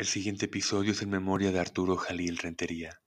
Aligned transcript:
El 0.00 0.06
siguiente 0.06 0.46
episodio 0.46 0.92
es 0.92 1.02
en 1.02 1.10
memoria 1.10 1.52
de 1.52 1.58
Arturo 1.58 1.94
Jalil 1.94 2.38
Rentería. 2.38 3.02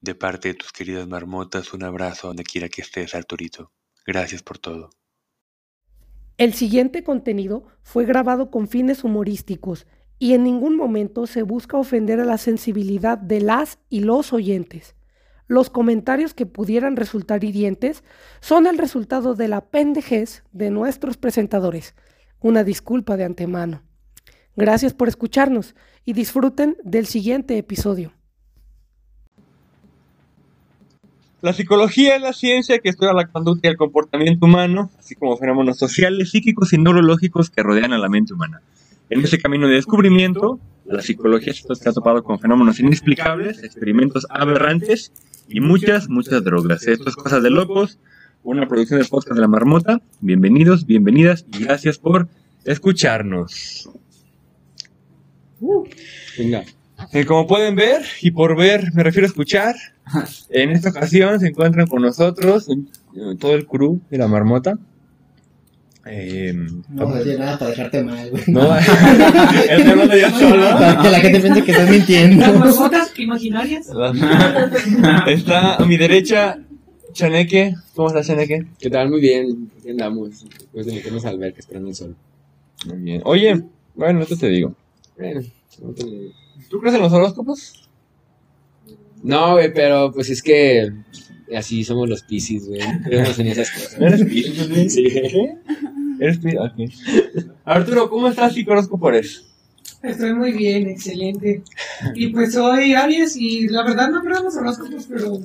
De 0.00 0.16
parte 0.16 0.48
de 0.48 0.54
tus 0.54 0.72
queridas 0.72 1.06
marmotas, 1.06 1.72
un 1.72 1.84
abrazo 1.84 2.26
donde 2.26 2.42
quiera 2.42 2.68
que 2.68 2.82
estés, 2.82 3.14
Arturito. 3.14 3.70
Gracias 4.04 4.42
por 4.42 4.58
todo. 4.58 4.90
El 6.38 6.52
siguiente 6.54 7.04
contenido 7.04 7.68
fue 7.84 8.06
grabado 8.06 8.50
con 8.50 8.66
fines 8.66 9.04
humorísticos 9.04 9.86
y 10.18 10.34
en 10.34 10.42
ningún 10.42 10.76
momento 10.76 11.28
se 11.28 11.42
busca 11.44 11.76
ofender 11.76 12.18
a 12.18 12.24
la 12.24 12.38
sensibilidad 12.38 13.18
de 13.18 13.40
las 13.40 13.78
y 13.88 14.00
los 14.00 14.32
oyentes. 14.32 14.96
Los 15.46 15.70
comentarios 15.70 16.34
que 16.34 16.46
pudieran 16.46 16.96
resultar 16.96 17.44
hirientes 17.44 18.02
son 18.40 18.66
el 18.66 18.78
resultado 18.78 19.36
de 19.36 19.46
la 19.46 19.70
pendejez 19.70 20.42
de 20.50 20.72
nuestros 20.72 21.16
presentadores. 21.16 21.94
Una 22.40 22.64
disculpa 22.64 23.16
de 23.16 23.26
antemano. 23.26 23.84
Gracias 24.56 24.92
por 24.92 25.08
escucharnos 25.08 25.74
y 26.04 26.12
disfruten 26.12 26.76
del 26.84 27.06
siguiente 27.06 27.56
episodio. 27.58 28.12
La 31.42 31.52
psicología 31.52 32.14
es 32.14 32.22
la 32.22 32.32
ciencia 32.32 32.78
que 32.78 32.88
estudia 32.88 33.12
la 33.12 33.26
conducta 33.26 33.66
y 33.66 33.70
el 33.72 33.76
comportamiento 33.76 34.46
humano, 34.46 34.90
así 34.98 35.16
como 35.16 35.36
fenómenos 35.36 35.76
sociales, 35.76 36.30
psíquicos 36.30 36.72
y 36.72 36.78
neurológicos 36.78 37.50
que 37.50 37.64
rodean 37.64 37.92
a 37.92 37.98
la 37.98 38.08
mente 38.08 38.32
humana. 38.32 38.62
En 39.10 39.20
ese 39.20 39.38
camino 39.38 39.66
de 39.66 39.74
descubrimiento, 39.74 40.60
la 40.84 41.02
psicología 41.02 41.52
se 41.52 41.88
ha 41.88 41.92
topado 41.92 42.22
con 42.22 42.38
fenómenos 42.38 42.78
inexplicables, 42.78 43.62
experimentos 43.64 44.24
aberrantes 44.30 45.12
y 45.48 45.60
muchas, 45.60 46.08
muchas 46.08 46.44
drogas. 46.44 46.86
Esto 46.86 47.08
es 47.08 47.16
Cosas 47.16 47.42
de 47.42 47.50
Locos, 47.50 47.98
una 48.44 48.68
producción 48.68 49.00
del 49.00 49.08
podcast 49.08 49.34
de 49.34 49.40
la 49.40 49.48
Marmota. 49.48 50.00
Bienvenidos, 50.20 50.86
bienvenidas 50.86 51.44
y 51.52 51.64
gracias 51.64 51.98
por 51.98 52.28
escucharnos. 52.64 53.90
Venga. 56.38 56.64
Eh, 57.12 57.24
como 57.24 57.46
pueden 57.46 57.74
ver, 57.74 58.02
y 58.20 58.30
por 58.30 58.56
ver 58.56 58.92
me 58.94 59.02
refiero 59.02 59.26
a 59.26 59.28
escuchar, 59.28 59.74
en 60.50 60.70
esta 60.70 60.90
ocasión 60.90 61.40
se 61.40 61.48
encuentran 61.48 61.86
con 61.88 62.02
nosotros 62.02 62.68
eh, 62.68 63.36
todo 63.38 63.54
el 63.54 63.66
crew 63.66 64.00
de 64.10 64.18
la 64.18 64.28
marmota. 64.28 64.78
Eh, 66.04 66.52
No, 66.88 67.08
no 67.08 67.20
tiene 67.22 67.38
nada 67.38 67.58
para 67.58 67.70
dejarte 67.70 68.02
mal, 68.02 68.28
güey. 68.30 68.42
no, 68.48 68.76
el 69.70 69.84
tema 69.84 70.06
de 70.06 70.20
yo 70.20 70.30
solo. 70.30 70.68
Para 70.78 71.00
que 71.02 71.10
la 71.10 71.20
gente 71.20 71.40
piense 71.40 71.62
que 71.64 71.70
estoy 71.70 71.86
Las 71.86 71.90
mintiendo. 71.96 72.52
mascotas 72.58 73.12
imaginarias. 73.18 73.86
Está 75.28 75.76
a 75.76 75.84
mi 75.86 75.96
derecha 75.96 76.58
Chaneque. 77.12 77.74
¿Cómo 77.94 78.08
estás, 78.08 78.26
Chaneque? 78.26 78.66
¿Qué 78.80 78.90
tal? 78.90 79.10
Muy 79.10 79.20
bien. 79.20 79.70
Aquí 79.78 79.90
andamos. 79.90 80.44
Después 80.48 80.86
de 80.86 80.94
meternos 80.94 81.24
al 81.24 81.38
ver 81.38 81.52
que 81.54 81.60
esperando 81.60 81.88
el 81.88 81.94
sol. 81.94 82.16
Muy 82.86 82.98
bien. 82.98 83.22
Oye, 83.24 83.62
bueno, 83.94 84.22
esto 84.22 84.36
te 84.36 84.48
digo. 84.48 84.74
Bueno, 85.16 85.40
¿Tú 86.68 86.80
crees 86.80 86.94
en 86.96 87.02
los 87.02 87.12
horóscopos? 87.12 87.88
No, 89.22 89.52
güey, 89.52 89.72
pero 89.72 90.12
pues 90.12 90.30
es 90.30 90.42
que 90.42 90.92
así 91.56 91.84
somos 91.84 92.08
los 92.08 92.22
piscis, 92.22 92.66
güey. 92.66 92.80
Creemos 93.04 93.38
en 93.38 93.46
esas 93.48 93.70
cosas. 93.70 94.00
¿Eres 94.00 94.24
pi- 94.24 94.88
Sí. 94.90 95.04
¿Qué? 95.04 95.54
¿Eres 96.20 96.38
pi- 96.38 96.56
ok. 96.56 97.52
Arturo, 97.64 98.08
¿cómo 98.10 98.28
estás 98.28 98.56
y 98.56 98.64
qué 98.64 98.70
horóscopo 98.70 99.08
eres? 99.10 99.44
Estoy 100.02 100.34
muy 100.34 100.52
bien, 100.52 100.88
excelente. 100.88 101.62
Y 102.14 102.28
pues 102.28 102.52
soy 102.54 102.94
Aries 102.94 103.36
y 103.36 103.68
la 103.68 103.84
verdad 103.84 104.10
no 104.10 104.20
creo 104.22 104.38
en 104.38 104.44
los 104.44 104.56
horóscopos, 104.56 105.06
pero 105.08 105.38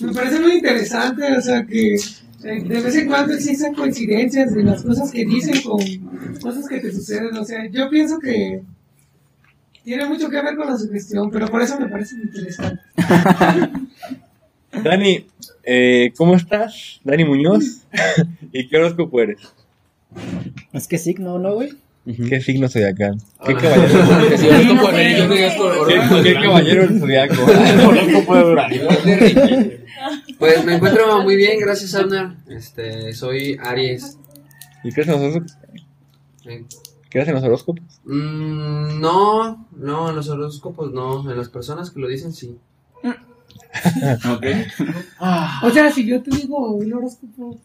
me 0.00 0.12
parece 0.12 0.40
muy 0.40 0.54
interesante, 0.54 1.22
o 1.36 1.40
sea 1.40 1.64
que 1.64 1.94
eh, 1.94 2.64
de 2.64 2.80
vez 2.80 2.96
en 2.96 3.06
cuando 3.06 3.34
existen 3.34 3.72
coincidencias 3.74 4.52
de 4.54 4.64
las 4.64 4.82
cosas 4.82 5.12
que 5.12 5.24
dicen 5.24 5.62
con 5.62 5.78
cosas 6.40 6.66
que 6.68 6.80
te 6.80 6.90
suceden, 6.92 7.36
o 7.36 7.44
sea, 7.44 7.68
yo 7.70 7.88
pienso 7.88 8.18
que 8.18 8.62
tiene 9.84 10.06
mucho 10.06 10.28
que 10.30 10.40
ver 10.42 10.56
con 10.56 10.66
la 10.68 10.76
sugestión, 10.78 11.30
pero 11.30 11.48
por 11.48 11.62
eso 11.62 11.78
me 11.78 11.88
parece 11.88 12.16
interesante. 12.16 12.80
Dani, 14.84 15.26
eh, 15.64 16.12
¿cómo 16.16 16.34
estás? 16.34 17.00
Dani 17.04 17.24
Muñoz. 17.24 17.82
¿Y 18.52 18.68
qué 18.68 18.76
horóscopo 18.78 19.20
eres? 19.20 19.40
Es 20.72 20.88
que 20.88 20.98
signo, 20.98 21.38
¿no, 21.38 21.54
güey? 21.54 21.70
¿Qué 22.28 22.40
signo 22.40 22.68
zodiacal? 22.68 23.16
¿Qué 23.46 23.52
Ah. 23.52 23.58
caballero? 23.60 24.24
Es 24.32 24.40
¿Qué, 24.40 24.48
horóscopo 24.50 26.22
qué 26.22 26.34
caballero 26.34 26.88
zodiaco? 26.98 27.34
Pues 30.38 30.64
me 30.64 30.74
encuentro 30.74 31.22
muy 31.22 31.36
bien, 31.36 31.60
gracias 31.60 31.94
Abner. 31.94 32.28
Este, 32.48 33.12
soy 33.12 33.56
Aries. 33.62 34.18
¿Y 34.82 34.90
horóscopos? 34.90 35.42
Eh, 36.46 36.64
¿Crees 37.12 37.28
en 37.28 37.34
los 37.34 37.44
horóscopos? 37.44 38.00
mm, 38.04 38.98
no, 39.00 39.68
no, 39.76 40.08
en 40.08 40.16
los 40.16 40.30
horóscopos 40.30 40.92
no, 40.92 41.30
en 41.30 41.36
las 41.36 41.50
personas 41.50 41.90
que 41.90 42.00
lo 42.00 42.08
dicen 42.08 42.32
sí. 42.32 42.58
O 45.62 45.70
sea, 45.70 45.90
si 45.92 46.06
yo 46.06 46.22
te 46.22 46.34
digo 46.34 46.74
un 46.74 46.92
horóscopo 46.92 47.60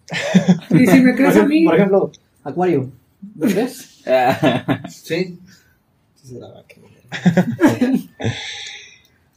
y 0.70 0.86
si 0.86 1.00
me 1.00 1.16
crees 1.16 1.38
a 1.38 1.46
mí, 1.46 1.64
Por 1.64 1.76
ejemplo, 1.76 2.12
Acuario. 2.44 2.92
¿Lo 3.38 3.48
crees? 3.48 4.04
Sí. 4.90 5.40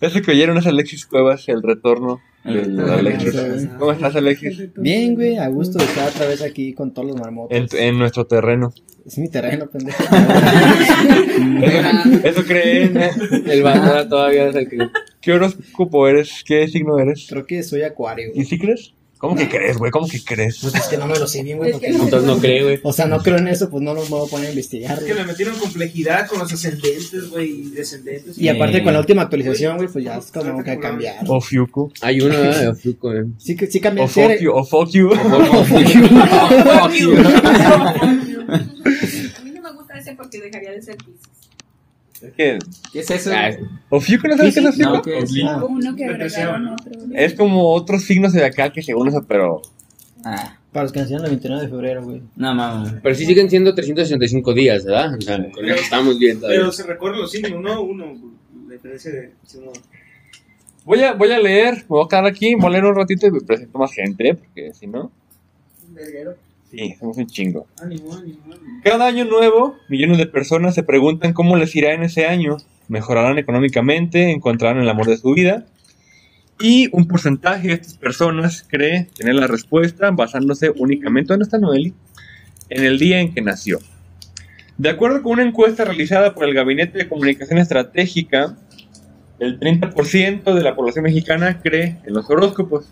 Ese 0.00 0.22
que 0.22 0.30
oyeron 0.32 0.58
es 0.58 0.66
Alexis 0.66 1.06
Cuevas, 1.06 1.48
el 1.48 1.62
retorno 1.62 2.20
del 2.44 2.80
Alexis. 2.80 3.68
¿Cómo 3.78 3.92
estás, 3.92 4.16
Alexis? 4.16 4.72
Bien, 4.76 5.14
güey, 5.14 5.36
a 5.36 5.48
gusto 5.48 5.78
de 5.78 5.84
estar 5.84 6.08
otra 6.08 6.26
vez 6.26 6.42
aquí 6.42 6.72
con 6.72 6.92
todos 6.92 7.08
los 7.08 7.16
marmotos. 7.18 7.56
En, 7.56 7.66
en 7.78 7.98
nuestro 7.98 8.26
terreno. 8.26 8.72
Es 9.04 9.18
mi 9.18 9.28
terreno, 9.28 9.68
pendejo. 9.68 10.02
Eso 12.24 12.44
creen. 12.44 12.96
¿eh? 12.96 13.10
El 13.46 13.62
bandera 13.62 14.08
todavía 14.08 14.48
es 14.48 14.56
el 14.56 14.68
que. 14.68 14.78
¿Qué 15.20 15.32
horóscopo 15.32 16.08
eres? 16.08 16.42
¿Qué 16.46 16.66
signo 16.68 16.98
eres? 16.98 17.26
Creo 17.28 17.46
que 17.46 17.62
soy 17.62 17.82
Acuario. 17.82 18.30
¿Y 18.34 18.44
sí 18.44 18.58
crees? 18.58 18.94
¿Cómo 19.20 19.36
que 19.36 19.50
crees, 19.50 19.76
güey? 19.76 19.90
¿Cómo 19.90 20.08
que 20.08 20.24
crees? 20.24 20.60
Pues 20.62 20.74
es 20.74 20.86
que 20.86 20.96
no 20.96 21.06
me 21.06 21.14
lo 21.18 21.26
sé 21.26 21.42
bien, 21.42 21.58
güey. 21.58 21.72
porque- 21.72 21.88
Entonces 21.88 22.22
no 22.22 22.38
cree, 22.38 22.62
güey. 22.62 22.80
O 22.82 22.90
sea, 22.90 23.04
no 23.04 23.18
creo 23.22 23.36
en 23.36 23.48
eso, 23.48 23.68
pues 23.68 23.82
no 23.82 23.94
voy 23.94 24.26
a 24.26 24.30
poner 24.30 24.46
a 24.46 24.50
investigar. 24.50 24.96
Es 24.98 25.04
que 25.04 25.12
le 25.12 25.24
metieron 25.26 25.58
complejidad 25.58 26.26
con 26.26 26.38
los 26.38 26.50
ascendentes, 26.50 27.28
güey, 27.28 27.50
y 27.50 27.68
descendentes. 27.68 28.38
Y 28.38 28.48
aparte 28.48 28.82
con 28.82 28.94
la 28.94 29.00
última 29.00 29.20
actualización, 29.20 29.76
güey, 29.76 29.88
pues 29.88 30.02
ya 30.06 30.16
es 30.16 30.30
como 30.32 30.64
que 30.64 30.78
cambiar. 30.78 31.22
O 31.28 31.38
Fiuco. 31.38 31.92
Hay 32.00 32.18
uno, 32.22 32.34
¿verdad? 32.34 32.72
De 32.72 32.74
Fluco, 32.74 33.12
eh. 33.14 33.26
Sí, 33.36 33.54
sí 33.70 33.78
cambié. 33.78 34.04
O 34.04 34.08
fuck 34.08 34.38
you. 34.40 34.52
O 34.52 34.64
fuck 34.64 34.88
you. 34.90 35.12
A 35.12 35.18
mí 39.44 39.50
no 39.52 39.62
me 39.62 39.72
gusta 39.74 39.98
ese 39.98 40.14
porque 40.14 40.40
dejaría 40.40 40.72
de 40.72 40.82
ser 40.82 40.96
Pisces. 40.96 41.28
Es 42.22 42.32
que. 42.34 42.58
¿qué 42.92 43.00
es 43.00 43.10
eso? 43.10 43.30
Ah, 43.34 43.50
¿O 43.88 44.00
Fiuco 44.00 44.28
no 44.28 44.36
sabes 44.36 44.54
qué 44.54 44.60
es 44.60 44.66
o 44.66 44.72
Fiuco? 44.72 44.92
No, 44.92 45.02
¿qué 45.02 45.18
es? 45.18 45.32
Ah, 45.44 45.64
Uno 45.64 45.96
que 45.96 46.04
agregaron 46.04 46.68
otro. 46.68 46.92
Es 47.14 47.34
como 47.34 47.72
otros 47.72 48.04
signos 48.04 48.32
de 48.32 48.44
acá 48.44 48.70
que 48.72 48.82
según 48.82 49.08
eso, 49.08 49.24
pero. 49.26 49.62
para 50.22 50.84
los 50.84 50.92
que 50.92 51.00
nacieron 51.00 51.24
el 51.24 51.30
29 51.30 51.62
de 51.62 51.68
febrero, 51.68 52.04
güey. 52.04 52.22
No 52.36 52.54
mames. 52.54 52.94
Pero 53.02 53.14
sí 53.14 53.24
siguen 53.24 53.48
siendo 53.48 53.74
365 53.74 54.52
días, 54.54 54.84
¿verdad? 54.84 55.14
O 55.16 55.20
sea, 55.20 55.50
con 55.50 55.64
eso 55.64 55.80
estamos 55.82 56.18
bien 56.18 56.38
todavía. 56.38 56.60
Pero 56.60 56.72
se 56.72 56.82
recorren 56.82 57.20
los 57.20 57.30
signos, 57.30 57.60
¿no? 57.62 57.82
Uno, 57.82 58.14
la 58.68 58.74
diferencia 58.74 59.10
de. 59.10 59.32
Voy 60.84 61.02
a, 61.02 61.12
voy 61.12 61.30
a 61.30 61.38
leer, 61.38 61.76
me 61.76 61.84
voy 61.88 62.04
a 62.04 62.08
quedar 62.08 62.26
aquí, 62.26 62.54
voy 62.54 62.66
a 62.66 62.70
leer 62.70 62.84
un 62.84 62.96
ratito 62.96 63.26
y 63.26 63.30
me 63.30 63.40
presento 63.40 63.78
más 63.78 63.92
gente, 63.92 64.34
porque 64.34 64.72
si 64.74 64.86
no. 64.86 65.10
Verguero. 65.88 66.34
Sí, 66.70 66.94
somos 67.00 67.16
un 67.16 67.26
chingo. 67.26 67.66
Ánimo, 67.82 68.14
ánimo, 68.14 68.38
ánimo. 68.44 68.80
Cada 68.84 69.06
año 69.06 69.24
nuevo, 69.24 69.76
millones 69.88 70.18
de 70.18 70.26
personas 70.26 70.74
se 70.74 70.84
preguntan 70.84 71.32
cómo 71.32 71.56
les 71.56 71.74
irá 71.74 71.92
en 71.94 72.04
ese 72.04 72.26
año. 72.26 72.58
Mejorarán 72.88 73.38
económicamente, 73.38 74.30
encontrarán 74.30 74.80
el 74.80 74.88
amor 74.88 75.06
de 75.06 75.16
su 75.16 75.32
vida. 75.32 75.66
Y 76.60 76.88
un 76.92 77.08
porcentaje 77.08 77.68
de 77.68 77.74
estas 77.74 77.94
personas 77.94 78.64
cree 78.68 79.08
tener 79.16 79.34
la 79.34 79.46
respuesta 79.46 80.10
basándose 80.10 80.70
únicamente, 80.70 81.32
¿dónde 81.32 81.44
está 81.44 81.58
Noeli? 81.58 81.94
En 82.68 82.84
el 82.84 82.98
día 82.98 83.20
en 83.20 83.34
que 83.34 83.40
nació. 83.40 83.78
De 84.78 84.90
acuerdo 84.90 85.22
con 85.22 85.32
una 85.32 85.42
encuesta 85.42 85.84
realizada 85.84 86.34
por 86.34 86.44
el 86.44 86.54
Gabinete 86.54 86.98
de 86.98 87.08
Comunicación 87.08 87.58
Estratégica, 87.58 88.56
el 89.40 89.58
30% 89.58 90.54
de 90.54 90.62
la 90.62 90.76
población 90.76 91.04
mexicana 91.04 91.60
cree 91.60 91.98
en 92.04 92.14
los 92.14 92.30
horóscopos. 92.30 92.86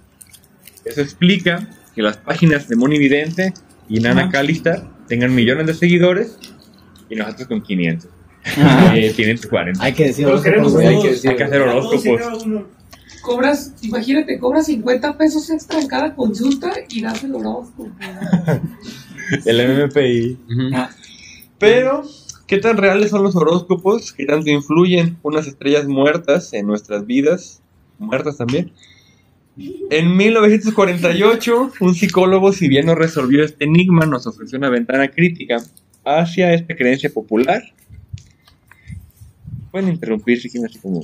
Eso 0.84 1.00
explica 1.00 1.68
que 1.94 2.02
las 2.02 2.16
páginas 2.16 2.68
de 2.68 2.76
Monividente 2.76 3.52
y 3.88 4.00
Nana 4.00 4.28
Calistar 4.30 4.88
tengan 5.08 5.34
millones 5.34 5.66
de 5.66 5.74
seguidores 5.74 6.38
y 7.08 7.16
nosotros 7.16 7.48
con 7.48 7.62
500. 7.62 8.10
Eh, 8.94 9.12
540. 9.16 9.82
Hay 9.84 9.92
que 9.92 10.04
decir 10.06 10.24
Pero 10.26 10.42
queremos 10.42 10.72
güey. 10.72 10.86
Hay 10.86 10.94
todos. 10.94 11.04
que, 11.06 11.10
decir- 11.12 11.30
hay 11.30 11.36
que 11.36 11.44
hacer 11.44 11.60
horóscopos. 11.62 12.46
cobras, 13.22 13.74
imagínate, 13.82 14.38
cobras 14.38 14.66
50 14.66 15.18
pesos 15.18 15.50
extra 15.50 15.80
en 15.80 15.88
cada 15.88 16.14
consulta 16.14 16.72
y 16.88 17.02
das 17.02 17.22
el 17.24 17.34
horóscopo. 17.34 17.90
El 19.44 19.58
MMPI. 19.68 20.38
Ujú. 20.46 20.76
Pero, 21.58 22.02
¿qué 22.46 22.56
tan 22.58 22.78
reales 22.78 23.10
son 23.10 23.22
los 23.22 23.36
horóscopos? 23.36 24.12
¿Qué 24.12 24.24
tanto 24.24 24.48
influyen 24.48 25.18
unas 25.22 25.46
estrellas 25.46 25.86
muertas 25.86 26.52
en 26.54 26.66
nuestras 26.66 27.04
vidas? 27.04 27.60
Muertas 27.98 28.38
también. 28.38 28.72
En 29.90 30.16
1948, 30.16 31.72
un 31.80 31.94
psicólogo, 31.94 32.52
si 32.52 32.68
bien 32.68 32.86
no 32.86 32.94
resolvió 32.94 33.44
este 33.44 33.64
enigma, 33.64 34.06
nos 34.06 34.26
ofreció 34.26 34.58
una 34.58 34.68
ventana 34.68 35.08
crítica 35.08 35.62
hacia 36.04 36.52
esta 36.54 36.76
creencia 36.76 37.10
popular. 37.10 37.62
pueden 39.70 39.88
interrumpir 39.88 40.40
si 40.40 40.48
quieren 40.48 40.68
así 40.70 40.78
como... 40.78 41.00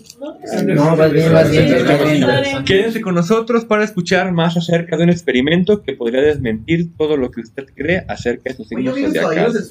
No, 0.66 0.96
vas 0.96 1.12
bien, 1.12 1.32
vas 1.32 1.50
bien. 1.50 2.64
Quédense 2.64 3.00
con 3.00 3.14
nosotros 3.14 3.64
para 3.64 3.84
escuchar 3.84 4.32
más 4.32 4.56
acerca 4.56 4.96
de 4.96 5.04
un 5.04 5.10
experimento 5.10 5.82
que 5.82 5.94
podría 5.94 6.22
desmentir 6.22 6.96
todo 6.96 7.16
lo 7.16 7.30
que 7.30 7.40
usted 7.40 7.66
cree 7.74 8.04
acerca 8.08 8.50
de 8.50 8.56
sus 8.56 8.68
signos 8.68 8.94
zodiacales. 8.94 9.70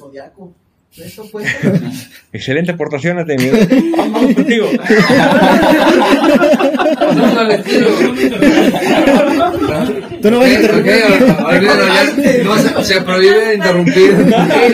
Eso 0.96 1.24
fue. 1.24 1.44
Excelente 2.32 2.70
aportación, 2.70 3.18
Ateneo. 3.18 3.52
Vamos 3.96 4.34
contigo. 4.34 4.68
Pasamos 6.98 7.38
al 7.38 7.50
estilo. 7.50 7.88
Tú 10.22 10.30
no 10.30 10.38
vas 10.38 10.48
a 10.48 10.54
interrumpir. 10.54 10.94
No, 12.44 12.58
se, 12.58 12.84
se 12.84 13.00
prohíbe 13.02 13.54
interrumpir. 13.54 14.16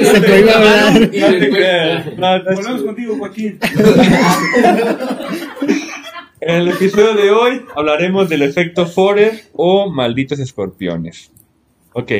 Se 0.04 0.20
prohíbe 0.20 0.52
hablar. 0.52 1.08
Volvemos 2.54 2.82
contigo, 2.82 3.16
Joaquín. 3.18 3.58
En 6.42 6.54
el 6.54 6.68
episodio 6.68 7.14
de 7.14 7.30
hoy 7.30 7.62
hablaremos 7.74 8.28
del 8.28 8.42
efecto 8.42 8.86
Forer 8.86 9.44
o 9.52 9.90
malditos 9.90 10.38
escorpiones. 10.38 11.30
Ok, 11.92 12.10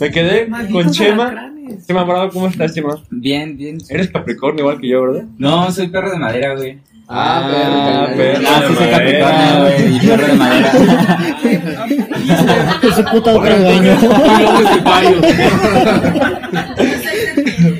me 0.00 0.10
quedé 0.10 0.48
con 0.70 0.90
Chema. 0.90 1.52
Chema 1.86 2.02
Bravo, 2.04 2.30
¿cómo 2.30 2.48
estás, 2.48 2.74
Chema? 2.74 2.96
Bien, 3.10 3.56
bien. 3.56 3.78
Eres 3.88 4.10
Capricornio 4.10 4.62
igual 4.62 4.80
que 4.80 4.88
yo, 4.88 5.02
¿verdad? 5.02 5.24
No, 5.38 5.70
soy 5.70 5.86
perro 5.88 6.10
de 6.10 6.18
madera, 6.18 6.54
güey. 6.56 6.78
Ah, 7.08 7.48
perro, 7.50 8.16
perro. 8.16 8.40
Ah, 8.48 8.62
sí, 8.66 8.74
soy 8.74 8.88
Capricornio, 8.90 9.60
güey. 9.60 9.96
y 9.96 10.00
Perro 10.06 10.26
de 10.26 10.34
madera. 10.34 10.72
Su 12.96 13.04
puta 13.12 13.34
otra 13.34 13.56
regaño. 13.56 13.96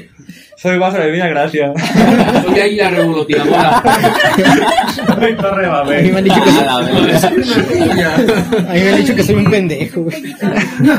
Soy 0.56 0.78
Vaso 0.78 0.98
de 0.98 1.06
Divina 1.06 1.26
Gracia. 1.26 1.72
Soy 2.44 2.60
águila 2.60 2.90
revolucionadora. 2.90 3.82
Soy 5.22 5.36
Torre 5.36 5.66
A 5.66 5.84
mí 5.84 6.10
me 6.10 6.18
han 6.18 6.24
dicho 6.24 6.42
que 6.42 6.50
A 6.50 6.64
la 6.64 6.80
verga. 6.80 7.28
a 8.68 8.72
mí 8.74 8.80
me 8.80 8.90
han 8.90 8.96
dicho 8.96 9.14
que 9.14 9.22
soy 9.22 9.36
un 9.36 9.50
pendejo. 9.50 10.06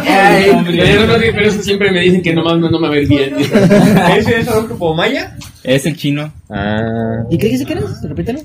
Ay, 0.08 0.52
pero, 0.66 1.42
eso 1.42 1.62
siempre 1.62 1.92
me 1.92 2.00
dicen 2.00 2.22
que 2.22 2.34
nomás 2.34 2.58
no, 2.58 2.70
no 2.70 2.80
me 2.80 2.90
ven 2.90 3.10
bien. 3.10 3.36
¿Ese 3.38 4.40
es 4.40 4.48
horóscopo 4.48 4.94
maya? 4.94 5.36
Es 5.64 5.86
el 5.86 5.98
chino. 5.98 6.32
Ah. 6.50 7.24
¿Y 7.30 7.38
qué 7.38 7.48
dice 7.48 7.66
que 7.66 7.74
eres? 7.74 8.02
Repítelo. 8.02 8.40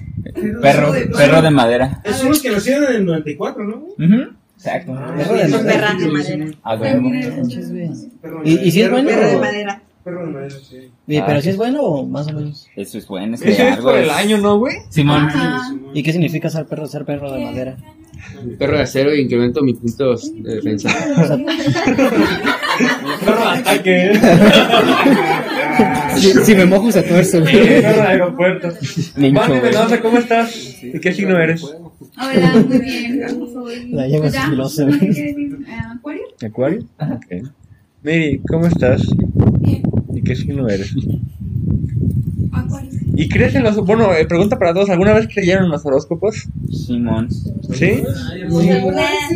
Perro, 0.60 0.92
perro 1.16 1.42
de 1.42 1.50
madera. 1.50 2.00
Esos 2.04 2.18
son 2.18 2.28
los 2.30 2.42
que 2.42 2.50
nacieron 2.50 2.84
en 2.90 2.96
el 2.96 3.06
94, 3.06 3.64
¿no? 3.64 3.76
Ujú. 3.76 4.32
Exacto. 4.56 4.92
Perro 5.16 5.34
de 5.34 5.48
madera. 5.48 5.96
¿Y, 8.44 8.70
si 8.70 8.82
es 8.82 8.90
bueno? 8.90 9.08
Perro 9.08 9.28
de 9.28 9.36
madera. 9.36 9.82
Perro 10.08 10.26
de 10.26 10.32
madera, 10.32 10.50
sí. 10.50 10.76
Oye, 11.06 11.22
¿Pero 11.26 11.40
si 11.42 11.48
es 11.50 11.56
bueno 11.58 11.82
o 11.82 12.06
más 12.06 12.26
o 12.28 12.32
menos? 12.32 12.66
Eso 12.76 12.96
es 12.98 13.06
bueno. 13.06 13.34
Es 13.34 13.42
que 13.42 13.50
Ese 13.50 13.68
es 13.68 13.72
algo 13.76 13.90
por 13.90 13.98
el 13.98 14.06
es- 14.06 14.12
año, 14.12 14.38
¿no, 14.38 14.58
güey? 14.58 14.76
Simón. 14.88 15.28
¿Y 15.92 16.02
qué 16.02 16.12
significa 16.12 16.48
ser 16.48 16.64
perro, 16.66 16.86
ser 16.86 17.04
perro 17.04 17.30
de 17.32 17.44
madera? 17.44 17.76
Perro 18.58 18.76
de 18.78 18.82
acero 18.82 19.14
y 19.14 19.20
incremento 19.22 19.60
mis 19.62 19.76
puntos 19.76 20.32
de 20.42 20.54
defensa. 20.56 20.88
Perro 23.24 23.40
de 23.40 23.58
ataque. 23.58 24.12
Si, 26.16 26.32
si 26.32 26.54
me 26.56 26.64
mojo 26.66 26.90
se 26.90 27.02
tuerce, 27.02 27.38
güey. 27.40 27.52
Perro 27.82 28.02
de 28.02 28.08
aeropuerto. 28.08 28.68
Nincho, 29.16 29.40
Vane 29.40 29.60
güey. 29.60 29.62
Mendoza, 29.72 30.00
¿cómo 30.00 30.18
estás? 30.18 30.82
¿Y 30.82 30.98
qué 30.98 31.12
signo 31.12 31.38
eres? 31.38 31.62
Hola, 31.62 32.64
muy 32.66 32.78
bien. 32.80 33.22
Soy. 33.52 33.88
La 33.92 34.08
llevas 34.08 34.32
¿Ya? 34.32 34.48
filosa, 34.48 34.84
¿Qué 34.86 34.96
güey. 34.96 35.06
decir? 35.08 35.58
Eh, 35.68 35.76
¿Acuario? 35.94 36.22
¿Acuario? 36.44 36.82
Miri, 38.02 38.40
¿cómo 38.48 38.66
estás? 38.66 39.02
Bien. 39.60 39.82
¿Y 40.18 40.22
qué 40.22 40.34
signo 40.34 40.68
eres? 40.68 40.92
¿Y 43.14 43.28
crees 43.28 43.54
en 43.54 43.62
los... 43.62 43.76
Bueno, 43.76 44.12
eh, 44.12 44.26
pregunta 44.26 44.58
para 44.58 44.74
todos, 44.74 44.90
¿alguna 44.90 45.12
vez 45.12 45.28
creyeron 45.32 45.66
en 45.66 45.70
los 45.70 45.86
horóscopos? 45.86 46.48
Simón. 46.72 47.28
¿Sí? 47.72 48.02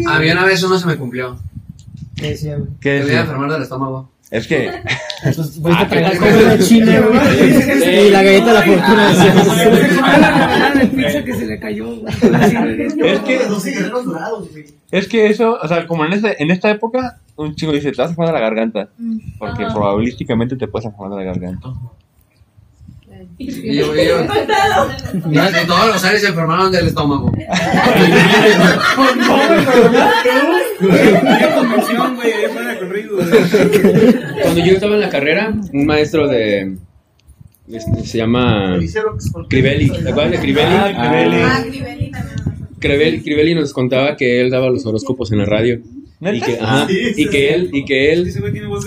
A 0.08 0.18
mí 0.18 0.30
una 0.30 0.44
vez 0.44 0.60
uno 0.64 0.78
se 0.80 0.86
me 0.86 0.96
cumplió. 0.96 1.38
¿Qué 2.16 2.30
decía? 2.30 2.58
¿Qué 2.80 2.98
Me 2.98 3.04
voy 3.04 3.12
a 3.12 3.20
enfermar 3.20 3.52
del 3.52 3.62
estómago. 3.62 4.11
Es 4.32 4.48
que... 4.48 4.72
Pues 5.22 5.36
fuiste 5.36 5.82
a 5.82 5.88
tragar 5.88 6.16
comida 6.16 6.58
china, 6.58 7.00
güey. 7.00 8.06
Y 8.06 8.10
la 8.10 8.22
galleta 8.22 8.46
de 8.46 8.52
la 8.54 8.62
fortuna. 8.62 9.12
Ah, 10.02 10.72
que 11.22 11.34
se 11.34 11.46
le 11.46 11.60
cayó. 11.60 11.96
güey. 11.96 12.14
Es 13.04 13.20
que... 13.20 13.40
Es 14.90 15.08
que 15.08 15.26
eso, 15.26 15.58
o 15.62 15.68
sea, 15.68 15.86
como 15.86 16.06
en, 16.06 16.14
este, 16.14 16.42
en 16.42 16.50
esta 16.50 16.70
época, 16.70 17.20
un 17.36 17.54
chico 17.54 17.72
dice, 17.72 17.92
te 17.92 17.98
vas 17.98 18.08
a 18.08 18.10
enfermar 18.12 18.34
de 18.34 18.40
la 18.40 18.46
garganta. 18.46 18.88
Porque 19.38 19.66
probabilísticamente 19.66 20.56
te 20.56 20.66
puedes 20.66 20.86
enfermar 20.86 21.10
de 21.10 21.24
la 21.24 21.30
garganta. 21.30 21.68
Y 23.38 23.76
yo, 23.76 23.96
y 23.96 24.06
yo, 24.06 24.26
todos 25.66 25.86
los 25.88 26.04
años 26.04 26.20
se 26.20 26.28
enfermaron 26.28 26.70
del 26.70 26.88
estómago. 26.88 27.32
Cuando 34.42 34.64
yo 34.64 34.72
estaba 34.72 34.94
en 34.94 35.00
la 35.00 35.08
carrera, 35.08 35.54
un 35.72 35.86
maestro 35.86 36.28
de. 36.28 36.76
este, 37.68 38.04
se 38.04 38.18
llama. 38.18 38.78
Crivelli. 39.48 39.90
¿Te 39.90 40.08
acuerdas 40.08 40.32
de 40.32 40.38
Crivelli? 40.38 40.74
Ah, 40.74 41.10
Crivelli. 41.10 41.42
Ah, 41.42 41.62
Crivelli 41.62 42.10
también. 42.10 42.38
Crivelli, 42.78 43.22
Crivelli 43.22 43.54
nos 43.54 43.72
contaba 43.72 44.16
que 44.16 44.40
él 44.40 44.50
daba 44.50 44.68
los 44.70 44.84
horóscopos 44.84 45.30
en 45.32 45.38
la 45.38 45.44
radio. 45.44 45.80
Y 46.20 46.40
que, 46.40 46.58
ajá, 46.60 46.86
y 46.88 47.28
que 47.28 47.52
él, 47.52 47.70
y 47.72 47.84
que 47.84 48.12
él 48.12 48.32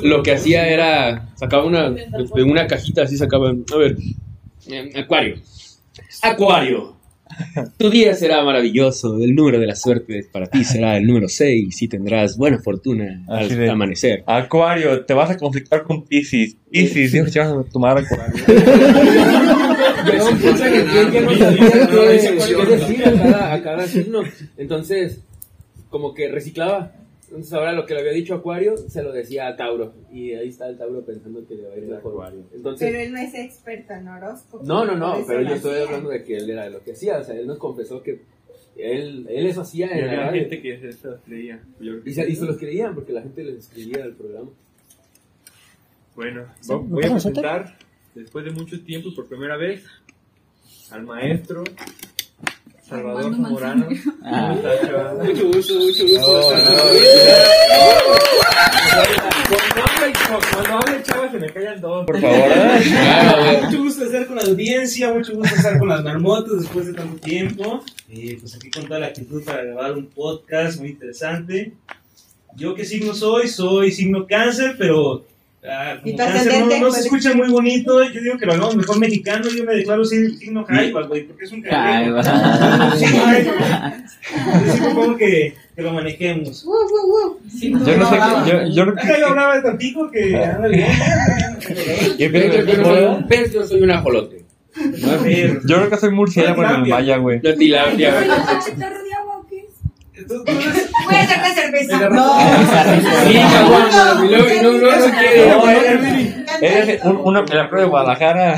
lo 0.04 0.24
que 0.24 0.32
hacía 0.32 0.70
era 0.70 1.34
sacaba 1.36 1.66
una 1.66 1.90
de 1.90 2.44
una 2.44 2.66
cajita 2.66 3.04
así 3.04 3.18
sacaba 3.18 3.50
a 3.50 3.78
ver 3.78 3.98
eh, 4.70 4.92
acuario 4.96 5.36
acuario 6.22 6.96
tu 7.78 7.90
día 7.90 8.14
será 8.14 8.44
maravilloso 8.44 9.18
el 9.18 9.34
número 9.34 9.60
de 9.60 9.66
la 9.66 9.76
suerte 9.76 10.28
para 10.32 10.46
ti 10.48 10.64
será 10.64 10.96
el 10.98 11.08
número 11.08 11.28
6 11.28 11.82
y 11.82 11.88
tendrás 11.88 12.38
buena 12.38 12.60
fortuna 12.60 13.24
al 13.28 13.50
de- 13.50 13.70
amanecer 13.70 14.24
Acuario, 14.28 15.04
te 15.06 15.14
vas 15.14 15.32
a 15.32 15.38
conflictar 15.38 15.84
con 15.84 16.06
Pisces. 16.06 16.56
Pisces, 16.70 17.12
dijo 17.12 17.26
que 17.26 17.32
te 17.32 17.40
vas 17.40 17.52
a 17.52 17.64
tomar 17.64 17.98
Acuario. 17.98 18.46
Llegó 20.06 20.30
un 20.30 20.38
punto 20.38 20.66
en 20.66 20.74
el 20.76 20.92
que 20.92 21.00
él 21.00 21.12
ya 21.12 21.22
no 21.22 21.36
sabía 21.36 21.70
qué, 21.72 22.56
qué 22.56 22.66
decir 22.78 23.08
a 23.08 23.12
cada, 23.14 23.54
a 23.54 23.62
cada 23.64 23.88
signo. 23.88 24.20
Entonces, 24.58 25.20
como 25.90 26.14
que 26.14 26.30
reciclaba. 26.30 26.92
Entonces, 27.28 27.54
ahora 27.54 27.74
lo 27.74 27.86
que 27.86 27.94
le 27.96 28.02
había 28.02 28.12
dicho 28.14 28.36
Acuario 28.36 28.78
se 28.78 29.02
lo 29.04 29.12
decía 29.12 29.48
a 29.48 29.56
Tauro. 29.56 29.94
Y 30.12 30.34
ahí 30.34 30.50
está 30.50 30.68
el 30.70 30.78
Tauro 30.78 31.04
pensando 31.06 31.46
que 31.48 31.56
le 31.56 31.68
va 31.68 31.74
a 31.74 31.78
ir 31.78 31.86
mejor. 31.86 32.34
Entonces, 32.54 32.88
Pero 32.88 33.00
él 33.04 33.12
no 33.12 33.20
es 33.20 33.34
experto 33.34 33.94
en 33.94 34.08
horóscopos. 34.08 34.68
no, 34.68 34.86
no, 34.86 34.96
no, 34.96 35.24
pero 35.26 35.42
yo 35.42 35.56
estoy 35.56 35.74
hacía. 35.74 35.86
hablando 35.86 36.10
de 36.10 36.24
que 36.24 36.38
él 36.38 36.50
era 36.50 36.70
lo 36.70 36.84
que 36.84 36.92
hacía. 36.94 37.18
O 37.20 37.24
sea, 37.24 37.36
él 37.36 37.48
nos 37.48 37.58
confesó 37.58 38.02
que 38.04 38.22
él, 38.78 39.26
él 39.30 39.46
eso 39.48 39.62
hacía 39.62 39.88
en 39.88 40.06
la 40.06 40.12
Había 40.12 40.26
radio. 40.28 40.42
gente 40.42 40.62
que 40.62 40.92
se 40.94 41.08
los 41.08 41.22
creía. 41.22 41.64
Y 42.06 42.12
se, 42.14 42.30
y 42.30 42.36
se 42.36 42.46
los 42.46 42.58
creían 42.58 42.94
porque 42.94 43.14
la 43.14 43.22
gente 43.22 43.44
les 43.44 43.58
escribía 43.60 44.04
al 44.04 44.14
programa. 44.14 44.50
Bueno, 46.16 46.46
Sí, 46.62 46.72
voy 46.74 47.04
a 47.04 47.08
¿no 47.10 47.16
te 47.16 47.24
presentar, 47.24 47.78
después 48.14 48.46
de 48.46 48.52
mucho 48.52 48.82
tiempo 48.84 49.10
y 49.10 49.16
por 49.16 49.28
primera 49.28 49.58
vez, 49.58 49.84
al 50.92 51.04
maestro 51.04 51.64
Salvador 52.88 53.24
Armando 53.26 53.48
Zamorano. 53.48 53.88
Ah. 54.24 54.56
Mucho 55.24 55.48
gusto, 55.48 55.74
mucho 55.76 56.04
gusto. 56.04 56.54
No, 56.56 56.60
no. 56.60 56.76
Cuando 59.48 59.82
hable- 59.84 60.14
Cuando 60.54 60.74
hable 60.78 61.04
Chava 61.04 61.32
se 61.32 61.38
me 61.40 61.50
callan 61.52 61.82
todos, 61.82 62.06
por 62.06 62.20
favor. 62.20 62.36
¿eh? 62.38 62.82
Claro, 62.84 63.44
güey. 63.44 63.62
Mucho 63.64 63.84
gusto 63.84 64.06
estar 64.06 64.26
con 64.28 64.36
la 64.38 64.42
audiencia, 64.44 65.14
mucho 65.14 65.34
gusto 65.36 65.56
estar 65.56 65.78
con 65.80 65.88
las 65.90 66.04
marmotas 66.04 66.62
después 66.62 66.86
de 66.88 66.94
tanto 66.94 67.20
tiempo. 67.22 67.84
Eh, 68.10 68.38
pues 68.40 68.56
aquí 68.56 68.70
con 68.72 68.86
toda 68.86 69.00
la 69.00 69.08
actitud 69.08 69.44
para 69.44 69.64
grabar 69.64 69.94
un 69.94 70.08
podcast 70.08 70.80
muy 70.80 70.90
interesante. 70.90 71.74
Yo 72.56 72.74
qué 72.76 72.86
signo 72.86 73.14
soy, 73.14 73.48
soy 73.48 73.92
signo 73.92 74.26
cáncer, 74.28 74.76
pero 74.78 75.26
ah, 75.70 75.96
¿Y 76.04 76.16
cáncer 76.16 76.60
no, 76.60 76.66
no 76.66 76.72
se 76.72 76.80
Pues- 76.80 76.98
escucha 77.06 77.34
muy 77.34 77.50
bonito. 77.50 78.04
Yo 78.12 78.22
digo 78.22 78.38
que 78.38 78.46
lo 78.46 78.54
hagamos 78.54 78.76
mejor 78.76 79.00
mexicano, 79.00 79.48
yo 79.50 79.64
me 79.64 79.74
declaro 79.76 80.04
sig- 80.04 80.38
signo 80.38 80.64
Jaiba, 80.66 81.02
güey, 81.04 81.24
porque 81.24 81.46
es 81.46 81.52
un. 81.52 81.62
Jaiba. 81.64 82.22
Yo 84.66 84.72
sí 84.74 84.80
propongo 84.82 85.18
que, 85.18 85.54
que 85.76 85.82
lo 85.82 85.94
manejemos. 85.94 86.64
Uh, 86.66 86.70
uh, 86.72 86.74
uh. 87.28 87.40
Yo 87.52 87.98
no 87.98 88.10
sé, 88.10 88.16
qué- 88.16 88.52
yo, 88.52 88.68
yo 88.68 88.84
creo 88.94 88.94
Acá 89.06 89.20
yo 89.20 89.28
hablaba 89.28 89.56
de 89.58 89.62
Tampico 89.62 90.10
que 90.12 90.36
anda 90.44 90.68
bien. 90.68 90.88
que, 91.60 91.76
yo 92.18 92.30
Yo, 92.30 92.40
yo- 92.40 92.66
yo 92.66 92.66
creo 92.66 92.78
no 92.78 92.86
soy 92.86 92.96
que- 92.98 93.06
un 93.08 93.28
pez, 93.28 93.54
yo 93.54 93.66
soy 93.68 93.82
un 93.82 93.92
ajolote. 93.92 94.46
Yo 94.76 95.78
creo 95.78 95.90
que 95.90 95.98
soy 95.98 96.12
murciélago 96.12 96.64
en 96.64 96.70
el 96.72 96.86
maya, 96.88 97.18
güey. 97.18 97.40
La 97.42 97.56
tilapia. 97.56 98.20
¿Soy 98.20 98.30
un 98.30 98.36
cachetero 98.46 99.04
de 99.04 99.14
agua 99.14 99.38
o 99.38 99.48
qué 99.48 99.60
es? 99.60 100.28
tú- 100.28 100.44
tú 100.44 100.52
eres- 100.52 100.85
Voy 101.06 101.16
a 101.16 101.22
hacerte 101.22 101.54
cerveza. 101.54 101.98
No, 102.00 102.10
no, 102.10 102.16
no. 107.24 107.32
No, 107.32 107.46
prueba 107.70 107.86
de 107.86 107.90
Guadalajara. 107.90 108.58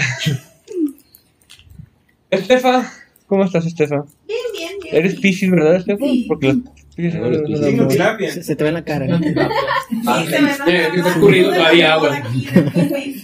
Estefa, 2.29 2.91
¿cómo 3.27 3.43
estás, 3.45 3.65
Estefa? 3.65 4.03
Bien, 4.27 4.39
bien, 4.53 4.71
bien. 4.81 4.95
¿Eres 4.95 5.15
Pisces, 5.19 5.49
verdad, 5.49 5.75
Estefa? 5.77 6.05
Sí. 6.05 6.25
Porque 6.27 6.55
Pisces. 6.97 8.33
Se, 8.33 8.43
se 8.43 8.55
te 8.55 8.63
ve 8.63 8.69
en 8.69 8.73
la 8.73 8.83
cara. 8.83 9.05
Escurrido 9.05 11.49
Tuve 11.49 11.55
todavía 11.57 11.93
agua. 11.93 12.21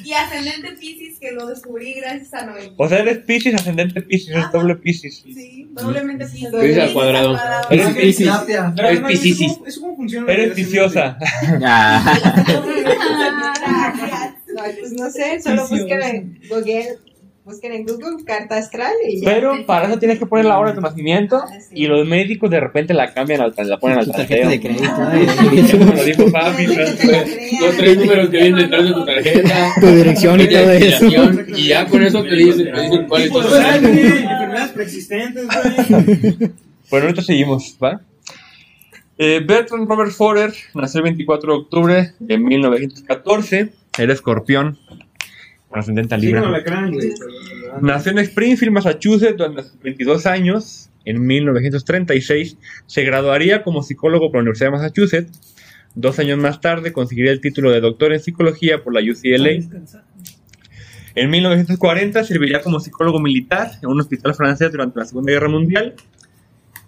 Y 0.06 0.14
ascendente 0.14 0.72
Piscis 0.80 1.20
que 1.20 1.32
lo 1.32 1.48
descubrí 1.48 1.94
gracias 1.96 2.34
a 2.34 2.46
Noel. 2.46 2.74
O 2.78 2.88
sea, 2.88 3.00
eres 3.00 3.20
Pisces, 3.20 3.56
ascendente 3.56 4.02
Pisces, 4.02 4.36
es 4.36 4.52
doble 4.52 4.76
Pisces. 4.76 5.22
Sí, 5.24 5.68
doblemente 5.74 6.26
Piscis. 6.26 6.50
Piscis 6.50 6.78
al 6.78 6.94
cuadrado. 6.94 7.38
Eres 7.70 7.88
Piscis. 7.96 8.30
Pero, 8.46 8.90
Es 8.90 8.96
hermano, 8.96 9.08
Piscis. 9.08 9.42
¿eso 9.42 9.54
cómo- 9.56 9.68
¿Eso 9.68 9.82
cómo 9.82 9.96
funciona? 9.96 10.32
Eres 10.32 10.56
viciosa. 10.56 11.18
Ah, 11.66 12.80
No, 14.56 14.62
pues 14.80 14.94
no 14.94 15.10
sé, 15.10 15.42
solo 15.42 15.68
busquen 15.68 16.02
en 16.04 16.40
Google, 16.48 17.00
busquen 17.46 17.74
en 17.74 17.86
Google 17.86 18.24
carta 18.26 18.58
astral 18.58 18.94
y 19.08 19.20
ya. 19.22 19.30
Pero 19.34 19.66
para 19.66 19.88
eso 19.88 20.00
tienes 20.00 20.18
que 20.20 20.26
poner 20.26 20.46
la 20.46 20.58
hora 20.60 20.70
de 20.70 20.76
tu 20.76 20.82
nacimiento 20.82 21.38
Ah, 21.38 21.60
sí. 21.60 21.76
y 21.76 21.88
los 21.88 22.08
médicos 22.08 22.50
de 22.50 22.60
repente 22.60 22.94
la 22.94 23.14
cambian, 23.14 23.42
al, 23.42 23.54
la 23.58 23.80
ponen 23.80 24.00
al 24.00 24.12
tarjeta 24.12 24.48
de 24.50 24.60
crédito. 24.62 24.92
Como 25.78 25.94
lo 25.94 26.04
dijo 26.04 26.26
crean. 26.26 26.56
Los 27.62 27.78
tres 27.78 27.98
números 27.98 28.30
que 28.30 28.38
vienen 28.38 28.56
detrás 28.56 28.84
de 28.86 28.94
tu 28.94 29.06
tarjeta. 29.06 29.72
Tu 29.80 29.88
dirección 29.88 30.42
y 30.42 30.48
todo 30.48 30.72
eso. 30.72 31.06
Y 31.56 31.68
ya 31.68 31.86
con 31.88 32.04
eso 32.04 32.24
te 32.24 32.36
dicen, 32.36 32.72
te 32.74 32.82
dicen 32.82 33.06
cuál 33.08 33.22
es 33.24 33.32
tu 33.32 33.42
sangre, 33.44 34.02
enfermedades 34.02 34.72
preexistentes, 34.72 35.46
güey. 35.48 36.52
Bueno, 36.90 37.06
ahorita 37.08 37.22
seguimos, 37.24 37.78
¿va? 37.84 38.02
Eh, 39.18 39.42
Bertrand 39.46 39.88
Robert 39.88 40.12
Forer 40.12 40.54
nació 40.74 41.00
el 41.00 41.04
24 41.04 41.52
de 41.54 41.58
octubre 41.60 42.12
de 42.20 42.38
1914. 42.38 43.70
Era 43.98 44.12
escorpión, 44.14 44.78
ascendente 45.74 46.16
a 46.16 46.20
Sí, 46.20 46.28
güey. 46.32 46.52
Nació 47.82 48.12
en 48.12 48.20
Springfield, 48.20 48.72
Massachusetts, 48.74 49.38
donde 49.38 49.62
a 49.62 49.64
sus 49.64 49.80
22 49.82 50.26
años, 50.26 50.90
en 51.06 51.26
1936, 51.26 52.58
se 52.86 53.04
graduaría 53.04 53.64
como 53.64 53.84
psicólogo 53.84 54.28
por 54.32 54.36
la 54.38 54.42
Universidad 54.42 54.68
de 54.68 54.78
Massachusetts. 54.78 55.40
Dos 55.96 56.18
años 56.20 56.38
más 56.40 56.60
tarde 56.62 56.92
conseguiría 56.94 57.32
el 57.32 57.42
título 57.42 57.72
de 57.72 57.80
doctor 57.82 58.14
en 58.14 58.20
psicología 58.20 58.84
por 58.84 58.94
la 58.94 59.02
UCLA. 59.02 59.50
En 61.16 61.30
1940 61.30 62.24
serviría 62.24 62.62
como 62.62 62.80
psicólogo 62.80 63.20
militar 63.20 63.72
en 63.82 63.90
un 63.90 64.00
hospital 64.02 64.34
francés 64.34 64.72
durante 64.72 65.00
la 65.00 65.06
Segunda 65.06 65.32
Guerra 65.32 65.50
Mundial. 65.50 65.94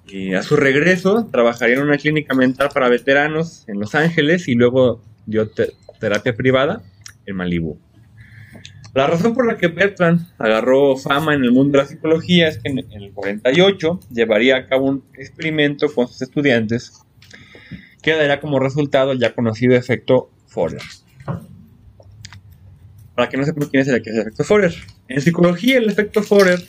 Y 0.07 0.33
a 0.33 0.41
su 0.43 0.55
regreso 0.55 1.27
trabajaría 1.31 1.75
en 1.75 1.81
una 1.81 1.97
clínica 1.97 2.33
mental 2.33 2.69
para 2.73 2.89
veteranos 2.89 3.63
en 3.67 3.79
Los 3.79 3.93
Ángeles 3.95 4.47
y 4.47 4.55
luego 4.55 5.01
dio 5.25 5.47
te- 5.49 5.71
terapia 5.99 6.35
privada 6.35 6.81
en 7.25 7.35
Malibú. 7.35 7.77
La 8.95 9.07
razón 9.07 9.33
por 9.33 9.45
la 9.45 9.57
que 9.57 9.67
Bertrand 9.67 10.25
agarró 10.37 10.95
fama 10.95 11.35
en 11.35 11.43
el 11.43 11.51
mundo 11.51 11.73
de 11.73 11.83
la 11.83 11.89
psicología 11.89 12.47
es 12.47 12.59
que 12.59 12.69
en 12.69 12.79
el 12.79 13.11
48 13.11 13.99
llevaría 14.09 14.55
a 14.55 14.67
cabo 14.67 14.85
un 14.85 15.03
experimento 15.15 15.93
con 15.93 16.07
sus 16.07 16.21
estudiantes 16.21 16.93
que 18.01 18.11
daría 18.13 18.39
como 18.39 18.57
resultado 18.57 19.11
el 19.11 19.19
ya 19.19 19.35
conocido 19.35 19.75
efecto 19.75 20.31
Forer. 20.47 20.81
Para 23.15 23.27
que 23.27 23.35
no 23.35 23.43
sepan 23.43 23.67
quién 23.67 23.81
es 23.81 23.89
el 23.89 23.95
efecto 23.95 24.45
Forer. 24.45 24.73
En 25.09 25.19
psicología, 25.19 25.77
el 25.77 25.89
efecto 25.89 26.23
Forer 26.23 26.63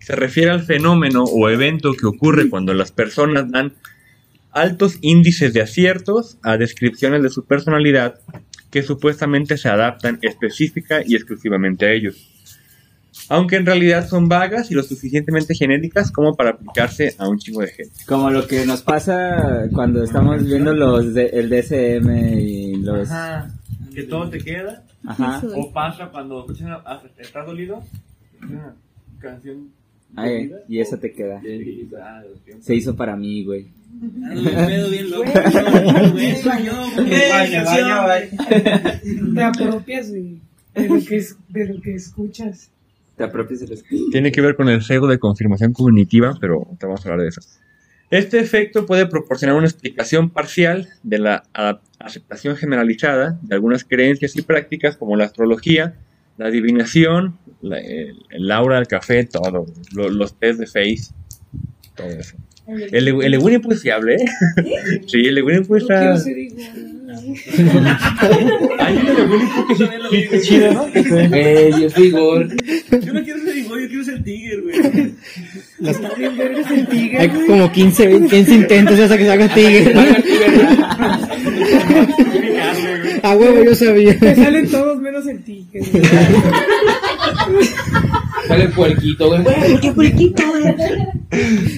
se 0.00 0.16
refiere 0.16 0.50
al 0.50 0.64
fenómeno 0.64 1.22
o 1.22 1.48
evento 1.50 1.92
que 1.92 2.06
ocurre 2.08 2.50
cuando 2.50 2.74
las 2.74 2.90
personas 2.90 3.48
dan 3.48 3.74
altos 4.50 4.98
índices 5.02 5.52
de 5.52 5.62
aciertos 5.62 6.36
a 6.42 6.56
descripciones 6.56 7.22
de 7.22 7.30
su 7.30 7.44
personalidad 7.44 8.18
que 8.70 8.82
supuestamente 8.82 9.56
se 9.56 9.68
adaptan 9.68 10.18
específica 10.22 11.02
y 11.04 11.14
exclusivamente 11.16 11.86
a 11.86 11.92
ellos. 11.92 12.26
Aunque 13.28 13.56
en 13.56 13.66
realidad 13.66 14.08
son 14.08 14.28
vagas 14.28 14.70
y 14.70 14.74
lo 14.74 14.82
suficientemente 14.82 15.54
genéricas 15.54 16.10
como 16.10 16.34
para 16.34 16.50
aplicarse 16.50 17.14
a 17.18 17.28
un 17.28 17.38
chingo 17.38 17.60
de 17.60 17.68
gente. 17.68 17.92
como 18.06 18.30
lo 18.30 18.46
que 18.46 18.64
nos 18.66 18.82
pasa 18.82 19.68
cuando 19.72 20.02
estamos 20.02 20.44
viendo 20.44 20.74
los 20.74 21.14
de, 21.14 21.26
el 21.26 21.48
DSM 21.50 22.38
y 22.40 22.76
los... 22.76 23.10
Ajá. 23.10 23.50
Que 23.94 24.04
todo 24.04 24.30
te 24.30 24.38
queda. 24.38 24.84
Ajá. 25.04 25.42
O 25.54 25.72
pasa 25.72 26.08
cuando 26.10 26.40
escuchas 26.40 26.66
una- 26.66 26.82
ah, 26.86 27.02
estás 27.18 27.46
dolido. 27.46 27.82
Una 28.42 28.74
canción. 29.18 29.68
Ay, 30.16 30.52
y 30.68 30.80
eso 30.80 30.96
o- 30.96 30.98
te 30.98 31.12
queda. 31.12 31.40
Se 32.60 32.74
hizo 32.74 32.94
para 32.96 33.16
mí, 33.16 33.44
güey. 33.44 33.68
Pedo 33.98 34.88
bien 34.90 35.10
loco. 35.10 35.30
Güey, 36.12 36.42
yo. 36.64 36.90
Te 39.34 39.42
apropias 39.42 40.12
de, 40.12 40.38
de 40.74 40.88
lo 40.88 41.04
que 41.04 41.16
es, 41.16 41.36
de 41.48 41.66
lo 41.66 41.80
que 41.80 41.94
escuchas. 41.94 42.70
Te 43.16 43.24
apropias 43.24 43.60
del 43.60 43.72
espíritu. 43.72 44.10
Tiene 44.10 44.32
que 44.32 44.40
ver 44.40 44.56
con 44.56 44.68
el 44.68 44.82
sesgo 44.82 45.06
de 45.06 45.18
confirmación 45.18 45.72
cognitiva, 45.72 46.36
pero 46.40 46.66
te 46.78 46.86
vamos 46.86 47.04
a 47.04 47.10
hablar 47.10 47.22
de 47.22 47.28
eso. 47.28 47.40
Este 48.10 48.38
efecto 48.40 48.86
puede 48.86 49.06
proporcionar 49.06 49.54
una 49.56 49.66
explicación 49.66 50.30
parcial 50.30 50.88
de 51.02 51.18
la 51.18 51.44
aceptación 51.98 52.56
generalizada 52.56 53.38
de 53.42 53.54
algunas 53.54 53.84
creencias 53.84 54.34
y 54.36 54.42
prácticas 54.42 54.96
como 54.96 55.16
la 55.16 55.26
astrología, 55.26 55.94
la 56.38 56.46
adivinación, 56.46 57.36
la- 57.60 57.78
el, 57.78 58.16
el 58.30 58.50
aura 58.50 58.76
del 58.76 58.88
café, 58.88 59.24
todo, 59.26 59.66
lo- 59.92 60.08
los 60.08 60.34
test 60.38 60.58
de 60.58 60.66
face, 60.66 61.12
todo 61.94 62.08
eso. 62.08 62.36
El, 62.92 63.08
el 63.08 63.38
Pooh 63.60 63.72
es 63.72 63.82
fiable, 63.82 64.14
¿eh? 64.16 64.24
Sí, 65.06 65.26
el 65.26 65.38
No 65.42 65.44
quiero 65.66 65.76
está... 65.78 66.16
ser 66.18 66.38
igual. 66.38 66.70
Hay 68.78 68.96
Winnie 68.96 69.48
Pooh 69.54 69.66
que 69.68 69.74
sí 69.74 69.84
sí 70.10 70.16
está 70.16 70.40
chido, 70.40 70.72
¿no? 70.72 70.88
Eh, 70.94 71.70
yo 71.80 71.90
soy 71.90 72.06
Igor. 72.06 72.48
Yo 73.04 73.12
no 73.12 73.24
quiero 73.24 73.44
ser 73.44 73.56
igual, 73.56 73.80
yo 73.82 73.88
quiero 73.88 74.04
ser 74.04 74.22
tigre, 74.22 74.60
güey. 74.60 75.12
Está 75.84 76.08
bien 76.14 76.86
tigre, 76.90 77.18
Hay 77.18 77.28
güey. 77.28 77.46
como 77.46 77.72
15, 77.72 78.08
15 78.28 78.54
intentos 78.54 78.98
hasta 79.00 79.16
que 79.18 79.26
salga 79.26 79.48
tigre. 79.54 79.94
A 83.22 83.36
huevo, 83.36 83.62
yo 83.64 83.74
sabía. 83.74 84.18
Te 84.18 84.34
salen 84.34 84.70
todos 84.70 84.98
menos 85.00 85.26
el 85.26 85.42
tigre. 85.44 85.80
güey. 85.80 86.02
Sale 88.48 88.64
el 88.64 88.72
puerquito, 88.72 89.28
güey. 89.28 89.44
¡Qué 89.80 89.92
puerquito, 89.92 90.42
güey! 90.48 90.64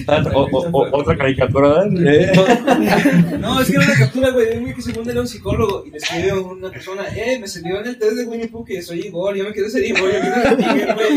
Ah, 0.07 0.23
o- 0.33 0.47
o- 0.51 0.69
o- 0.71 0.89
otra 0.97 1.15
caricatura, 1.15 1.83
¿eh? 1.85 2.31
No, 3.39 3.61
es 3.61 3.67
que 3.69 3.75
era 3.75 3.85
una 3.85 3.93
captura, 3.99 4.31
güey, 4.31 4.47
de 4.47 4.57
un 4.57 4.63
güey 4.63 4.73
que 4.73 4.81
según 4.81 5.07
era 5.07 5.21
un 5.21 5.27
psicólogo 5.27 5.83
y 5.85 5.91
le 5.91 5.97
escribe 5.97 6.31
a 6.31 6.35
una 6.39 6.71
persona, 6.71 7.03
eh, 7.15 7.37
me 7.39 7.47
salió 7.47 7.79
en 7.81 7.87
el 7.87 7.99
test 7.99 8.13
de 8.13 8.25
Winnie 8.25 8.47
Pooh 8.47 8.65
que 8.65 8.81
soy 8.81 9.01
Igor, 9.01 9.35
yo 9.35 9.43
me 9.43 9.51
quiero 9.51 9.69
ser 9.69 9.85
Igor, 9.85 10.11
yo 10.11 10.19
quiero 10.19 10.41
ser 10.41 10.57
tigre, 10.57 10.87
güey. 10.95 11.07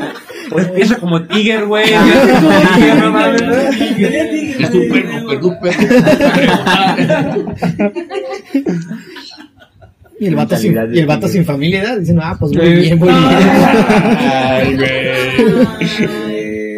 Pues 0.48 0.68
empieza 0.68 0.96
como 0.98 1.20
Tiger, 1.26 1.64
güey. 1.66 1.92
Súper, 4.70 5.04
súper, 5.20 5.42
súper. 5.42 5.74
Y 10.18 10.26
el 10.26 10.34
vato, 10.34 10.56
sin, 10.56 10.72
y 10.72 10.98
el 10.98 11.06
vato 11.06 11.26
tigre. 11.26 11.32
sin 11.32 11.44
familia, 11.44 11.82
¿verdad? 11.82 11.98
Dicen, 11.98 12.18
ah, 12.22 12.36
pues 12.40 12.52
muy 12.52 12.72
bien, 12.72 12.98
muy 12.98 13.08
bien. 13.08 13.20
Ay, 13.22 14.74
güey. 14.76 14.88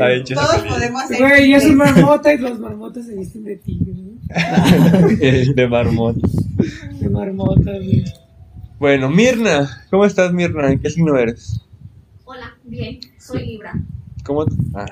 Ay, 0.01 0.25
Todos 0.25 0.63
podemos 0.63 1.03
ser. 1.07 1.19
Güey, 1.21 1.53
yo 1.53 1.61
soy 1.61 1.75
marmota 1.77 2.35
y 2.35 2.39
los 2.39 2.59
marmotas 2.59 3.07
se 3.07 3.15
visten 3.15 3.45
de 3.45 3.57
tigre, 3.57 3.93
¿no? 3.95 4.09
De 5.55 5.69
marmot. 5.69 6.17
De 6.17 7.09
marmota, 7.09 7.71
güey. 7.71 8.05
Bueno, 8.81 9.09
Mirna. 9.09 9.85
¿Cómo 9.91 10.05
estás, 10.05 10.33
Mirna? 10.33 10.73
¿En 10.73 10.81
qué 10.81 10.91
signo 10.91 11.17
eres? 11.17 11.61
Hola, 12.25 12.57
bien, 12.65 12.99
soy 13.19 13.47
Libra. 13.47 13.73
¿Cómo? 14.29 14.45
Ah. 14.75 14.85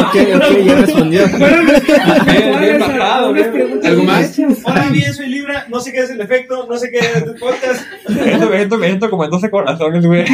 ok, 0.00 0.14
ok, 0.36 0.48
ya 0.64 0.74
respondió. 0.76 1.26
Bien, 1.26 2.60
bien 2.60 2.78
bajado, 2.78 3.32
bien. 3.32 3.80
¿Algo 3.84 4.04
más? 4.04 4.38
Hola, 4.62 4.88
bien, 4.92 5.12
soy 5.12 5.26
Libra, 5.26 5.66
no 5.68 5.80
sé 5.80 5.90
qué 5.90 6.02
es 6.02 6.10
el 6.10 6.20
efecto, 6.20 6.68
no 6.70 6.78
sé 6.78 6.92
qué 6.92 6.98
es 6.98 7.16
el 7.16 7.34
podcast. 7.34 7.82
Esto 8.08 8.48
me 8.48 8.58
siento, 8.58 8.78
me 8.78 8.86
siento 8.86 9.10
como 9.10 9.24
en 9.24 9.30
12 9.30 9.50
corazones, 9.50 10.06
güey. 10.06 10.22
De 10.22 10.30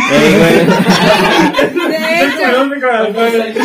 hecho, 2.26 2.52
12 2.58 2.80
corazones. 2.82 3.56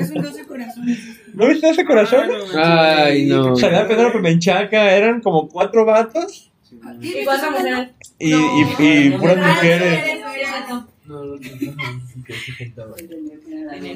Es 0.00 0.10
un 0.10 0.22
12 0.22 0.44
corazones. 0.46 0.98
¿No 1.34 1.48
viste 1.48 1.66
12 1.68 1.84
corazones? 1.84 2.36
Ay, 2.56 3.26
no. 3.26 3.56
Salía 3.56 3.86
Pedro 3.86 4.12
Pemenchaca, 4.12 4.92
eran 4.94 5.20
como 5.20 5.48
cuatro 5.48 5.84
vatos 5.84 6.50
¿Y 7.00 7.24
cuántas 7.24 7.50
mujeres? 7.50 7.88
y, 8.18 8.32
y, 8.32 8.36
y 8.78 9.10
puras 9.12 9.36
mujeres. 9.36 10.00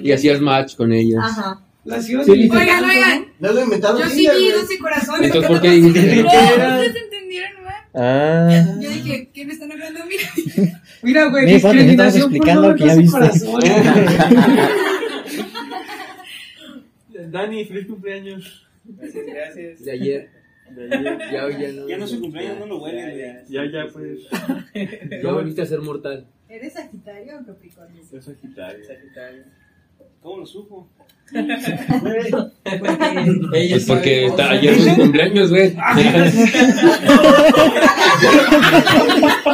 Y 0.03 0.13
hacías 0.13 0.41
match 0.41 0.77
con 0.77 0.93
ellas. 0.93 1.23
Ajá. 1.25 1.61
La 1.85 2.01
ciudad 2.01 2.25
Sí, 2.25 2.49
de- 2.49 2.57
Oigan, 2.57 2.85
oigan, 2.85 3.27
No 3.41 3.53
lo 3.53 3.63
inventaron. 3.63 3.99
yo 4.01 4.09
sí 4.09 4.27
vi 4.39 4.51
12 4.51 4.79
corazones. 4.79 5.27
Entonces, 5.27 5.51
¿por 5.51 5.61
qué 5.61 5.69
no? 5.81 5.87
ustedes 5.89 6.97
entendieron. 6.97 7.64
Ah. 7.95 8.77
Yo 8.81 8.91
dije, 8.91 9.31
¿qué 9.33 9.47
me 9.47 9.53
están 9.53 9.71
hablando? 9.71 10.01
Mira. 10.07 10.25
Mira, 11.03 11.29
güey, 11.31 11.47
Mira, 11.47 11.61
Pati, 11.61 11.79
estamos 11.79 12.17
explicando 12.17 12.71
no 12.71 12.75
que 12.77 12.87
ya 12.87 12.97
viste. 12.97 13.19
12 13.21 13.47
corazones. 13.47 13.73
Dani, 17.31 17.65
feliz 17.65 17.87
cumpleaños. 17.87 18.69
Gracias. 18.85 19.85
De 19.85 19.93
ayer. 19.93 20.31
Ya, 20.77 21.51
ya 21.51 21.73
no. 21.73 21.89
Ya 21.89 21.99
no 21.99 22.07
su 22.07 22.21
cumpleaños, 22.21 22.59
no 22.59 22.67
lo 22.67 22.83
huelen, 22.83 23.11
güey. 23.11 23.23
Ya, 23.49 23.65
ya, 23.71 23.87
pues. 23.93 24.29
Ya 25.23 25.33
volviste 25.33 25.63
a 25.63 25.67
ser 25.67 25.81
mortal. 25.81 26.27
¿Eres 26.49 26.73
Sagitario 26.73 27.41
o 27.41 27.47
Capricornio? 27.47 28.03
Soy 28.05 28.21
Sagitario. 28.21 29.45
¿Cómo 30.21 30.39
lo 30.39 30.47
supo? 30.47 30.89
Pues 33.51 33.85
porque 33.87 34.27
está- 34.27 34.51
ayer 34.51 34.75
fue 34.75 34.91
su 34.91 34.97
cumpleaños, 34.97 35.51
güey. 35.51 35.75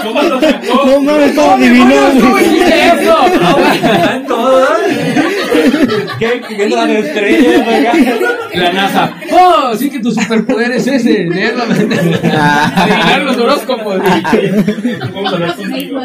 ¿Cómo 0.03 0.23
lo 0.23 0.41
sacó? 0.41 0.87
No 0.87 1.01
mames, 1.01 1.35
todo 1.35 1.51
adivinó. 1.53 1.95
¿Qué? 6.19 6.41
¿Qué 6.57 6.69
las 6.69 6.89
estrellas, 6.91 7.63
acá? 7.63 7.93
La 8.55 8.73
NASA. 8.73 9.15
¡Oh! 9.33 9.75
Sí 9.77 9.91
que 9.91 10.01
tu 10.01 10.11
superpoder 10.13 10.73
es 10.73 10.87
ese. 10.87 11.25
Leer 11.25 11.55
Adivinar 11.61 13.23
los 13.23 13.37
horóscopos. 13.39 14.01
¿Cómo 15.13 15.29
hablar 15.29 15.57
contigo? 15.57 16.01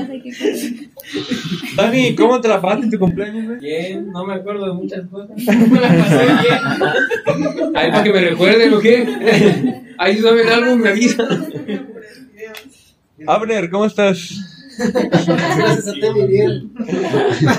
Dani, 1.76 2.16
¿cómo 2.16 2.42
te 2.42 2.48
la 2.48 2.62
pasaste 2.62 2.86
en 2.86 2.92
tu 2.92 3.00
cumpleaños, 3.00 3.46
güey? 3.46 3.60
Bien, 3.60 4.12
no 4.12 4.26
me 4.26 4.36
acuerdo 4.36 4.68
de 4.68 4.74
muchas 4.74 5.08
cosas. 5.10 5.36
Me 5.38 5.80
la 5.80 5.88
pasé 5.88 6.26
bien. 6.26 7.76
Ahí 7.76 7.92
para 7.92 8.04
que 8.04 8.14
me 8.14 8.22
recuerden, 8.22 8.74
¿o 8.74 8.80
qué? 8.80 9.84
Ahí 9.98 10.18
saben 10.18 10.48
algo, 10.50 10.76
me 10.78 10.90
avisan. 10.90 11.28
Abner, 13.28 13.70
¿cómo 13.70 13.86
estás? 13.86 14.36
Gracias 14.78 15.88
a 15.88 15.94
ti, 15.94 16.02
mi 16.14 16.28
bien. 16.28 16.74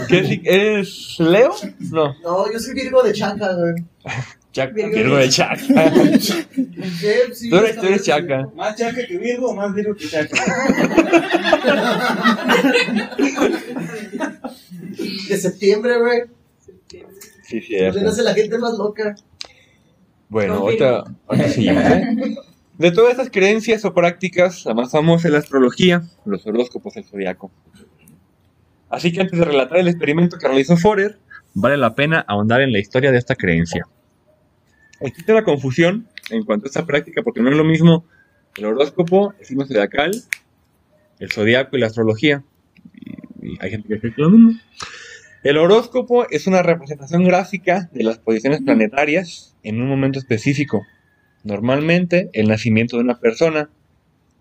¿Qué, 0.08 0.40
¿Eres 0.44 1.16
Leo? 1.18 1.54
No. 1.90 2.14
No, 2.22 2.52
yo 2.52 2.58
soy 2.58 2.74
Virgo 2.74 3.02
de 3.02 3.12
Chaca, 3.12 3.54
güey. 3.54 3.74
Chaca. 4.56 4.72
Virgo. 4.72 4.90
Virgo 4.96 5.16
de 5.16 5.28
Chaca. 5.28 5.56
Tú 7.50 7.56
eres, 7.56 7.76
tú 7.76 7.86
eres. 7.86 8.02
Chaca. 8.02 8.48
¿Más 8.54 8.74
chaca 8.74 9.06
que 9.06 9.18
Virgo 9.18 9.50
o 9.50 9.54
más 9.54 9.74
Virgo 9.74 9.94
que 9.94 10.08
chaca? 10.08 10.34
De 15.28 15.36
septiembre, 15.36 15.98
güey. 15.98 16.22
Sí, 17.42 17.60
sí, 17.60 17.76
Donde 17.76 18.02
nace 18.02 18.22
la 18.22 18.32
gente 18.32 18.56
más 18.56 18.78
loca. 18.78 19.14
Bueno, 20.30 20.54
ahorita, 20.54 21.04
ahorita 21.26 21.48
sí. 21.50 21.68
¿eh? 21.68 22.36
De 22.78 22.90
todas 22.92 23.10
estas 23.10 23.28
creencias 23.30 23.84
o 23.84 23.92
prácticas, 23.92 24.64
la 24.64 24.72
más 24.72 24.90
famosa 24.90 25.28
es 25.28 25.32
la 25.32 25.40
astrología, 25.40 26.02
los 26.24 26.46
horóscopos, 26.46 26.96
el 26.96 27.04
zodiaco. 27.04 27.50
Así 28.88 29.12
que 29.12 29.20
antes 29.20 29.38
de 29.38 29.44
relatar 29.44 29.78
el 29.78 29.88
experimento 29.88 30.38
que 30.38 30.48
realizó 30.48 30.78
Forer, 30.78 31.18
vale 31.52 31.76
la 31.76 31.94
pena 31.94 32.24
ahondar 32.26 32.62
en 32.62 32.72
la 32.72 32.78
historia 32.78 33.12
de 33.12 33.18
esta 33.18 33.34
creencia. 33.34 33.86
Existe 35.00 35.32
una 35.32 35.44
confusión 35.44 36.08
en 36.30 36.44
cuanto 36.44 36.66
a 36.66 36.68
esta 36.68 36.86
práctica 36.86 37.22
porque 37.22 37.40
no 37.40 37.50
es 37.50 37.56
lo 37.56 37.64
mismo 37.64 38.04
el 38.56 38.64
horóscopo, 38.64 39.34
el 39.38 39.46
signo 39.46 39.66
zodiacal, 39.66 40.12
el 41.18 41.30
zodiaco 41.30 41.76
y 41.76 41.80
la 41.80 41.86
astrología. 41.86 42.42
Y, 43.42 43.56
hay 43.60 43.70
gente 43.70 43.88
que 43.88 44.00
cree 44.00 44.14
lo 44.16 44.30
mismo. 44.30 44.52
El 45.42 45.58
horóscopo 45.58 46.28
es 46.30 46.46
una 46.46 46.62
representación 46.62 47.24
gráfica 47.24 47.88
de 47.92 48.02
las 48.02 48.18
posiciones 48.18 48.62
planetarias 48.62 49.54
en 49.62 49.80
un 49.80 49.88
momento 49.88 50.18
específico. 50.18 50.82
Normalmente 51.44 52.30
el 52.32 52.48
nacimiento 52.48 52.96
de 52.96 53.04
una 53.04 53.20
persona, 53.20 53.70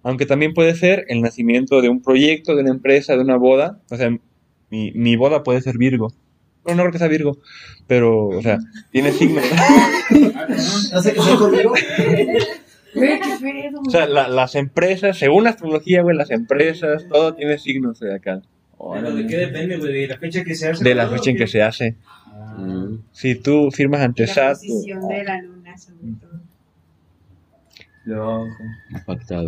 aunque 0.02 0.26
también 0.26 0.54
puede 0.54 0.74
ser 0.74 1.06
el 1.10 1.22
nacimiento 1.22 1.82
de 1.82 1.90
un 1.90 2.02
proyecto, 2.02 2.56
de 2.56 2.62
una 2.64 2.72
empresa, 2.72 3.16
de 3.16 3.22
una 3.22 3.38
boda. 3.38 3.80
O 3.92 3.98
sea, 3.98 4.10
mi, 4.72 4.92
mi 4.94 5.16
boda 5.16 5.44
puede 5.44 5.62
ser 5.62 5.78
Virgo. 5.78 6.12
Bueno, 6.66 6.78
no 6.78 6.84
creo 6.84 6.92
que 6.94 6.98
sea 7.00 7.08
Virgo, 7.08 7.38
pero, 7.88 8.28
o 8.28 8.42
sea, 8.42 8.58
tiene 8.92 9.12
signos. 9.12 9.44
¿Hace 10.94 11.14
que 11.14 11.22
sea 11.22 11.36
conmigo? 11.38 11.74
O 13.86 13.90
sea, 13.90 14.08
la- 14.08 14.28
las 14.28 14.56
empresas, 14.56 15.18
según 15.18 15.44
la 15.44 15.52
astrología, 15.52 16.02
güey, 16.02 16.18
las 16.18 16.32
empresas, 16.32 17.06
todo 17.08 17.34
tiene 17.36 17.58
signos 17.60 18.00
de 18.00 18.16
acá. 18.16 18.42
Pero 18.94 19.16
¿De 19.16 19.26
qué 19.28 19.38
depende, 19.38 19.78
güey? 19.78 19.94
¿De 19.94 20.08
la 20.08 20.18
fecha 20.18 20.44
que 20.44 20.56
se 20.56 20.70
hace? 20.70 20.84
De 20.84 20.96
la 20.96 21.08
fecha 21.08 21.30
en 21.32 21.38
que 21.38 21.48
se 21.48 21.62
hace. 21.62 21.96
Si 23.12 23.36
tú 23.36 23.70
firmas 23.72 24.02
ante 24.02 24.26
La 24.28 24.34
SAT, 24.34 24.58
posición 24.58 25.08
de 25.08 25.24
la 25.24 25.42
luna, 25.42 25.78
sobre 25.78 25.98
todo. 26.20 26.36
Impactado. 28.92 29.48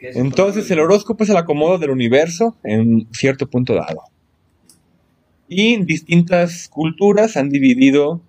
Entonces 0.00 0.70
el 0.70 0.80
horóscopo 0.80 1.24
es 1.24 1.30
el 1.30 1.36
acomodo 1.36 1.78
del 1.78 1.90
universo 1.90 2.56
en 2.64 3.06
cierto 3.12 3.48
punto 3.50 3.74
dado. 3.74 4.02
Y 5.54 5.84
distintas 5.84 6.68
culturas 6.68 7.36
han 7.36 7.50
dividido 7.50 8.22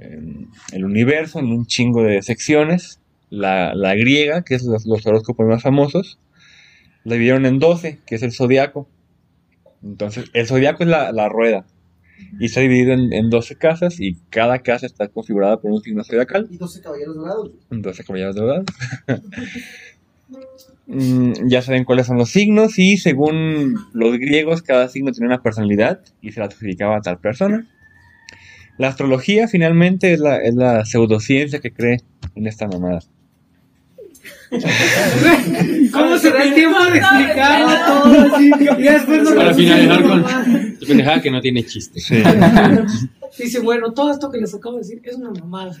em, 0.00 0.48
el 0.72 0.84
universo 0.84 1.38
en 1.38 1.46
un 1.46 1.66
chingo 1.66 2.02
de 2.02 2.20
secciones. 2.20 2.98
La, 3.30 3.74
la 3.74 3.94
griega, 3.94 4.42
que 4.42 4.56
es 4.56 4.64
los, 4.64 4.84
los 4.84 5.06
horóscopos 5.06 5.46
más 5.46 5.62
famosos, 5.62 6.18
la 7.04 7.14
dividieron 7.14 7.46
en 7.46 7.60
12, 7.60 8.00
que 8.04 8.16
es 8.16 8.24
el 8.24 8.32
zodiaco. 8.32 8.88
Entonces, 9.84 10.24
el 10.32 10.48
zodiaco 10.48 10.82
es 10.82 10.88
la, 10.88 11.12
la 11.12 11.28
rueda. 11.28 11.64
Y 12.40 12.46
está 12.46 12.60
dividido 12.60 12.92
en, 12.92 13.12
en 13.12 13.30
12 13.30 13.56
casas 13.56 14.00
y 14.00 14.16
cada 14.30 14.58
casa 14.60 14.86
está 14.86 15.06
configurada 15.06 15.60
por 15.60 15.70
un 15.70 15.80
signo 15.80 16.02
zodiacal. 16.02 16.48
Y 16.50 16.56
12 16.56 16.80
caballeros 16.80 17.14
dorados. 17.14 17.50
12 17.70 18.04
caballeros 18.04 18.34
dorados. 18.34 18.66
Mm, 20.86 21.48
ya 21.48 21.62
saben 21.62 21.84
cuáles 21.84 22.06
son 22.06 22.18
los 22.18 22.30
signos 22.30 22.78
y 22.78 22.98
según 22.98 23.74
los 23.94 24.18
griegos 24.18 24.62
cada 24.62 24.88
signo 24.88 25.12
tiene 25.12 25.28
una 25.28 25.42
personalidad 25.42 26.00
y 26.20 26.32
se 26.32 26.40
la 26.40 26.46
adjudicaba 26.46 26.98
a 26.98 27.00
tal 27.00 27.18
persona. 27.18 27.66
La 28.76 28.88
astrología 28.88 29.48
finalmente 29.48 30.12
es 30.12 30.20
la, 30.20 30.36
es 30.38 30.54
la 30.54 30.84
pseudociencia 30.84 31.60
que 31.60 31.72
cree 31.72 32.00
en 32.34 32.46
esta 32.46 32.66
mamada. 32.66 33.00
¿Cómo 35.92 36.18
se 36.18 36.30
da 36.30 36.42
el 36.42 36.54
tiempo 36.54 36.78
de 36.84 36.98
explicarlo 36.98 37.68
todo 37.86 38.34
así? 38.34 38.50
Y 38.78 38.82
después 38.82 39.22
no 39.22 39.34
Para 39.34 39.54
finalizar 39.54 40.02
con 40.02 40.24
tu 40.78 40.86
pendejada 40.86 41.22
que 41.22 41.30
no 41.30 41.40
tiene 41.40 41.64
chiste. 41.64 42.00
Dice, 43.38 43.60
bueno, 43.60 43.92
todo 43.92 44.12
esto 44.12 44.30
que 44.30 44.38
les 44.38 44.54
acabo 44.54 44.76
de 44.76 44.82
decir 44.82 45.00
es 45.04 45.16
una 45.16 45.30
mamada. 45.30 45.74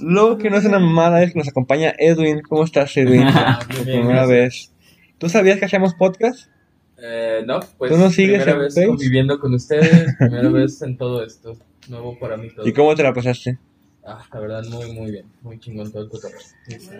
Lo 0.00 0.38
que 0.38 0.50
no 0.50 0.56
es 0.56 0.64
una 0.64 0.78
mamada 0.78 1.22
es 1.22 1.32
que 1.32 1.38
nos 1.38 1.48
acompaña 1.48 1.94
Edwin. 1.98 2.42
¿Cómo 2.42 2.64
estás, 2.64 2.96
Edwin? 2.96 3.26
Por 3.68 3.84
bien, 3.84 4.00
primera 4.00 4.26
vez. 4.26 4.72
¿Tú 5.18 5.28
sabías 5.28 5.58
que 5.58 5.66
hacíamos 5.66 5.94
podcast? 5.94 6.48
Eh, 6.98 7.42
no, 7.46 7.60
pues 7.78 7.90
¿Tú 7.90 7.98
nos 7.98 8.14
sigues 8.14 8.42
primera 8.42 8.58
vez 8.58 8.74
Face? 8.74 8.86
conviviendo 8.86 9.40
con 9.40 9.54
ustedes, 9.54 10.14
primera 10.18 10.48
vez 10.52 10.82
en 10.82 10.96
todo 10.96 11.24
esto, 11.24 11.56
nuevo 11.88 12.16
para 12.18 12.36
mí 12.36 12.48
todo. 12.54 12.66
¿Y 12.66 12.72
cómo 12.72 12.94
te 12.94 13.02
la 13.02 13.12
pasaste? 13.12 13.58
Ah, 14.04 14.24
la 14.32 14.40
verdad, 14.40 14.64
muy, 14.68 14.92
muy 14.92 15.10
bien, 15.10 15.26
muy 15.42 15.58
chingón 15.58 15.90
todo 15.90 16.04
el 16.04 16.08
cotorreo. 16.08 16.38
Sí, 16.68 16.78
sí. 16.78 16.90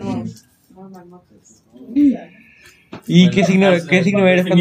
¿Y 3.07 3.23
Bueno, 3.25 3.31
qué 3.31 3.43
signo, 3.45 3.67
ah, 3.67 3.77
qué 3.89 4.03
signo 4.03 4.27
eres 4.27 4.45
¿no? 4.45 4.55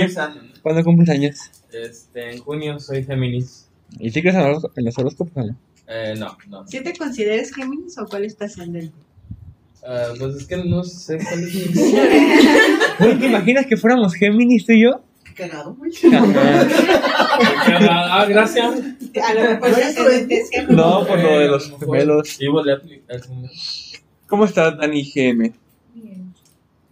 cuando 0.63 0.85
cumples 0.85 1.09
años? 1.09 1.39
Este, 1.73 2.35
en 2.35 2.39
junio 2.39 2.79
soy 2.79 3.05
Géminis. 3.05 3.69
¿Y 3.99 4.11
si 4.11 4.21
crees 4.21 4.37
en 4.37 4.51
los, 4.51 4.67
en 4.77 4.85
los 4.85 4.99
horóscopos 4.99 5.37
o 5.37 5.47
no? 5.49 5.57
Eh, 5.87 6.15
no, 6.19 6.37
no. 6.49 6.67
¿Sí 6.67 6.81
te 6.83 6.97
consideras 6.97 7.53
Géminis 7.53 7.99
o 7.99 8.07
cuál 8.07 8.25
es 8.25 8.37
tu 8.37 8.45
ascendente? 8.45 8.93
Ah, 9.85 10.13
pues 10.19 10.37
es 10.37 10.47
que 10.47 10.57
no 10.59 10.85
sé 10.85 11.19
cuál 11.19 11.43
es 11.43 11.55
mi... 11.55 11.63
Güey, 12.99 13.19
¿te 13.19 13.27
imaginas 13.27 13.67
que 13.67 13.77
fuéramos 13.77 14.15
Géminis 14.15 14.65
tú 14.65 14.73
y 14.73 14.83
yo? 14.85 15.03
Qué 15.25 15.35
cagado, 15.35 15.75
güey. 15.75 15.91
ah, 17.91 18.27
gracias. 18.29 18.65
A 18.65 19.35
lo 19.35 19.41
mejor 19.41 19.71
ascendente 19.71 20.37
es 20.37 20.51
Géminis. 20.51 20.77
No, 20.77 21.05
por 21.07 21.19
lo 21.19 21.39
de 21.39 21.49
los 21.49 21.73
gemelos. 21.79 22.29
Sí, 22.29 22.47
volé 22.47 22.73
a 22.73 22.77
aplicar. 22.77 23.21
¿Cómo 24.29 24.45
estás, 24.45 24.79
Dani 24.79 25.03
GM? 25.03 25.53
Bien. 25.95 26.35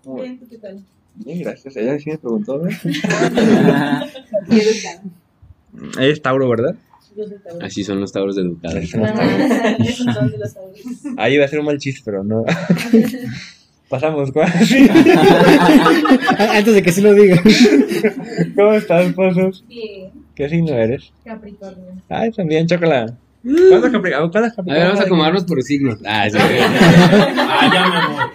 Bien, 0.05 0.38
¿tú 0.38 0.48
qué 0.48 0.59
tal? 0.59 0.85
Bien, 1.14 1.40
gracias. 1.42 1.76
Ella 1.76 1.98
sí 1.98 2.11
me 2.11 2.18
preguntó, 2.18 2.59
¿verdad? 2.59 2.79
Ella 4.50 6.12
es 6.12 6.22
Tauro, 6.22 6.48
¿verdad? 6.48 6.74
Así 7.62 7.85
son 7.85 8.00
los 8.00 8.12
tauros 8.12 8.37
educados. 8.38 8.90
Tauros. 8.90 9.11
Ahí 11.16 11.35
iba 11.35 11.44
a 11.44 11.48
ser 11.48 11.61
un 11.61 11.66
mal 11.66 11.78
chiste, 11.78 12.02
pero 12.04 12.22
no. 12.24 12.44
Pasamos, 13.88 14.30
¿cuál? 14.30 14.48
Antes 16.38 16.74
de 16.74 16.83
que 16.83 16.92
sí 16.92 17.00
lo 17.00 17.12
diga. 17.12 17.42
¿Cómo 18.54 18.72
estás, 18.74 19.12
Pozos? 19.14 19.64
Bien. 19.66 20.11
¿Qué 20.37 20.48
signo 20.48 20.74
eres? 20.74 21.12
Capricornio. 21.24 21.87
Ay, 22.09 22.30
también, 22.30 22.66
chocolate. 22.68 23.14
¿Cuándo 23.42 23.87
es 23.88 23.92
Capri- 23.92 24.30
¿Cuándo 24.30 24.46
es 24.46 24.59
A 24.59 24.62
ver, 24.62 24.85
vamos 24.87 25.00
a 25.00 25.02
acomodarnos 25.04 25.44
por 25.44 25.62
signos. 25.62 25.98
Ah, 26.06 26.28
sí. 26.30 26.37
Ah, 27.52 27.70
ya 27.72 27.88
me 27.88 27.96
amor. 27.96 28.30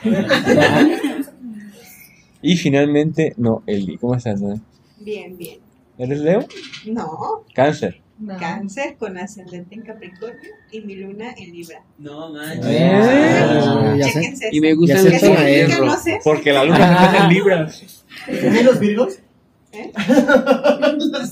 Y 2.41 2.57
finalmente, 2.57 3.33
no, 3.37 3.63
Eli, 3.65 3.97
¿cómo 3.97 4.15
estás? 4.15 4.41
no? 4.41 4.59
Bien, 4.99 5.37
bien. 5.37 5.59
¿Eres 5.97 6.19
Leo? 6.19 6.45
No, 6.87 7.43
Cáncer. 7.53 8.01
Cáncer 8.39 8.95
con 8.97 9.17
ascendente 9.17 9.75
en 9.75 9.81
Capricornio 9.81 10.51
y 10.71 10.81
mi 10.81 10.95
luna 10.95 11.33
en 11.37 11.51
Libra. 11.53 11.83
No, 11.97 12.29
manches. 12.31 12.65
Eh, 12.65 13.95
ya 13.97 14.09
sé. 14.09 14.49
Y 14.51 14.61
me 14.61 14.73
todo 14.73 14.85
¿Qué 14.85 15.19
significa? 15.19 15.79
No 15.79 15.97
sé. 15.97 16.19
Porque 16.23 16.53
la 16.53 16.63
luna 16.63 16.77
se 16.77 17.05
pasa 17.05 17.25
en 17.25 17.33
libras. 17.33 18.01
¿Y 18.27 18.63
los 18.63 18.79
virgos? 18.79 19.19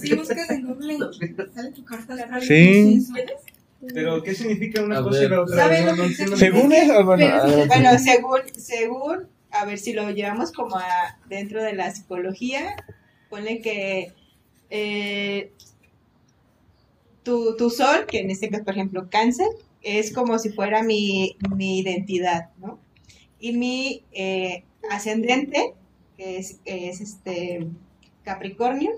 Si 0.02 0.16
buscas 0.16 0.50
en 0.50 0.68
Google, 0.68 0.98
sale 1.54 1.72
tu 1.72 1.86
carta 1.86 2.14
astral. 2.14 2.42
Sí. 2.42 3.08
Pero, 3.94 4.24
¿qué 4.24 4.34
significa 4.34 4.82
una 4.82 5.00
A 5.00 5.04
cosa 5.04 5.24
y 5.24 5.30
la 5.30 5.42
otra? 5.42 5.56
¿Saben 5.58 5.86
No, 5.86 5.96
no 5.96 6.04
entiendo. 6.06 6.38
Según 6.38 6.72
eso, 6.72 6.94
Pero, 7.18 7.68
bueno, 7.68 8.00
según, 8.00 8.40
según, 8.56 9.28
a 9.52 9.66
ver 9.66 9.78
si 9.78 9.94
lo 9.94 10.10
llevamos 10.12 10.52
como 10.52 10.78
a 10.78 11.18
dentro 11.28 11.62
de 11.62 11.74
la 11.74 11.92
psicología, 11.92 12.76
pone 13.30 13.62
que 13.62 14.14
eh, 14.70 15.52
tu, 17.24 17.56
tu 17.58 17.70
sol, 17.70 18.06
que 18.08 18.20
en 18.20 18.32
este 18.32 18.50
caso, 18.50 18.64
por 18.66 18.74
ejemplo, 18.74 19.10
cáncer, 19.10 19.48
es 19.82 20.14
como 20.14 20.40
si 20.40 20.50
fuera 20.50 20.84
mi, 20.84 21.38
mi 21.56 21.80
identidad, 21.80 22.50
¿no? 22.58 22.80
Y 23.40 23.54
mi 23.54 24.04
eh, 24.12 24.64
ascendente, 24.90 25.74
que 26.18 26.38
es, 26.38 26.60
es 26.66 27.02
este 27.02 27.68
Capricornio, 28.24 28.92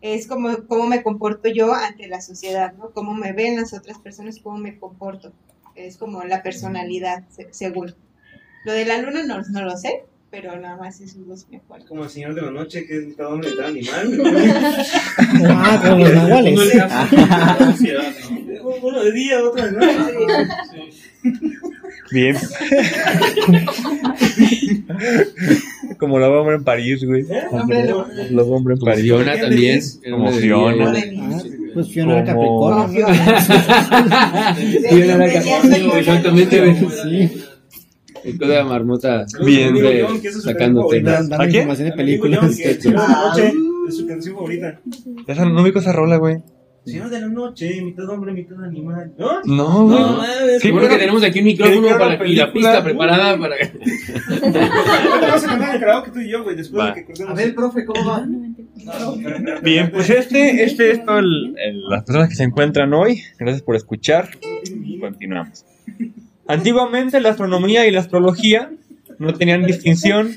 es 0.00 0.26
como 0.26 0.66
cómo 0.66 0.86
me 0.86 1.02
comporto 1.02 1.48
yo 1.48 1.72
ante 1.74 2.08
la 2.08 2.20
sociedad, 2.20 2.74
¿no? 2.74 2.90
Cómo 2.92 3.14
me 3.14 3.32
ven 3.32 3.56
las 3.56 3.72
otras 3.74 3.98
personas, 3.98 4.40
cómo 4.42 4.58
me 4.58 4.78
comporto. 4.78 5.32
Es 5.74 5.96
como 5.96 6.24
la 6.24 6.42
personalidad, 6.42 7.24
se- 7.30 7.52
según. 7.52 7.94
Lo 8.64 8.72
de 8.72 8.84
la 8.86 8.98
luna 8.98 9.24
no, 9.24 9.42
no 9.42 9.62
lo 9.62 9.76
sé, 9.76 10.04
pero 10.32 10.58
nada 10.58 10.76
más 10.78 10.98
esos 11.00 11.24
dos 11.28 11.46
me 11.50 11.58
acuerdo. 11.58 11.86
Como 11.86 12.02
el 12.04 12.10
señor 12.10 12.34
de 12.34 12.40
la 12.42 12.50
noche, 12.50 12.84
que 12.86 12.96
es 12.96 13.14
cada 13.16 13.28
hombre 13.28 13.50
cada 13.54 13.68
animal. 13.68 14.20
Ah, 15.46 15.80
como 15.82 15.98
los 16.04 16.14
nahuales. 16.14 16.58
Uno, 16.58 16.64
de- 17.78 18.60
uno 18.82 19.04
de 19.04 19.12
día, 19.12 19.42
otro 19.42 19.64
de 19.64 19.72
noche. 19.72 20.48
Bien. 22.10 22.36
Como 25.98 26.18
Lobo 26.18 26.40
Hombre 26.40 26.56
en 26.56 26.64
París, 26.64 27.04
güey. 27.04 27.22
Lobo. 27.22 28.06
Lobo 28.30 28.56
Hombre 28.56 28.74
en 28.74 28.80
París. 28.80 29.02
Fiona 29.04 29.38
también. 29.38 29.80
Como 30.10 30.32
Fiona. 30.32 30.92
pues 31.74 31.88
Fiona 31.88 32.12
era 32.18 32.24
Capricornio. 32.24 33.06
Fiona 34.88 35.14
era 35.26 35.32
Capricornio, 35.32 35.96
Exactamente. 35.96 36.76
Sí. 37.02 37.44
El 38.24 38.38
de 38.38 38.64
marmota. 38.64 39.26
Que 39.44 40.28
es 40.28 40.34
su 40.34 40.40
sacando 40.42 40.86
temas. 40.88 41.30
¿A 41.32 41.46
información 41.46 41.88
de 41.90 41.94
películas. 41.94 42.40
La 42.84 43.06
noche 43.08 43.52
es 43.88 43.96
su 43.96 44.06
canción 44.06 44.34
favorita. 44.34 44.80
Esa, 45.26 45.44
no 45.44 45.62
ubico 45.62 45.78
esa 45.80 45.92
rola, 45.92 46.16
güey. 46.16 46.36
Señor 46.84 47.10
de 47.10 47.20
la 47.20 47.28
noche, 47.28 47.80
mitad 47.80 48.08
hombre, 48.08 48.32
mitad 48.32 48.60
animal. 48.64 49.12
¿No? 49.16 49.40
No, 49.44 49.86
güey. 49.86 50.00
No, 50.00 50.58
seguro 50.58 50.88
que 50.88 50.96
tenemos 50.96 51.22
aquí 51.22 51.38
un 51.38 51.44
micrófono 51.44 51.88
para, 51.96 52.16
una 52.16 52.26
y 52.26 52.34
la 52.34 52.52
pista 52.52 52.82
preparada 52.82 53.38
para. 53.38 53.54
Vamos 55.20 55.44
a 55.44 55.46
cantar 55.46 55.74
el 55.76 55.80
karaoke 55.80 56.10
tú 56.10 56.18
y 56.18 56.28
yo, 56.28 56.42
güey, 56.42 56.56
después 56.56 56.86
de 56.88 56.94
que 56.94 57.04
cortemos. 57.06 57.30
A 57.32 57.34
ver, 57.36 57.54
profe, 57.54 57.84
¿cómo 57.84 58.04
va? 58.04 58.26
Bien, 59.62 59.92
pues 59.92 60.10
este, 60.10 60.64
este 60.64 60.90
es 60.90 61.04
todo 61.04 61.20
el- 61.20 61.54
el- 61.64 61.82
las 61.88 62.02
personas 62.02 62.28
que 62.28 62.34
se 62.34 62.42
encuentran 62.42 62.92
hoy. 62.94 63.22
Gracias 63.38 63.62
por 63.62 63.76
escuchar. 63.76 64.30
Continuamos. 65.00 65.64
Antiguamente 66.52 67.18
la 67.22 67.30
astronomía 67.30 67.86
y 67.86 67.90
la 67.90 68.00
astrología 68.00 68.70
no 69.18 69.32
tenían 69.32 69.64
distinción. 69.64 70.36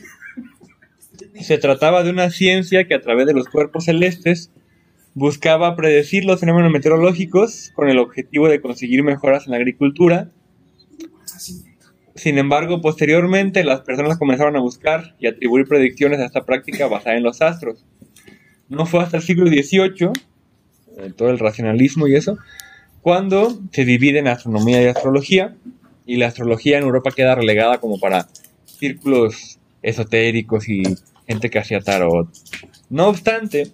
Se 1.42 1.58
trataba 1.58 2.04
de 2.04 2.10
una 2.10 2.30
ciencia 2.30 2.88
que 2.88 2.96
a 2.96 3.02
través 3.02 3.26
de 3.26 3.34
los 3.34 3.50
cuerpos 3.50 3.84
celestes 3.84 4.50
buscaba 5.14 5.76
predecir 5.76 6.24
los 6.24 6.40
fenómenos 6.40 6.72
meteorológicos 6.72 7.74
con 7.76 7.90
el 7.90 8.00
objetivo 8.00 8.48
de 8.48 8.62
conseguir 8.62 9.04
mejoras 9.04 9.46
en 9.46 9.52
la 9.52 9.58
agricultura. 9.58 10.32
Sin 12.16 12.38
embargo, 12.38 12.80
posteriormente 12.80 13.66
las 13.66 13.82
personas 13.82 14.18
comenzaron 14.18 14.56
a 14.56 14.62
buscar 14.62 15.18
y 15.20 15.28
atribuir 15.28 15.68
predicciones 15.68 16.22
a 16.22 16.28
esta 16.28 16.46
práctica 16.46 16.88
basada 16.88 17.18
en 17.18 17.24
los 17.24 17.42
astros. 17.42 17.84
No 18.70 18.86
fue 18.86 19.02
hasta 19.02 19.18
el 19.18 19.24
siglo 19.24 19.48
XVIII, 19.48 20.12
eh, 20.98 21.12
todo 21.14 21.30
el 21.30 21.40
racionalismo 21.40 22.08
y 22.08 22.16
eso, 22.16 22.38
cuando 23.06 23.60
se 23.72 23.86
dividen 23.86 24.28
astronomía 24.28 24.82
y 24.82 24.86
astrología, 24.86 25.56
y 26.06 26.18
la 26.18 26.28
astrología 26.28 26.78
en 26.78 26.84
Europa 26.84 27.12
queda 27.16 27.36
relegada 27.36 27.80
como 27.80 28.00
para 28.00 28.28
círculos 28.66 29.60
esotéricos 29.82 30.68
y 30.70 30.84
gente 31.28 31.50
que 31.50 31.60
hacía 31.60 31.80
tarot. 31.82 32.28
No 32.90 33.08
obstante, 33.08 33.72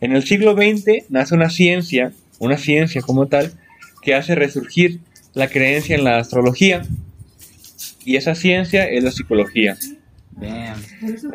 en 0.00 0.12
el 0.16 0.22
siglo 0.24 0.54
XX 0.54 1.10
nace 1.10 1.34
una 1.34 1.50
ciencia, 1.50 2.12
una 2.38 2.56
ciencia 2.56 3.02
como 3.02 3.26
tal, 3.26 3.52
que 4.02 4.14
hace 4.14 4.34
resurgir 4.34 5.00
la 5.34 5.48
creencia 5.48 5.96
en 5.96 6.04
la 6.04 6.18
astrología, 6.18 6.82
y 8.04 8.16
esa 8.16 8.34
ciencia 8.34 8.84
es 8.86 9.04
la 9.04 9.10
psicología. 9.10 9.76
Damn. 10.32 10.82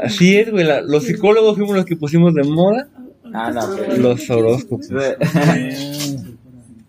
Así 0.01 0.35
es, 0.37 0.49
güey, 0.49 0.63
la- 0.65 0.81
los 0.81 1.03
psicólogos 1.05 1.55
fuimos 1.57 1.75
los 1.75 1.85
que 1.85 1.95
pusimos 1.95 2.33
de 2.33 2.43
moda 2.43 2.87
Ah, 3.33 3.51
no, 3.51 3.75
pero- 3.75 3.97
los 3.97 4.29
horóscopos. 4.29 4.87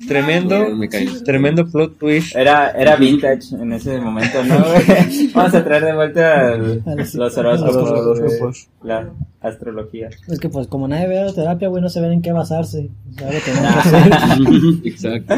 Tremendo, 0.06 0.74
Me 0.76 0.88
caí. 0.88 1.06
tremendo 1.24 1.66
plot 1.66 1.98
twist. 1.98 2.34
Era, 2.36 2.70
era 2.70 2.96
vintage 2.96 3.54
en 3.54 3.72
ese 3.72 3.98
momento, 4.00 4.44
¿no? 4.44 4.56
Vamos 5.34 5.54
a 5.54 5.64
traer 5.64 5.84
de 5.84 5.94
vuelta 5.94 6.52
el- 6.54 6.82
los 7.14 7.36
horóscopos, 7.38 8.20
güey, 8.20 8.52
la 8.82 9.10
astrología. 9.40 10.08
Es 10.28 10.38
que 10.38 10.48
pues 10.48 10.66
como 10.68 10.86
nadie 10.88 11.08
ve 11.08 11.16
la 11.24 11.32
terapia, 11.32 11.68
güey, 11.68 11.82
no 11.82 11.88
se 11.88 12.00
ven 12.00 12.12
en 12.12 12.22
qué 12.22 12.32
basarse. 12.32 12.88
Exacto. 14.84 15.34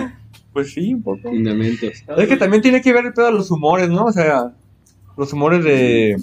Pues 0.53 0.73
sí, 0.73 0.95
un 0.95 1.03
poco. 1.03 1.29
Fundamentos. 1.29 1.93
Es 2.17 2.29
que 2.29 2.37
también 2.37 2.63
tiene 2.63 2.81
que 2.81 2.93
ver 2.93 3.07
el 3.07 3.13
pedo 3.13 3.27
de 3.27 3.33
los 3.33 3.51
humores, 3.51 3.89
¿no? 3.89 4.07
O 4.07 4.13
sea, 4.13 4.53
los 5.17 5.33
humores 5.33 5.63
de 5.65 6.17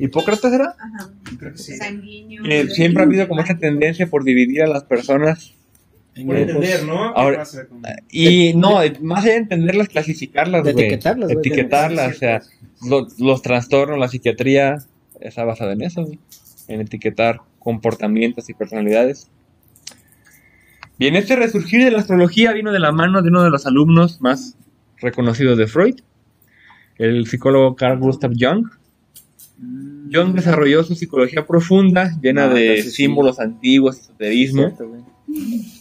Hipócrates 0.00 0.52
era. 0.52 0.74
Ajá. 0.78 1.10
Creo 1.38 1.52
que 1.52 1.58
sí. 1.58 1.76
Sanguíneo. 1.76 2.42
Siempre 2.70 3.02
ha 3.02 3.06
habido 3.06 3.28
como 3.28 3.40
esa 3.42 3.58
tendencia 3.58 4.06
por 4.08 4.24
dividir 4.24 4.62
a 4.62 4.66
las 4.68 4.84
personas. 4.84 5.54
Por 6.26 6.36
entender, 6.36 6.84
¿no? 6.84 7.14
¿Qué 7.14 7.20
Ahora- 7.20 7.38
pasa 7.38 7.66
con- 7.66 7.82
Y 8.10 8.52
no, 8.54 8.80
más 9.00 9.24
allá 9.24 9.32
de 9.32 9.38
entenderlas, 9.38 9.88
clasificarlas, 9.88 10.62
De 10.64 10.72
etiquetarlas. 10.72 11.30
Etiquetarlas, 11.30 12.14
o 12.16 12.18
sea, 12.18 12.42
lo- 12.88 13.06
los 13.18 13.40
trastornos, 13.42 13.98
la 13.98 14.08
psiquiatría 14.08 14.78
está 15.20 15.44
basada 15.44 15.72
en 15.72 15.82
eso. 15.82 16.06
En 16.68 16.80
etiquetar 16.80 17.40
comportamientos 17.58 18.48
y 18.50 18.54
personalidades. 18.54 19.28
Bien, 20.98 21.16
este 21.16 21.36
resurgir 21.36 21.82
de 21.84 21.90
la 21.90 21.98
astrología 21.98 22.52
vino 22.52 22.72
de 22.72 22.78
la 22.78 22.92
mano 22.92 23.22
de 23.22 23.28
uno 23.28 23.42
de 23.42 23.50
los 23.50 23.66
alumnos 23.66 24.20
más 24.20 24.56
reconocidos 25.00 25.56
de 25.58 25.66
Freud, 25.66 25.96
el 26.98 27.26
psicólogo 27.26 27.74
Carl 27.74 27.98
Gustav 27.98 28.32
Jung. 28.38 28.68
Jung 30.12 30.34
desarrolló 30.34 30.84
su 30.84 30.94
psicología 30.94 31.46
profunda, 31.46 32.12
llena 32.20 32.44
Ah, 32.44 32.48
de 32.54 32.82
sí. 32.82 32.90
símbolos 32.90 33.40
antiguos, 33.40 33.98
esoterismo. 34.00 34.62
Cierto, 34.66 34.96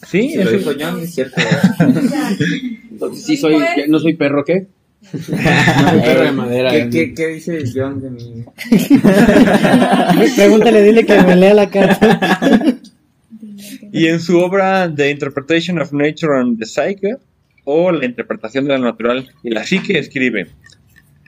Sí, 0.08 0.34
eso- 0.36 0.52
dijo 0.52 0.72
John, 0.80 1.02
es 1.02 1.14
cierto. 1.16 1.42
Entonces, 2.92 3.26
sí 3.26 3.38
soy, 3.38 3.60
ya 3.60 3.88
no 3.88 4.00
soy 4.00 4.16
perro, 4.16 4.44
¿qué? 4.46 4.68
No 5.14 5.20
soy 5.20 6.02
perro 6.02 6.22
de 6.26 6.32
madera. 6.32 6.72
¿Qué, 6.72 6.90
qué, 6.90 7.14
qué 7.14 7.28
dice 7.28 7.64
John 7.74 8.02
de 8.02 8.10
mí? 8.12 8.46
Pregúntale, 10.36 10.84
dile 10.84 11.06
que 11.06 11.22
me 11.24 11.36
lea 11.36 11.54
la 11.54 11.70
carta. 11.70 12.40
Y 13.92 14.08
en 14.08 14.20
su 14.20 14.38
obra 14.40 14.92
The 14.94 15.10
Interpretation 15.12 15.80
of 15.80 15.92
Nature 15.92 16.40
and 16.40 16.60
the 16.60 16.66
Psyche, 16.66 17.16
o 17.64 17.92
La 17.92 18.06
interpretación 18.06 18.66
de 18.66 18.72
la 18.72 18.80
natural 18.80 19.30
y 19.44 19.50
la 19.50 19.66
psique, 19.66 19.98
escribe: 20.00 20.48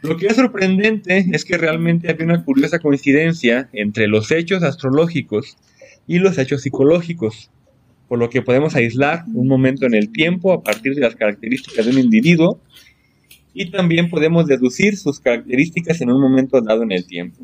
Lo 0.02 0.18
que 0.18 0.28
es 0.28 0.36
sorprendente 0.36 1.26
es 1.32 1.44
que 1.46 1.58
realmente 1.58 2.10
había 2.10 2.26
una 2.26 2.44
curiosa 2.44 2.80
coincidencia 2.80 3.70
entre 3.74 4.08
los 4.08 4.32
hechos 4.32 4.64
astrológicos 4.64 5.58
y 6.08 6.20
los 6.20 6.38
hechos 6.38 6.62
psicológicos, 6.62 7.50
por 8.08 8.20
lo 8.20 8.30
que 8.30 8.42
podemos 8.42 8.76
aislar 8.76 9.24
un 9.34 9.48
momento 9.48 9.86
en 9.86 9.94
el 9.94 10.12
tiempo 10.12 10.54
a 10.54 10.62
partir 10.62 10.94
de 10.96 11.02
las 11.02 11.16
características 11.16 11.86
de 11.86 11.92
un 11.92 12.00
individuo 12.00 12.60
y 13.54 13.70
también 13.72 14.10
podemos 14.10 14.46
deducir 14.48 14.98
sus 14.98 15.20
características 15.20 16.02
en 16.02 16.12
un 16.12 16.22
momento 16.22 16.60
dado 16.62 16.84
en 16.84 16.92
el 16.92 17.06
tiempo. 17.06 17.40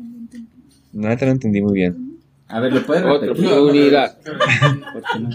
No, 0.92 1.08
no 1.08 1.10
entendí 1.12 1.62
muy 1.62 1.74
bien. 1.74 2.16
A 2.48 2.58
ver, 2.58 2.72
¿lo 2.72 2.84
puedes 2.84 3.04
Otra 3.04 3.28
repetir? 3.28 3.52
unidad. 3.52 4.18
¿Por 4.22 5.02
qué 5.12 5.20
no? 5.20 5.30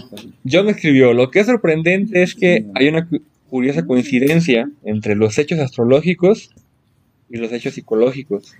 John 0.50 0.68
escribió, 0.68 1.14
lo 1.14 1.30
que 1.30 1.40
es 1.40 1.46
sorprendente 1.46 2.22
es 2.22 2.34
que 2.34 2.66
hay 2.74 2.88
una 2.88 3.06
cu- 3.08 3.22
curiosa 3.48 3.86
coincidencia 3.86 4.68
entre 4.84 5.14
los 5.16 5.38
hechos 5.38 5.58
astrológicos 5.58 6.50
y 7.30 7.38
los 7.38 7.50
hechos 7.52 7.72
psicológicos, 7.74 8.54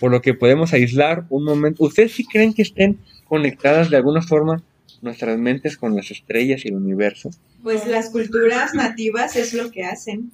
por 0.00 0.10
lo 0.10 0.22
que 0.22 0.32
podemos 0.32 0.72
aislar 0.72 1.26
un 1.28 1.44
momento. 1.44 1.84
¿Ustedes 1.84 2.12
sí 2.12 2.24
creen 2.24 2.54
que 2.54 2.62
estén 2.62 2.96
conectadas 3.28 3.90
de 3.90 3.98
alguna 3.98 4.22
forma 4.22 4.62
nuestras 5.02 5.38
mentes 5.38 5.76
con 5.76 5.94
las 5.96 6.10
estrellas 6.10 6.64
y 6.64 6.68
el 6.68 6.76
universo? 6.76 7.30
Pues 7.62 7.86
las 7.86 8.10
culturas 8.10 8.74
nativas 8.74 9.36
es 9.36 9.54
lo 9.54 9.70
que 9.70 9.84
hacen. 9.84 10.30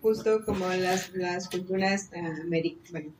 Justo 0.00 0.44
como 0.44 0.68
las, 0.68 1.12
las 1.14 1.48
culturas 1.48 2.10
eh, 2.12 2.20
ameri- 2.46 2.76
bueno, 2.92 3.10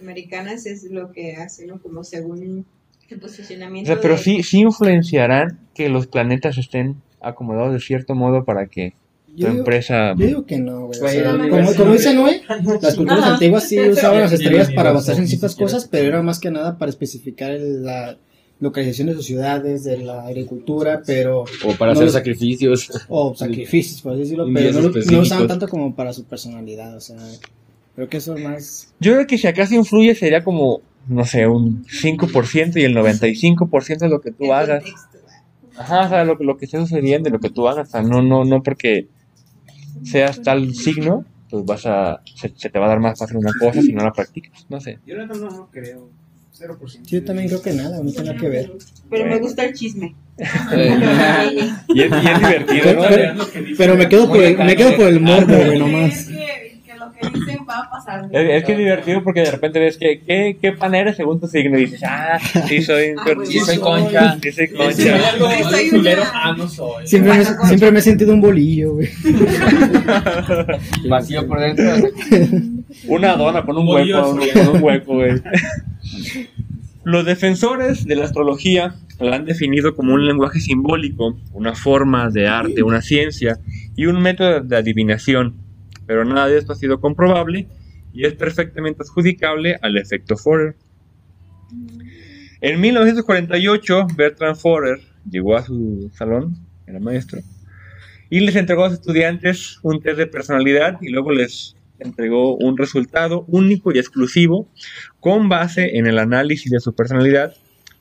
americanas 0.00 0.66
es 0.66 0.84
lo 0.84 1.12
que 1.12 1.36
hacen, 1.36 1.68
¿no? 1.68 1.80
Como 1.80 2.04
según 2.04 2.42
el 2.42 3.16
O 3.16 3.20
posicionamiento. 3.20 3.92
sea, 3.92 4.00
pero 4.00 4.14
de- 4.16 4.22
sí, 4.22 4.42
sí 4.42 4.60
influenciarán 4.60 5.58
que 5.74 5.88
los 5.88 6.06
planetas 6.06 6.58
estén 6.58 6.96
acomodados 7.20 7.72
de 7.74 7.80
cierto 7.80 8.14
modo 8.14 8.44
para 8.44 8.66
que 8.66 8.94
tu 9.26 9.36
Yo 9.36 9.48
digo- 9.48 9.58
empresa... 9.58 10.14
Yo 10.16 10.26
digo 10.26 10.46
que 10.46 10.58
no, 10.58 10.86
güey. 10.86 11.00
O 11.00 11.08
sea, 11.08 11.32
como, 11.76 11.92
dice 11.92 12.14
Noé, 12.14 12.42
las 12.80 12.94
culturas 12.96 13.22
Ajá. 13.24 13.32
antiguas 13.34 13.68
sí 13.68 13.78
usaban 13.90 14.20
las 14.20 14.32
estrellas 14.32 14.72
para 14.72 14.92
basarse 14.92 15.20
en 15.20 15.28
ciertas 15.28 15.54
cosas, 15.54 15.86
pero 15.86 16.08
era 16.08 16.22
más 16.22 16.38
que 16.40 16.50
nada 16.50 16.78
para 16.78 16.88
especificar 16.90 17.50
el- 17.50 17.84
la, 17.84 18.16
localización 18.60 19.08
de 19.08 19.14
sus 19.14 19.26
ciudades, 19.26 19.84
de 19.84 19.98
la 19.98 20.26
agricultura, 20.26 21.02
pero... 21.06 21.42
O 21.42 21.72
para 21.78 21.92
no 21.92 21.98
hacer 21.98 22.04
los- 22.04 22.12
sacrificios. 22.14 22.90
O 23.08 23.34
sacrificios, 23.34 24.00
por 24.00 24.12
así 24.12 24.22
decirlo, 24.22 24.46
pero 24.52 24.72
no, 24.72 24.80
lo- 24.88 24.94
no 25.12 25.20
usaban 25.20 25.46
tanto 25.46 25.68
como 25.68 25.94
para 25.94 26.12
su 26.12 26.24
personalidad, 26.24 26.96
o 26.96 27.00
sea, 27.00 27.16
creo 27.94 28.08
que 28.08 28.16
eso 28.16 28.34
es 28.36 28.42
más... 28.44 28.94
Yo 29.00 29.12
creo 29.14 29.26
que 29.26 29.36
si 29.38 29.46
acaso 29.46 29.74
influye 29.74 30.14
sería 30.14 30.42
como, 30.42 30.80
no 31.06 31.24
sé, 31.24 31.46
un 31.46 31.84
5% 31.84 32.76
y 32.80 32.84
el 32.84 32.94
95% 32.96 33.98
de 33.98 34.08
lo 34.08 34.20
que 34.20 34.32
tú 34.32 34.52
hagas. 34.52 34.84
Ajá, 35.78 36.06
o 36.06 36.08
sea, 36.08 36.24
lo, 36.24 36.36
lo 36.36 36.56
que 36.56 36.64
esté 36.64 36.78
sucediendo 36.78 37.28
y 37.28 37.32
lo 37.32 37.38
que 37.40 37.50
tú 37.50 37.68
hagas. 37.68 37.88
O 37.88 37.90
sea, 37.90 38.02
no, 38.02 38.22
no, 38.22 38.44
no 38.46 38.62
porque 38.62 39.08
seas 40.02 40.40
tal 40.42 40.74
signo, 40.74 41.26
pues 41.50 41.64
vas 41.66 41.84
a, 41.84 42.22
se, 42.34 42.50
se 42.56 42.70
te 42.70 42.78
va 42.78 42.86
a 42.86 42.88
dar 42.88 43.00
más 43.00 43.18
fácil 43.18 43.36
una 43.36 43.52
cosa 43.60 43.82
si 43.82 43.92
no 43.92 44.02
la 44.02 44.12
practicas. 44.12 44.64
No 44.70 44.80
sé. 44.80 44.98
Yo 45.06 45.16
no, 45.18 45.26
no, 45.26 45.50
no 45.50 45.68
creo. 45.70 46.08
0%. 46.58 47.02
Yo 47.06 47.24
también 47.24 47.48
creo 47.48 47.62
que 47.62 47.72
nada, 47.72 48.02
no 48.02 48.10
tiene 48.10 48.26
nada 48.28 48.38
que 48.40 48.48
ver. 48.48 48.72
Pero 49.10 49.26
me 49.26 49.38
gusta 49.38 49.64
el 49.64 49.74
chisme. 49.74 50.14
Y 51.88 52.02
es, 52.02 52.10
y 52.10 52.28
es 52.28 52.38
divertido, 52.40 52.82
Pero, 52.84 53.02
¿no? 53.02 53.08
pero- 53.08 53.66
pero 53.78 53.96
me 53.96 54.08
quedo 54.08 54.28
por 54.28 54.42
el, 54.42 54.56
me 54.58 54.76
quedo 54.76 54.96
por 54.96 55.06
el 55.08 55.20
morbo, 55.20 55.54
güey, 55.56 55.78
nomás. 55.78 56.10
Es 56.18 56.26
que, 56.26 56.82
que 56.84 56.94
lo 56.98 57.10
que 57.12 57.38
dicen 57.38 57.58
va 57.68 57.78
a 57.80 57.90
pasar. 57.90 58.28
Es, 58.32 58.50
es 58.50 58.64
que 58.64 58.72
es 58.72 58.78
divertido 58.78 59.22
porque 59.24 59.40
de 59.40 59.50
repente 59.52 59.78
ves 59.80 59.96
que, 59.96 60.20
¿qué, 60.20 60.58
qué 60.60 60.72
pan 60.72 60.94
eres 60.94 61.16
según 61.16 61.40
tu 61.40 61.46
signo? 61.46 61.78
Y 61.78 61.86
dices, 61.86 62.02
ah, 62.04 62.38
sí 62.68 62.82
soy, 62.82 63.14
sí 63.46 63.60
soy 63.60 63.78
concha, 63.78 64.36
sí 64.42 64.52
soy 64.52 64.68
concha. 64.68 65.18
Ah, 66.34 66.54
no 66.56 66.68
soy. 66.68 67.06
Siempre 67.06 67.32
me, 67.38 67.44
siempre 67.44 67.90
me 67.92 67.98
he 68.00 68.02
sentido 68.02 68.34
un 68.34 68.40
bolillo, 68.42 68.94
güey. 68.94 69.08
Vacío 71.08 71.46
por 71.46 71.60
dentro. 71.60 71.84
Una 73.06 73.36
dona 73.36 73.64
con 73.64 73.78
un 73.78 73.88
hueco, 73.88 74.36
con 74.54 74.76
un 74.76 74.82
hueco, 74.82 75.14
güey. 75.14 75.42
Los 77.04 77.24
defensores 77.24 78.04
de 78.04 78.16
la 78.16 78.24
astrología 78.24 78.94
la 79.20 79.36
han 79.36 79.44
definido 79.44 79.94
como 79.94 80.14
un 80.14 80.26
lenguaje 80.26 80.60
simbólico, 80.60 81.38
una 81.52 81.74
forma 81.74 82.30
de 82.30 82.48
arte, 82.48 82.82
una 82.82 83.00
ciencia 83.00 83.58
y 83.94 84.06
un 84.06 84.20
método 84.20 84.60
de 84.60 84.76
adivinación, 84.76 85.54
pero 86.06 86.24
nada 86.24 86.48
de 86.48 86.58
esto 86.58 86.72
ha 86.72 86.76
sido 86.76 87.00
comprobable 87.00 87.66
y 88.12 88.24
es 88.24 88.34
perfectamente 88.34 89.02
adjudicable 89.02 89.78
al 89.82 89.96
efecto 89.96 90.36
Forer. 90.36 90.74
En 92.60 92.80
1948, 92.80 94.06
Bertrand 94.16 94.56
Forer 94.56 95.00
llegó 95.30 95.56
a 95.56 95.62
su 95.62 96.10
salón, 96.14 96.56
era 96.86 96.98
maestro, 96.98 97.40
y 98.30 98.40
les 98.40 98.56
entregó 98.56 98.84
a 98.84 98.88
los 98.88 98.98
estudiantes 98.98 99.78
un 99.82 100.00
test 100.00 100.18
de 100.18 100.26
personalidad 100.26 100.98
y 101.00 101.10
luego 101.10 101.30
les 101.30 101.75
entregó 101.98 102.56
un 102.56 102.76
resultado 102.76 103.44
único 103.48 103.92
y 103.92 103.98
exclusivo 103.98 104.68
con 105.20 105.48
base 105.48 105.96
en 105.98 106.06
el 106.06 106.18
análisis 106.18 106.70
de 106.70 106.80
su 106.80 106.94
personalidad 106.94 107.54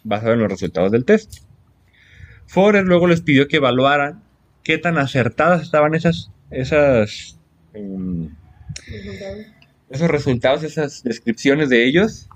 basado 0.03 0.33
en 0.33 0.39
los 0.39 0.49
resultados 0.49 0.91
del 0.91 1.05
test. 1.05 1.39
Forer 2.47 2.85
luego 2.85 3.07
les 3.07 3.21
pidió 3.21 3.47
que 3.47 3.57
evaluaran 3.57 4.23
qué 4.63 4.77
tan 4.77 4.97
acertadas 4.97 5.61
estaban 5.61 5.95
esas, 5.95 6.31
esas, 6.51 7.39
em, 7.73 8.29
esos 9.89 10.09
resultados, 10.09 10.63
esas 10.63 11.03
descripciones 11.03 11.69
de 11.69 11.85
ellos 11.85 12.27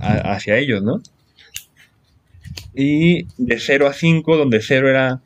hacia 0.00 0.56
ellos, 0.56 0.82
¿no? 0.82 1.02
Y 2.74 3.26
de 3.36 3.58
0 3.58 3.88
a 3.88 3.92
5, 3.92 4.36
donde 4.36 4.60
0 4.60 4.88
era 4.88 5.20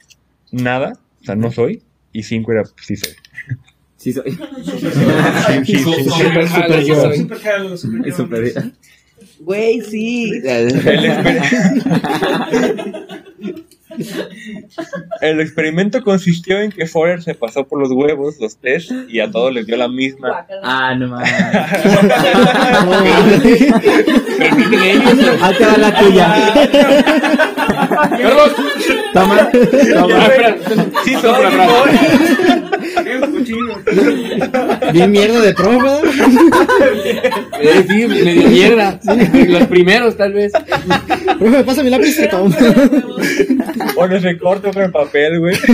nada, 0.51 0.95
o 1.21 1.25
sea, 1.25 1.35
no 1.37 1.51
soy, 1.51 1.83
y 2.13 2.23
5 2.23 2.53
era 2.53 2.65
sí 2.83 2.97
soy. 2.97 3.13
Sí 4.03 4.13
soy. 4.13 4.33
Super, 5.65 6.49
super 6.49 6.83
yo. 6.85 7.13
Super 7.15 7.39
jalo, 7.39 7.77
super 7.77 8.73
Güey, 9.39 9.81
sí. 9.81 10.33
El, 10.45 10.73
exper- 10.73 11.43
El 15.21 15.41
experimento 15.41 16.03
consistió 16.03 16.59
en 16.61 16.73
que 16.73 16.87
Forer 16.87 17.23
se 17.23 17.35
pasó 17.35 17.65
por 17.69 17.79
los 17.79 17.93
huevos, 17.93 18.41
los 18.41 18.57
test, 18.57 18.91
y 19.09 19.21
a 19.21 19.31
todos 19.31 19.53
les 19.55 19.67
dio 19.67 19.77
la 19.77 19.87
misma. 19.89 20.47
Ah, 20.65 20.97
no 20.97 21.07
mames. 21.09 21.33
Ahí 25.43 25.55
te 25.59 25.65
va 25.67 25.77
la 25.79 25.95
tuya. 25.99 26.53
Carlos. 28.21 28.53
Toma, 29.13 29.51
toma. 29.93 30.29
Sí, 31.05 31.15
Toma 31.21 31.51
la. 33.57 34.91
Bien 34.93 35.11
mierda 35.11 35.41
de 35.41 35.55
prueba. 35.55 36.01
Eh, 37.61 37.85
sí, 37.89 38.07
me 38.07 38.35
dio 38.35 38.49
mierda. 38.49 39.01
Los 39.49 39.67
primeros, 39.69 40.17
tal 40.17 40.33
vez. 40.33 40.53
Profe, 41.39 41.65
pasa 41.65 41.83
mi 41.83 41.91
lápiz 41.91 42.17
que 42.17 42.29
toma. 42.29 42.57
Pones 43.95 44.23
recorte 44.23 44.73
con 44.73 44.83
el 44.83 44.91
papel, 44.91 45.41
güey. 45.41 45.57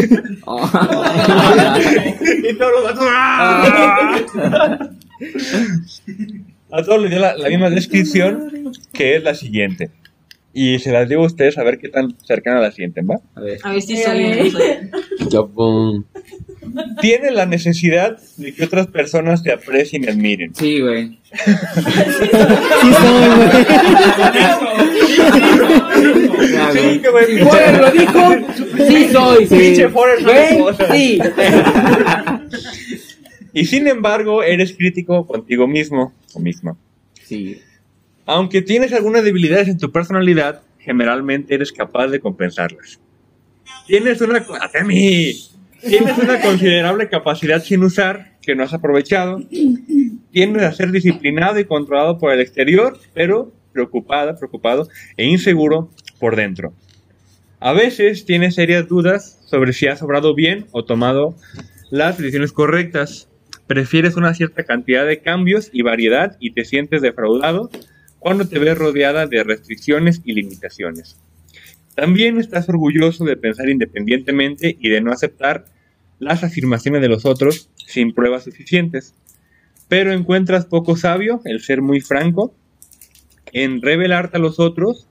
y 2.49 2.55
todos 2.55 2.73
los 2.73 2.85
vatos, 2.85 3.05
¡ah! 3.11 4.89
A 6.71 6.83
todos 6.83 7.01
les 7.03 7.11
dio 7.11 7.19
la, 7.19 7.37
la 7.37 7.49
misma 7.49 7.71
descripción, 7.71 8.73
que 8.93 9.17
es 9.17 9.23
la 9.23 9.35
siguiente. 9.35 9.91
Y 10.53 10.79
se 10.81 10.91
las 10.91 11.09
digo 11.09 11.23
a 11.23 11.27
ustedes 11.27 11.57
a 11.59 11.63
ver 11.63 11.79
qué 11.79 11.89
tan 11.89 12.17
cercana 12.25 12.61
la 12.61 12.73
sienten, 12.73 13.07
¿va? 13.09 13.21
A 13.35 13.41
ver. 13.41 13.59
A 13.63 13.73
ver 13.73 13.83
si 13.83 13.95
no 13.95 14.03
soy. 14.03 14.53
Japón. 15.31 16.07
Tiene 17.01 17.31
la 17.31 17.47
necesidad 17.47 18.19
de 18.37 18.55
que 18.55 18.65
otras 18.65 18.87
personas 18.89 19.43
te 19.43 19.53
aprecien 19.53 20.05
y 20.05 20.09
admiren. 20.09 20.55
Sí, 20.55 20.81
güey. 20.81 21.19
Sí 21.33 22.93
soy, 23.01 23.29
güey. 23.37 23.51
Sí, 26.73 26.99
que 27.01 27.09
güey. 27.11 27.39
Forer 27.39 27.81
lo 27.81 27.91
dijo. 27.91 28.37
Sí 28.89 29.09
soy. 29.13 29.47
Pinche 29.47 29.89
Forer 29.89 30.23
no 30.23 30.33
sí. 30.95 31.19
Y 33.53 33.65
sin 33.65 33.89
embargo, 33.89 34.43
eres 34.43 34.73
crítico 34.77 35.27
contigo 35.27 35.67
mismo 35.67 36.13
o 36.35 36.41
misma. 36.41 36.77
Sí. 37.25 37.61
Aunque 38.27 38.63
tienes 38.63 38.93
algunas 38.93 39.25
debilidades 39.25 39.69
en 39.69 39.79
tu 39.79 39.91
personalidad, 39.91 40.63
generalmente 40.79 41.55
eres 41.55 41.73
capaz 41.73 42.09
de 42.09 42.21
compensarlas. 42.21 43.01
Tienes 43.87 44.21
una, 44.21 44.45
co- 44.45 44.55
¡Ate 44.61 44.81
a 44.81 44.85
mí! 44.85 45.33
Tienes 45.81 46.19
una 46.19 46.41
considerable 46.41 47.09
capacidad 47.09 47.63
sin 47.63 47.83
usar 47.83 48.39
que 48.43 48.55
no 48.55 48.65
has 48.65 48.75
aprovechado. 48.75 49.41
Tiendes 50.31 50.63
a 50.63 50.73
ser 50.73 50.91
disciplinado 50.91 51.59
y 51.59 51.65
controlado 51.65 52.19
por 52.19 52.33
el 52.33 52.41
exterior, 52.41 52.99
pero 53.15 53.53
preocupada, 53.73 54.37
preocupado 54.37 54.89
e 55.17 55.27
inseguro 55.27 55.91
por 56.19 56.37
dentro. 56.37 56.73
A 57.61 57.73
veces 57.73 58.25
tienes 58.25 58.55
serias 58.55 58.89
dudas 58.89 59.41
sobre 59.47 59.73
si 59.73 59.87
has 59.87 60.03
obrado 60.03 60.35
bien 60.35 60.67
o 60.73 60.85
tomado 60.85 61.35
las 61.91 62.19
decisiones 62.19 62.53
correctas. 62.53 63.29
Prefieres 63.67 64.17
una 64.17 64.35
cierta 64.35 64.65
cantidad 64.65 65.07
de 65.07 65.21
cambios 65.21 65.71
y 65.73 65.83
variedad 65.83 66.37
y 66.41 66.53
te 66.53 66.65
sientes 66.65 67.03
defraudado 67.03 67.71
cuando 68.19 68.49
te 68.49 68.59
ves 68.59 68.77
rodeada 68.77 69.27
de 69.27 69.45
restricciones 69.45 70.23
y 70.25 70.35
limitaciones. 70.35 71.17
También 71.99 72.39
estás 72.39 72.69
orgulloso 72.69 73.25
de 73.25 73.37
pensar 73.37 73.69
independientemente 73.69 74.79
y 74.81 74.89
de 74.89 75.01
no 75.01 75.11
aceptar 75.11 75.65
las 76.21 76.45
afirmaciones 76.45 77.01
de 77.03 77.09
los 77.09 77.27
otros 77.27 77.71
sin 77.75 78.15
pruebas 78.15 78.45
suficientes. 78.45 79.15
Pero 79.89 80.13
encuentras 80.13 80.65
poco 80.65 80.97
sabio 80.97 81.41
el 81.45 81.61
ser 81.61 81.83
muy 81.83 82.01
franco 82.01 82.55
en 83.53 83.83
revelarte 83.83 84.37
a 84.37 84.41
los 84.41 84.61
otros. 84.61 85.09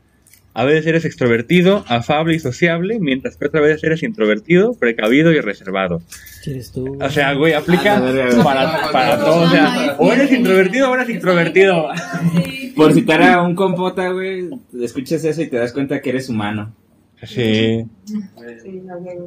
A 0.54 0.64
veces 0.64 0.88
eres 0.88 1.04
extrovertido, 1.04 1.84
afable 1.90 2.36
y 2.36 2.40
sociable, 2.40 3.00
mientras 3.02 3.36
que 3.36 3.48
otras 3.48 3.64
veces 3.64 3.84
eres 3.84 4.02
introvertido, 4.02 4.74
precavido 4.74 5.34
y 5.34 5.42
reservado. 5.42 6.02
¿Quieres 6.42 6.72
tú? 6.72 6.98
O 7.02 7.10
sea, 7.10 7.34
güey, 7.34 7.52
aplica 7.52 7.98
Ah, 7.98 8.44
para, 8.44 8.92
para 8.94 9.20
todo. 9.20 9.42
O 9.42 9.50
sea, 9.50 9.98
o 10.00 10.14
eres 10.14 10.32
introvertido 10.32 10.90
o 10.90 10.96
eres 10.96 11.10
extrovertido. 11.10 11.90
Por 12.78 12.94
citar 12.94 13.22
a 13.24 13.42
un 13.42 13.56
compota, 13.56 14.10
güey, 14.12 14.50
escuchas 14.82 15.24
eso 15.26 15.42
y 15.42 15.48
te 15.48 15.58
das 15.58 15.74
cuenta 15.74 16.02
que 16.02 16.10
eres 16.12 16.30
humano. 16.30 16.74
Sí. 17.24 17.86
Sí, 18.64 18.82
no, 18.86 18.98
güey. 19.00 19.18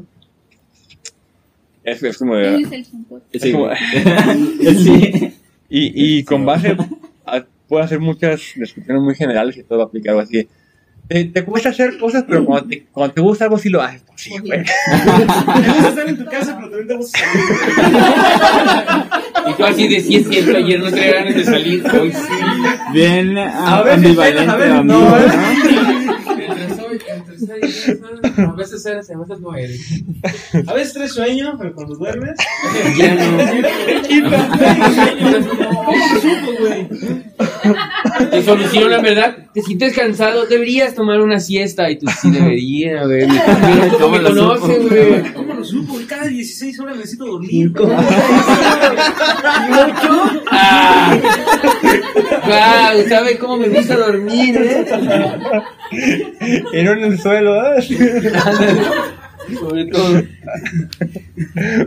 Es, 1.82 2.02
es 2.02 2.18
como. 2.18 2.36
Él 2.36 2.64
es 2.64 2.72
el 2.72 2.80
es 3.32 3.42
Sí, 3.42 3.52
como- 3.52 3.68
sí. 4.74 5.34
y, 5.68 6.18
y 6.18 6.24
con 6.24 6.44
base. 6.44 6.76
a- 7.26 7.44
puedo 7.68 7.82
hacer 7.82 8.00
muchas 8.00 8.40
descripciones 8.56 9.02
muy 9.02 9.14
generales 9.14 9.56
y 9.56 9.62
todo 9.62 9.82
aplicado 9.82 10.20
así. 10.20 10.48
Te, 11.10 11.24
te 11.24 11.44
cuesta 11.44 11.70
hacer 11.70 11.98
cosas, 11.98 12.24
pero 12.28 12.44
cuando 12.44 12.68
te, 12.68 12.84
cuando 12.92 13.12
te 13.12 13.20
gusta 13.20 13.46
algo, 13.46 13.58
sí 13.58 13.68
lo 13.68 13.82
haces. 13.82 14.00
Pues 14.06 14.20
sí, 14.20 14.30
güey. 14.38 14.62
Te 14.62 15.70
gusta 15.72 15.88
estar 15.88 16.08
en 16.08 16.16
tu 16.16 16.24
casa, 16.26 16.54
pero 16.56 16.68
también 16.70 16.86
te 16.86 16.94
gusta 16.94 17.18
salir. 17.18 17.44
Y 19.48 19.54
tú 19.54 19.64
así 19.64 19.88
de 19.88 20.00
sí 20.00 20.14
es 20.14 20.28
cierto, 20.28 20.56
ayer 20.56 20.78
no 20.78 20.88
tenía 20.88 21.14
ganas 21.14 21.34
de 21.34 21.44
salir. 21.44 21.84
Hoy 22.00 22.12
sí. 22.12 22.18
Bien 22.92 23.36
A 23.38 23.78
ambivalente, 23.78 24.42
eres, 24.42 24.48
a 24.48 24.56
veces 24.56 24.72
amigo, 24.78 25.00
no. 25.00 25.18
Entre 25.18 25.79
a 27.48 28.52
veces 28.52 28.86
eres, 28.86 29.10
a 29.10 29.18
veces 29.18 29.40
no 29.40 29.54
eres. 29.54 29.80
A 30.66 30.74
veces 30.74 30.92
traes 30.94 31.12
sueño, 31.12 31.56
pero 31.58 31.74
cuando 31.74 31.94
duermes. 31.96 32.36
Ya 32.98 33.14
no. 33.14 33.38
¿Cómo 35.84 36.20
supo, 36.20 36.52
güey? 36.60 36.88
Te 38.30 38.42
soluciona, 38.42 39.00
¿verdad? 39.00 39.36
Te 39.54 39.62
sientes 39.62 39.94
cansado, 39.94 40.46
deberías 40.46 40.94
tomar 40.94 41.20
una 41.20 41.40
siesta. 41.40 41.90
Y 41.90 41.98
tú 41.98 42.06
sí 42.20 42.30
debería, 42.30 43.04
güey. 43.04 43.26
Cómo 44.00 44.18
me 44.18 44.22
conocen, 44.22 44.88
güey. 44.88 45.22
¿Cómo 45.60 45.82
lo 45.82 45.84
supo? 45.84 45.98
Cada 46.08 46.26
16 46.26 46.80
horas 46.80 46.96
necesito 46.96 47.26
dormir. 47.26 47.72
Ah. 50.52 51.16
Wow, 52.44 53.08
¿sabe 53.08 53.38
cómo 53.38 53.56
me 53.56 53.68
gusta 53.68 53.96
dormir, 53.96 54.56
eh? 54.56 54.84
Y 56.72 56.78
en 56.78 56.86
el 56.88 57.18
suelo, 57.20 57.76
¿eh? 57.76 57.82
Sobre 59.58 59.84
todo. 59.86 60.22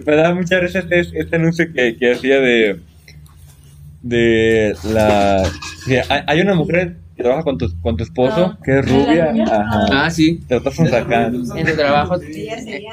Me 0.06 0.16
da 0.16 0.34
mucha 0.34 0.60
risa 0.60 0.80
este, 0.80 1.20
este 1.20 1.36
anuncio 1.36 1.72
que, 1.74 1.98
que 1.98 2.14
hacía 2.14 2.40
de. 2.40 2.80
de 4.02 4.76
la. 4.92 5.44
hay 6.28 6.42
una 6.42 6.56
mujer 6.56 6.96
que 7.16 7.24
trabaja 7.24 7.44
con 7.44 7.58
tu, 7.58 7.68
con 7.82 7.96
tu 7.98 8.04
esposo, 8.04 8.58
que 8.64 8.80
es 8.80 8.90
rubia. 8.90 9.32
Ajá. 9.46 9.86
Ah, 9.92 10.10
sí. 10.10 10.40
Te 10.48 10.56
lo 10.56 10.58
estás 10.70 10.90
sacando. 10.90 11.56
En 11.56 11.66
tu 11.66 11.76
trabajo, 11.76 12.16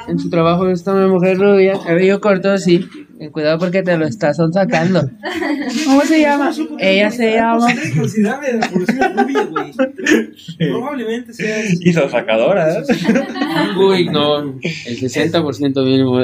en 0.09 0.19
su 0.19 0.31
trabajo 0.31 0.69
está 0.69 0.93
una 0.93 1.07
mujer 1.09 1.39
rubia, 1.39 1.75
cabello 1.85 2.21
corto, 2.21 2.57
sí. 2.59 2.87
Cuidado 3.33 3.59
porque 3.59 3.83
te 3.83 3.97
lo 3.99 4.07
estás 4.07 4.39
sacando. 4.53 5.01
¿Cómo 5.85 6.01
se 6.03 6.21
llama? 6.23 6.53
Ella 6.79 7.11
se 7.11 7.35
llama. 7.35 7.67
Probablemente 10.59 11.33
sea. 11.35 11.59
Y 11.81 11.93
son 11.93 12.11
sacadoras. 12.11 12.89
¿eh? 12.91 12.95
Uy, 13.79 14.09
no, 14.09 14.39
el 14.41 14.61
60% 14.63 15.85
mínimo. 15.85 16.19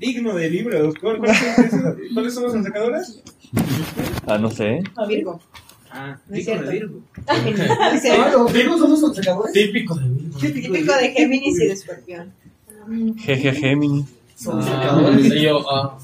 Digno 0.00 0.34
de 0.34 0.50
libros. 0.50 0.94
¿Cuál- 1.00 1.18
cuál 1.18 1.30
es- 1.30 2.12
¿Cuáles 2.12 2.34
son 2.34 2.44
las 2.54 2.64
sacadoras? 2.64 3.22
Ah, 4.26 4.38
no 4.38 4.50
sé. 4.50 4.82
Virgo. 5.08 5.40
Ah, 5.94 6.18
No 6.28 6.36
es 6.36 6.46
digno 6.46 6.62
de 6.62 6.68
cierto. 6.68 6.70
Virgo. 6.70 7.00
No 7.16 7.24
Ah, 7.28 7.98
cierto. 7.98 8.38
los 8.44 8.52
virgos. 8.52 9.52
Típico 9.52 9.94
de 9.94 10.08
Virgo. 10.08 10.38
Típico 10.38 10.96
de 10.96 11.10
Géminis 11.12 11.60
y 11.60 11.66
de 11.66 11.72
Escorpión. 11.72 12.32
Jeje 13.18 13.52
Gemini. 13.52 14.04
Son 14.34 14.60
Ah, 14.62 14.98
ah. 15.70 15.98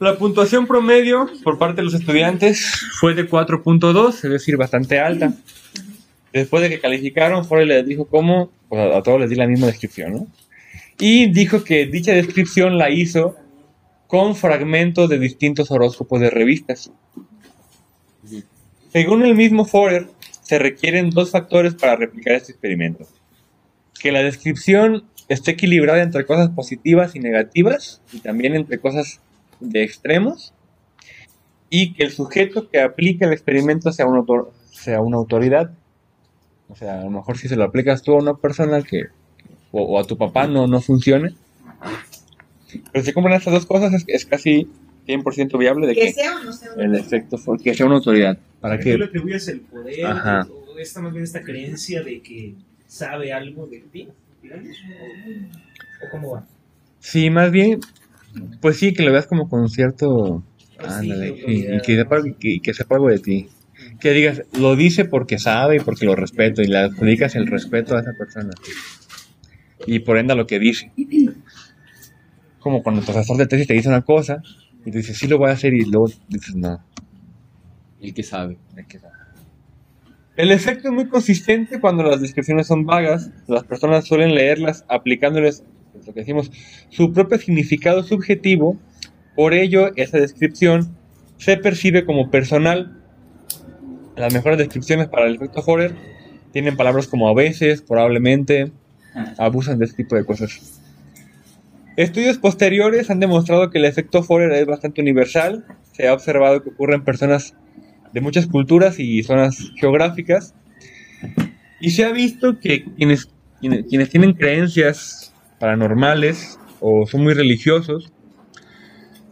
La 0.00 0.16
puntuación 0.16 0.66
promedio 0.66 1.28
por 1.42 1.58
parte 1.58 1.76
de 1.76 1.84
los 1.84 1.94
estudiantes 1.94 2.64
fue 3.00 3.14
de 3.14 3.28
4.2, 3.28 4.14
es 4.24 4.30
decir, 4.30 4.56
bastante 4.56 4.98
alta. 5.00 5.32
Después 6.32 6.62
de 6.62 6.68
que 6.70 6.80
calificaron, 6.80 7.42
Jorge 7.44 7.66
les 7.66 7.86
dijo 7.86 8.06
cómo, 8.06 8.50
pues 8.68 8.80
a, 8.80 8.98
a 8.98 9.02
todos 9.02 9.20
les 9.20 9.30
di 9.30 9.36
la 9.36 9.46
misma 9.48 9.66
descripción, 9.66 10.12
¿no? 10.12 10.26
Y 11.00 11.30
dijo 11.32 11.64
que 11.64 11.86
dicha 11.86 12.12
descripción 12.12 12.78
la 12.78 12.90
hizo 12.90 13.36
con 14.06 14.36
fragmentos 14.36 15.08
de 15.08 15.18
distintos 15.18 15.70
horóscopos 15.70 16.20
de 16.20 16.30
revistas. 16.30 16.90
Según 18.92 19.24
el 19.24 19.34
mismo 19.34 19.64
Forer, 19.64 20.08
se 20.42 20.58
requieren 20.58 21.10
dos 21.10 21.30
factores 21.30 21.74
para 21.74 21.96
replicar 21.96 22.34
este 22.34 22.52
experimento. 22.52 23.06
Que 24.00 24.12
la 24.12 24.22
descripción 24.22 25.04
esté 25.28 25.52
equilibrada 25.52 26.02
entre 26.02 26.24
cosas 26.24 26.50
positivas 26.50 27.14
y 27.14 27.20
negativas, 27.20 28.00
y 28.12 28.20
también 28.20 28.54
entre 28.54 28.78
cosas 28.78 29.20
de 29.60 29.82
extremos, 29.82 30.54
y 31.70 31.92
que 31.92 32.04
el 32.04 32.12
sujeto 32.12 32.70
que 32.70 32.80
aplique 32.80 33.24
el 33.26 33.32
experimento 33.32 33.92
sea, 33.92 34.06
un 34.06 34.16
autor, 34.16 34.52
sea 34.70 35.00
una 35.00 35.18
autoridad. 35.18 35.70
O 36.70 36.76
sea, 36.76 37.00
a 37.00 37.04
lo 37.04 37.10
mejor 37.10 37.36
si 37.36 37.48
se 37.48 37.56
lo 37.56 37.64
aplicas 37.64 38.02
tú 38.02 38.14
a 38.14 38.18
una 38.18 38.34
persona 38.34 38.82
que, 38.82 39.04
o, 39.70 39.82
o 39.82 39.98
a 39.98 40.04
tu 40.04 40.16
papá 40.16 40.46
no, 40.46 40.66
no 40.66 40.80
funcione. 40.80 41.34
Pero 42.92 43.04
si 43.04 43.12
compran 43.12 43.36
estas 43.36 43.52
dos 43.52 43.66
cosas 43.66 43.92
es, 43.92 44.04
es 44.06 44.26
casi 44.26 44.68
100% 45.06 45.58
viable 45.58 45.86
de 45.86 45.94
Que 45.94 46.00
que 46.00 46.12
sea 46.12 46.36
o 46.36 46.44
no 46.44 46.52
sea. 46.52 46.70
el 46.76 46.94
efecto 46.94 47.38
que 47.62 47.74
sea 47.74 47.86
una 47.86 47.96
autoridad. 47.96 48.38
¿Para 48.60 48.74
¿A 48.74 48.78
qué 48.78 48.92
le 48.92 48.98
que 48.98 49.04
atribuyes 49.04 49.48
el 49.48 49.60
poder? 49.60 50.06
Ajá. 50.06 50.46
O 50.50 50.78
esta 50.78 51.00
más 51.00 51.12
bien 51.12 51.24
esta 51.24 51.42
creencia 51.42 52.02
de 52.02 52.20
que 52.20 52.54
sabe 52.86 53.32
algo 53.32 53.66
de 53.66 53.80
ti. 53.80 54.08
¿O, 54.44 56.06
o 56.06 56.10
cómo 56.10 56.32
va? 56.32 56.46
Sí, 57.00 57.30
más 57.30 57.50
bien, 57.50 57.80
pues 58.60 58.76
sí, 58.76 58.92
que 58.92 59.02
lo 59.02 59.12
veas 59.12 59.26
como 59.26 59.48
con 59.48 59.68
cierto... 59.68 60.42
Prestigio, 60.76 61.14
Ándale, 61.14 61.34
sí, 61.34 61.42
y 61.46 61.56
autoridad. 61.56 61.82
que 61.82 61.96
sepa, 61.96 62.22
que, 62.38 62.60
que 62.60 62.74
sepa 62.74 62.94
algo 62.96 63.08
de 63.08 63.18
ti. 63.18 63.48
Que 64.00 64.12
digas, 64.12 64.42
lo 64.58 64.76
dice 64.76 65.04
porque 65.04 65.38
sabe 65.38 65.76
y 65.76 65.80
porque 65.80 66.06
lo 66.06 66.14
respeto, 66.14 66.62
y 66.62 66.66
le 66.66 66.78
adjudicas 66.78 67.34
el 67.34 67.46
respeto 67.48 67.96
a 67.96 68.00
esa 68.00 68.12
persona. 68.12 68.50
Y 69.86 70.00
por 70.00 70.18
ende 70.18 70.32
a 70.32 70.36
lo 70.36 70.46
que 70.46 70.58
dice. 70.58 70.92
Como 72.60 72.82
cuando 72.82 73.00
tu 73.00 73.06
profesor 73.12 73.36
de 73.36 73.46
tesis 73.46 73.66
te 73.66 73.74
dice 73.74 73.88
una 73.88 74.02
cosa, 74.02 74.42
y 74.84 74.90
tú 74.90 74.98
dices, 74.98 75.16
sí 75.18 75.26
lo 75.26 75.38
voy 75.38 75.50
a 75.50 75.54
hacer, 75.54 75.74
y 75.74 75.84
luego 75.84 76.10
dices, 76.28 76.54
no. 76.54 76.80
El 78.00 78.14
que 78.14 78.22
sabe. 78.22 78.58
el 78.76 78.86
que 78.86 78.98
sabe. 78.98 79.14
El 80.36 80.52
efecto 80.52 80.88
es 80.88 80.94
muy 80.94 81.08
consistente 81.08 81.80
cuando 81.80 82.04
las 82.04 82.20
descripciones 82.20 82.68
son 82.68 82.86
vagas. 82.86 83.30
Las 83.48 83.64
personas 83.64 84.04
suelen 84.04 84.36
leerlas 84.36 84.84
aplicándoles, 84.88 85.64
es 85.98 86.06
lo 86.06 86.14
que 86.14 86.20
decimos, 86.20 86.52
su 86.90 87.12
propio 87.12 87.38
significado 87.38 88.04
subjetivo. 88.04 88.78
Por 89.34 89.52
ello, 89.52 89.90
esa 89.96 90.18
descripción 90.18 90.96
se 91.38 91.56
percibe 91.56 92.04
como 92.04 92.30
personal. 92.30 93.02
Las 94.16 94.32
mejores 94.32 94.58
descripciones 94.58 95.08
para 95.08 95.26
el 95.26 95.34
efecto 95.34 95.62
Forer 95.62 95.94
tienen 96.52 96.76
palabras 96.76 97.08
como 97.08 97.28
a 97.28 97.34
veces, 97.34 97.82
probablemente, 97.82 98.70
abusan 99.38 99.80
de 99.80 99.86
este 99.86 100.04
tipo 100.04 100.14
de 100.14 100.24
cosas. 100.24 100.80
Estudios 101.96 102.38
posteriores 102.38 103.10
han 103.10 103.18
demostrado 103.18 103.70
que 103.70 103.78
el 103.78 103.84
efecto 103.84 104.22
Forer 104.22 104.52
es 104.52 104.66
bastante 104.66 105.00
universal. 105.00 105.64
Se 105.90 106.06
ha 106.06 106.14
observado 106.14 106.62
que 106.62 106.70
ocurre 106.70 106.94
en 106.94 107.02
personas 107.02 107.54
de 108.12 108.20
muchas 108.20 108.46
culturas 108.46 108.98
y 108.98 109.22
zonas 109.22 109.72
geográficas. 109.76 110.54
Y 111.80 111.90
se 111.90 112.04
ha 112.04 112.12
visto 112.12 112.58
que 112.58 112.84
quienes, 112.84 113.28
quienes, 113.60 114.10
tienen 114.10 114.32
creencias 114.34 115.32
paranormales 115.58 116.58
o 116.80 117.06
son 117.06 117.22
muy 117.22 117.34
religiosos 117.34 118.12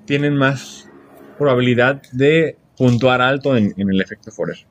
tienen 0.04 0.36
más 0.36 0.88
probabilidad 1.38 2.02
de 2.12 2.56
puntuar 2.76 3.20
alto 3.20 3.56
en, 3.56 3.74
en 3.76 3.90
el 3.90 4.00
efecto 4.00 4.30
Forer. 4.30 4.66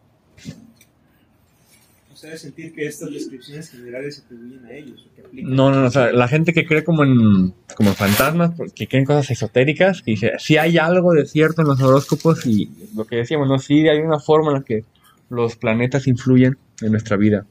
De 2.25 2.37
sentir 2.37 2.73
que 2.73 2.87
estas 2.87 3.11
descripciones 3.11 3.69
generales 3.69 4.15
se 4.15 4.21
atribuyen 4.23 4.65
a 4.65 4.71
ellos. 4.73 5.05
O 5.05 5.15
que 5.15 5.21
aplican. 5.21 5.55
No, 5.55 5.69
no, 5.69 5.81
no, 5.81 5.87
o 5.87 5.91
sea, 5.91 6.11
la 6.11 6.27
gente 6.27 6.53
que 6.53 6.65
cree 6.65 6.83
como 6.83 7.03
en, 7.03 7.53
como 7.75 7.89
en 7.89 7.95
fantasmas, 7.95 8.51
que 8.73 8.87
creen 8.87 9.05
cosas 9.05 9.29
esotéricas, 9.29 10.01
que 10.01 10.11
dice, 10.11 10.33
sí 10.39 10.57
hay 10.57 10.77
algo 10.77 11.13
de 11.13 11.25
cierto 11.25 11.61
en 11.61 11.67
los 11.67 11.81
horóscopos 11.81 12.45
y 12.45 12.69
lo 12.95 13.05
que 13.05 13.17
decíamos, 13.17 13.47
no, 13.47 13.59
sí 13.59 13.87
hay 13.87 13.99
una 13.99 14.19
forma 14.19 14.49
en 14.49 14.57
la 14.57 14.63
que 14.63 14.83
los 15.29 15.55
planetas 15.55 16.07
influyen 16.07 16.57
en 16.81 16.91
nuestra 16.91 17.15
vida. 17.15 17.45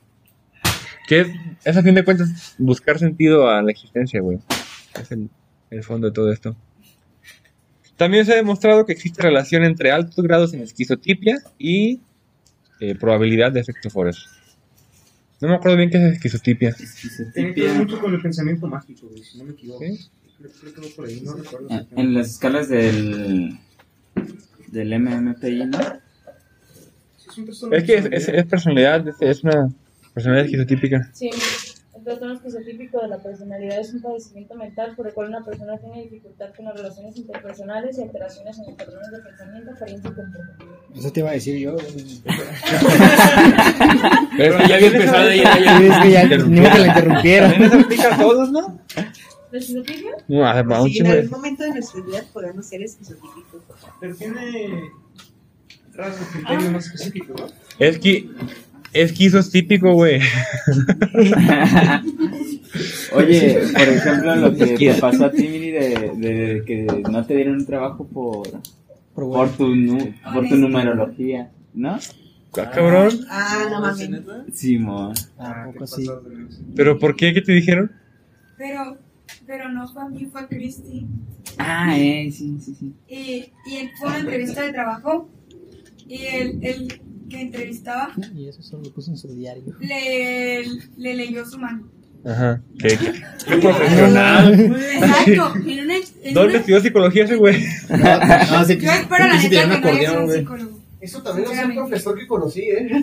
Que 1.07 1.33
es, 1.65 1.77
a 1.77 1.83
fin 1.83 1.95
de 1.95 2.05
cuentas 2.05 2.55
buscar 2.59 2.99
sentido 2.99 3.49
a 3.49 3.63
la 3.63 3.71
existencia, 3.71 4.21
güey. 4.21 4.39
Es 5.01 5.13
el, 5.13 5.31
el 5.71 5.83
fondo 5.85 6.09
de 6.09 6.13
todo 6.13 6.33
esto. 6.33 6.57
También 7.97 8.27
se 8.27 8.33
ha 8.33 8.37
demostrado 8.37 8.85
que 8.87 8.93
existe 8.93 9.23
relación 9.23 9.63
entre 9.63 9.93
altos 9.93 10.25
grados 10.25 10.53
en 10.53 10.63
esquizotipia 10.63 11.39
y 11.59 12.01
eh, 12.81 12.95
probabilidad 12.97 13.53
de 13.53 13.61
efecto 13.61 13.89
Forer. 13.89 14.17
No 15.45 15.51
me 15.51 15.57
acuerdo 15.57 15.77
bien 15.77 15.91
qué 15.91 15.99
es 15.99 16.13
esquizotipia. 16.15 16.75
Tiene 17.35 17.53
que 17.53 17.61
ver 17.65 17.75
mucho 17.75 18.01
con 18.01 18.15
el 18.15 18.23
pensamiento 18.23 18.67
mágico, 18.67 19.09
güey, 19.09 19.23
si 19.23 19.37
no 19.37 19.45
me 19.45 19.53
equivoco. 19.53 19.81
Creo, 19.85 20.51
creo 20.61 20.75
que 20.75 20.81
va 20.81 20.87
por 20.97 21.05
ahí, 21.07 21.21
no 21.23 21.35
recuerdo. 21.35 21.69
En- 21.69 21.87
En 21.99 22.15
las 22.15 22.31
escalas 22.31 22.69
del, 22.71 23.59
del 24.69 24.93
MMPI, 24.95 25.67
¿no? 25.67 25.79
Es 27.73 27.85
que 27.85 27.95
es, 27.97 28.07
es- 28.11 28.29
es 28.29 28.47
personalidad, 28.47 29.07
es, 29.07 29.17
es 29.21 29.45
una 29.45 29.69
personalidad 30.15 30.47
esquizotípica. 30.47 31.11
Sí, 31.13 31.29
el 32.05 32.19
trastorno 32.19 32.35
esquizotípico 32.35 33.01
de 33.01 33.09
la 33.09 33.23
personalidad 33.23 33.81
es 33.81 33.95
un 33.95 34.03
padecimiento 34.03 34.55
mental 34.57 34.95
por 34.95 35.07
el 35.07 35.15
cual 35.15 35.29
una 35.29 35.43
persona 35.43 35.79
tiene 35.79 36.03
dificultad 36.03 36.51
con 36.55 36.67
las 36.67 36.77
relaciones 36.77 37.17
interpersonales 37.17 37.97
y 37.99 38.03
alteraciones 38.03 38.59
en 38.59 38.67
los 38.67 38.75
patrones 38.75 39.11
de 39.11 39.19
pensamiento, 39.21 39.71
apariencia 39.71 40.11
y 40.11 40.15
comportamiento. 40.15 40.67
Eso 40.95 41.13
te 41.13 41.21
iba 41.21 41.31
a 41.31 41.33
decir 41.33 41.59
yo. 41.59 41.77
Pero 44.37 44.59
ya 44.67 44.75
había 44.75 44.87
empezado 44.89 45.33
y 45.33 45.37
ya- 45.39 45.59
ya- 45.59 45.81
es 45.81 45.99
que 46.03 46.11
ya- 46.11 46.25
ni 46.47 46.61
que 46.61 46.79
la 46.79 46.87
interrumpiera. 46.89 47.49
También 47.51 47.71
se 47.71 47.77
aplica 47.81 48.15
a 48.15 48.19
todos, 48.19 48.51
¿no? 48.53 48.79
¿La 49.51 49.59
esquizofrenia? 49.59 50.13
No, 50.29 50.45
a- 50.47 50.61
a 50.61 50.83
un 50.83 50.91
Sí, 50.91 50.99
en 50.99 51.07
algún 51.07 51.31
momento 51.31 51.65
de 51.65 51.71
nuestra 51.71 52.01
vida 52.03 52.23
podemos 52.33 52.67
ser 52.67 52.83
esquizotípicos. 52.83 53.63
Pero 54.01 54.15
tiene 54.17 54.91
rasgos 55.95 56.29
criterios 56.29 56.71
más 56.73 56.87
específicos, 56.87 57.41
¿no? 57.41 57.47
Es 57.79 57.99
que 57.99 58.29
esquizo 58.95 59.39
es 59.39 59.51
típico, 59.51 59.93
güey. 59.93 60.21
Oye, 63.13 63.59
por 63.73 63.83
ejemplo, 63.89 64.37
lo 64.37 64.55
que 64.57 64.67
te 64.77 64.95
pasó 64.95 65.27
a 65.27 65.31
ti, 65.33 65.49
Miri, 65.49 65.71
de, 65.71 66.13
de 66.17 66.63
que 66.67 66.87
no 67.11 67.25
te 67.25 67.35
dieron 67.37 67.57
un 67.57 67.67
trabajo 67.67 68.05
por, 68.07 68.49
por, 69.15 69.51
tu, 69.57 69.75
nu- 69.75 70.13
por 70.33 70.49
tu 70.49 70.57
numerología, 70.57 71.51
¿no? 71.75 71.99
Ah, 72.57 72.71
cabrón. 72.71 73.11
Ah, 73.31 73.67
no 73.71 73.81
mames. 73.81 74.11
Simón. 74.53 75.15
Ah, 75.39 75.67
poco 75.73 75.87
sí. 75.87 76.09
¿Pero 76.75 76.99
por 76.99 77.17
qué? 77.17 77.33
¿Qué 77.35 77.41
te 77.43 77.53
dijeron? 77.53 77.91
Pero, 78.57 78.97
pero 79.47 79.69
no 79.69 79.87
fue 79.89 80.03
a 80.03 80.09
mí, 80.09 80.27
fue 80.31 80.41
a 80.43 80.47
Cristi. 80.49 81.07
Ah, 81.59 81.97
eh, 81.99 82.31
sí, 82.33 82.57
sí, 82.61 82.75
sí. 82.79 82.93
Y, 83.09 83.17
y 83.71 83.89
fue 83.99 84.09
una 84.09 84.19
entrevista 84.21 84.63
de 84.63 84.73
trabajo. 84.73 85.29
Y 86.09 86.27
el, 86.27 86.59
el 86.65 87.01
que 87.35 87.41
entrevistaba 87.43 88.11
Y 88.35 88.49
eso 88.49 88.63
solo 88.63 88.85
lo 88.85 88.91
puso 88.93 89.11
en 89.11 89.17
su 89.19 89.29
diario. 89.35 89.65
le, 89.81 90.63
le 90.97 91.15
leyó 91.15 91.45
su 91.47 91.59
mano. 91.59 91.89
Ajá. 92.27 92.63
Qué, 92.79 92.97
qué 93.47 93.57
profesional. 93.59 94.55
Exacto. 94.55 95.55
En 95.67 95.81
una, 95.85 95.97
en 95.97 96.35
¿Dónde 96.35 96.49
una- 96.51 96.59
estudió 96.61 96.81
psicología 96.81 97.25
ese 97.25 97.37
güey? 97.37 97.63
No, 97.91 97.97
sí, 98.65 98.79
yo 98.79 98.91
espero 98.93 99.27
la 99.27 99.37
neta 99.43 99.51
que 99.51 99.67
no 99.81 99.89
haya 99.89 100.13
un 100.21 100.31
psicólogo. 100.33 100.81
Eso 101.01 101.23
también 101.23 101.51
es 101.53 101.65
un 101.67 101.75
profesor 101.75 102.19
que 102.19 102.27
conocí, 102.27 102.63
¿eh? 102.63 102.89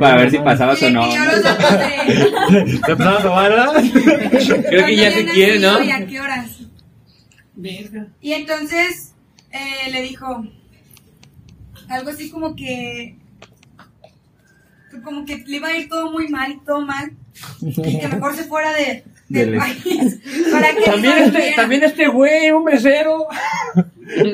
Para 0.00 0.16
ver 0.16 0.30
si 0.30 0.38
pasabas 0.38 0.82
o 0.82 0.90
no. 0.90 1.14
Yo 1.14 1.24
los. 1.24 1.42
¿Te 2.84 2.92
empezaron 2.92 3.38
a 3.38 3.42
verdad? 3.42 3.72
Creo 4.68 4.86
que 4.86 4.96
ya 4.96 5.10
se 5.10 5.14
¿Cuándo 5.14 5.32
quiere, 5.32 5.58
¿no? 5.60 5.82
¿Y 5.82 5.90
a 5.90 6.06
qué 6.06 6.20
horas? 6.20 6.50
Y 8.20 8.32
entonces 8.32 9.14
eh, 9.50 9.90
le 9.90 10.02
dijo 10.02 10.44
algo 11.88 12.10
así 12.10 12.30
como 12.30 12.54
que 12.56 13.16
como 15.04 15.24
que 15.24 15.36
le 15.46 15.56
iba 15.56 15.68
a 15.68 15.76
ir 15.76 15.88
todo 15.88 16.10
muy 16.10 16.28
mal 16.28 16.52
y 16.52 16.58
todo 16.64 16.80
mal 16.80 17.12
y 17.60 17.98
que 18.00 18.08
mejor 18.08 18.34
se 18.34 18.44
fuera 18.44 18.72
de, 18.72 19.04
del 19.28 19.50
Del- 19.52 19.58
país 19.60 20.18
para 20.52 20.74
que 20.74 20.82
También 20.82 21.14
no 21.18 21.24
este, 21.26 21.52
también 21.54 21.84
este 21.84 22.08
güey, 22.08 22.50
un 22.50 22.64
mesero. 22.64 23.26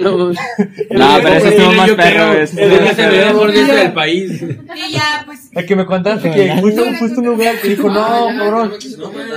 No, 0.01 0.29
No, 0.91 1.19
pero 1.23 1.35
ese 1.35 1.49
estuvo 1.49 1.73
más 1.73 1.91
perro. 1.91 2.35
de 2.35 2.47
perro. 2.47 3.27
mejor 3.35 3.53
del 3.53 3.93
país. 3.93 4.41
y 4.43 4.93
ya 4.93 5.23
pues 5.27 5.49
El 5.53 5.67
que 5.67 5.77
me 5.77 5.85
contaste 5.85 6.31
que 6.31 6.57
justo, 6.61 6.85
justo 6.99 7.21
un 7.21 7.27
lugar 7.27 7.61
que 7.61 7.69
dijo, 7.71 7.91
no, 7.91 8.29
cabrón, 8.39 8.73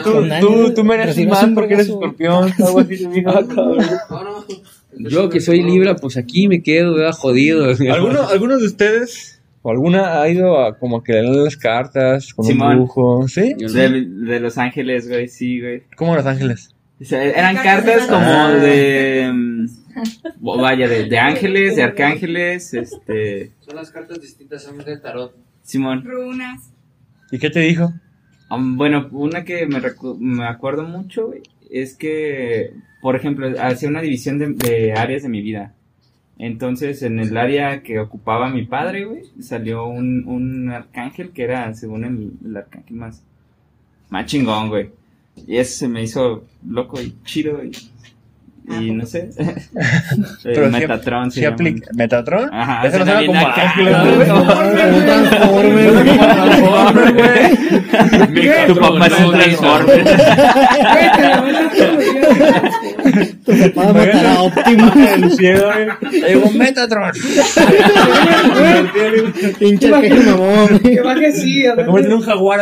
tú, 0.03 0.30
tú, 0.39 0.74
tú 0.76 0.84
mereces 0.84 1.28
más 1.28 1.45
porque 1.53 1.74
eres 1.74 1.88
escorpión, 1.88 2.53
algo 2.59 2.80
así 2.80 2.97
te 3.05 3.07
dijo. 3.09 3.32
Yo 4.99 5.29
que 5.29 5.39
soy 5.39 5.63
Libra, 5.63 5.95
pues 5.95 6.17
aquí 6.17 6.47
me 6.47 6.61
quedo, 6.61 6.95
¿verdad? 6.95 7.11
jodido. 7.13 7.65
¿Alguno, 7.93 8.27
¿Algunos 8.27 8.59
de 8.61 8.67
ustedes 8.67 9.41
o 9.61 9.71
alguna 9.71 10.21
ha 10.21 10.29
ido 10.29 10.59
a 10.63 10.77
como 10.77 11.03
que 11.03 11.13
leer 11.13 11.25
las 11.25 11.57
cartas 11.57 12.33
con 12.33 12.45
un 12.45 12.51
Simón. 12.51 12.75
brujo? 12.77 13.27
¿Sí? 13.27 13.53
De, 13.57 14.05
de 14.05 14.39
Los 14.39 14.57
Ángeles, 14.57 15.07
güey, 15.09 15.27
sí, 15.27 15.59
güey. 15.61 15.83
¿Cómo 15.95 16.15
Los 16.15 16.25
Ángeles? 16.25 16.73
O 16.99 17.03
sea, 17.05 17.23
eran 17.23 17.55
cartas 17.57 18.07
como 18.07 18.49
de. 18.59 19.29
mm, 19.33 19.65
o 20.43 20.57
vaya, 20.61 20.87
de, 20.87 21.05
de 21.05 21.19
ángeles, 21.19 21.75
de 21.75 21.83
arcángeles, 21.83 22.73
este. 22.73 23.51
Son 23.59 23.75
las 23.75 23.91
cartas 23.91 24.21
distintas, 24.21 24.63
son 24.63 24.77
de 24.79 24.97
tarot. 24.97 25.35
Simón. 25.63 26.03
runas 26.05 26.71
¿Y 27.31 27.39
qué 27.39 27.49
te 27.49 27.59
dijo? 27.59 27.91
Um, 28.49 28.77
bueno, 28.77 29.09
una 29.11 29.43
que 29.43 29.65
me, 29.67 29.81
recu- 29.81 30.17
me 30.17 30.45
acuerdo 30.47 30.83
mucho, 30.83 31.27
güey, 31.27 31.41
es 31.72 31.95
que, 31.95 32.74
por 33.01 33.15
ejemplo, 33.15 33.47
hacía 33.59 33.89
una 33.89 34.01
división 34.01 34.39
de, 34.39 34.93
áreas 34.93 35.24
de 35.24 35.30
mi 35.30 35.41
vida. 35.41 35.74
Entonces, 36.39 37.01
en 37.01 37.20
el 37.20 37.36
área 37.36 37.82
que 37.82 37.99
ocupaba 37.99 38.49
mi 38.49 38.65
padre, 38.65 39.05
güey, 39.05 39.24
salió 39.39 39.88
un, 39.88 40.28
un 40.28 40.70
arcángel 40.70 41.32
que 41.32 41.43
era, 41.43 41.74
según 41.74 42.03
el, 42.03 42.34
el 42.45 42.57
arcángel 42.57 42.95
más, 42.95 43.24
más 44.09 44.26
chingón, 44.28 44.70
güey. 44.70 44.89
Y 45.47 45.57
eso 45.57 45.80
se 45.80 45.88
me 45.88 46.03
hizo 46.03 46.45
loco 46.68 47.01
y 47.01 47.15
chido 47.24 47.61
y 48.70 48.91
no 48.91 49.05
sé. 49.05 49.30
Pero 50.43 50.70
Metatron 50.70 51.32
sí 51.32 51.39
se 51.39 51.47
aplica- 51.47 51.89
¿Metatron? 51.93 52.53
Ajá, 52.53 52.86
Ese 52.88 52.99
no 52.99 53.05
suena 53.05 53.26
como. 53.26 53.39
Tu 58.68 58.76
papá 58.76 59.07
es 59.07 59.20
un 59.20 59.32
transformer. 59.32 60.03
Tu 63.45 63.72
papá 63.74 63.93
matará 63.93 64.34
a 64.34 64.41
Optimus. 64.43 64.95
El 64.95 65.32
cielo, 65.32 65.72
Metatron. 66.55 67.11
Pinche 69.59 69.89
mamón. 69.89 70.80
Que 70.80 71.01
baje 71.01 71.32
sí, 71.32 71.63
convierte 71.86 72.11
en 72.11 72.13
un 72.18 72.22
jaguar. 72.22 72.59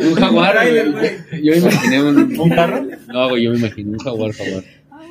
Un 0.00 0.14
jaguar, 0.14 0.56
güey. 0.68 1.12
Yo 1.44 1.52
me 1.52 1.58
imaginé 1.58 2.02
un... 2.02 2.40
¿Un 2.40 2.50
carro? 2.50 2.86
No, 3.08 3.28
güey, 3.28 3.44
yo 3.44 3.50
me 3.52 3.58
imaginé 3.58 3.90
un 3.90 3.98
jaguar, 3.98 4.32
jaguar. 4.32 4.64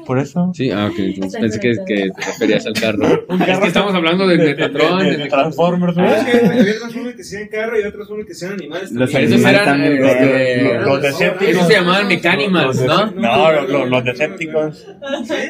Por 0.05 0.17
eso. 0.17 0.51
Sí, 0.55 0.71
ah, 0.71 0.87
ok, 0.91 0.97
entonces 0.97 1.39
pensé 1.39 1.59
que, 1.59 1.71
que 1.85 2.09
te 2.09 2.25
referías 2.25 2.65
al 2.65 2.73
carro. 2.73 3.25
Un 3.27 3.41
Es 3.43 3.59
que 3.59 3.67
estamos 3.67 3.93
hablando 3.93 4.25
de 4.27 4.37
Metatron, 4.37 4.99
de, 5.03 5.11
de, 5.11 5.17
de 5.17 5.27
Transformers, 5.27 5.93
güey. 5.93 6.07
Es 6.09 6.23
que 6.25 6.37
había 6.47 6.73
otras 6.77 6.93
formas 6.93 7.13
que 7.13 7.23
sean 7.23 7.47
carro 7.47 7.79
y 7.79 7.83
otras 7.83 8.07
formas 8.07 8.25
que 8.25 8.33
sean 8.33 8.53
animales. 8.53 8.91
Los 8.91 9.11
también. 9.11 9.33
Esos 9.33 9.45
animales 9.45 9.61
eran, 9.61 9.81
también, 9.81 10.03
eh, 10.03 10.71
eh, 10.71 10.79
Los 10.83 11.01
Decepticons. 11.03 11.49
Esos 11.51 11.67
se 11.67 11.73
llamaban 11.73 12.07
Mechanimals, 12.07 12.81
¿no? 12.81 13.11
No, 13.11 13.51
los, 13.51 13.69
los, 13.69 13.89
los 13.89 14.03
Decepticons. 14.03 14.87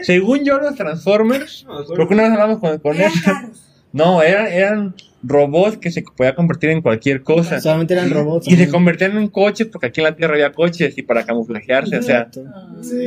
Según 0.01 0.43
yo, 0.43 0.57
los 0.59 0.75
Transformers, 0.75 1.65
No, 1.65 1.85
creo 1.85 2.07
que 2.09 2.13
una 2.15 2.23
vez 2.23 2.31
hablamos 2.33 2.59
con, 2.59 2.79
con 2.79 2.97
él. 2.99 3.11
caros. 3.23 3.65
No, 3.93 4.21
eran, 4.21 4.47
eran 4.47 4.95
robots 5.21 5.77
que 5.77 5.91
se 5.91 6.01
podían 6.03 6.35
convertir 6.35 6.69
en 6.69 6.81
cualquier 6.81 7.23
cosa. 7.23 7.59
Solamente 7.59 7.93
eran 7.93 8.09
robots. 8.09 8.47
Y 8.47 8.55
se 8.55 8.69
convertían 8.69 9.17
en 9.17 9.27
coches 9.27 9.67
porque 9.71 9.87
aquí 9.87 9.99
en 9.99 10.05
la 10.05 10.15
Tierra 10.15 10.33
había 10.35 10.51
coches 10.53 10.97
y 10.97 11.01
para 11.01 11.25
camuflajearse, 11.25 11.97
o 11.97 12.01
sea. 12.01 12.29
Sí, 12.31 12.39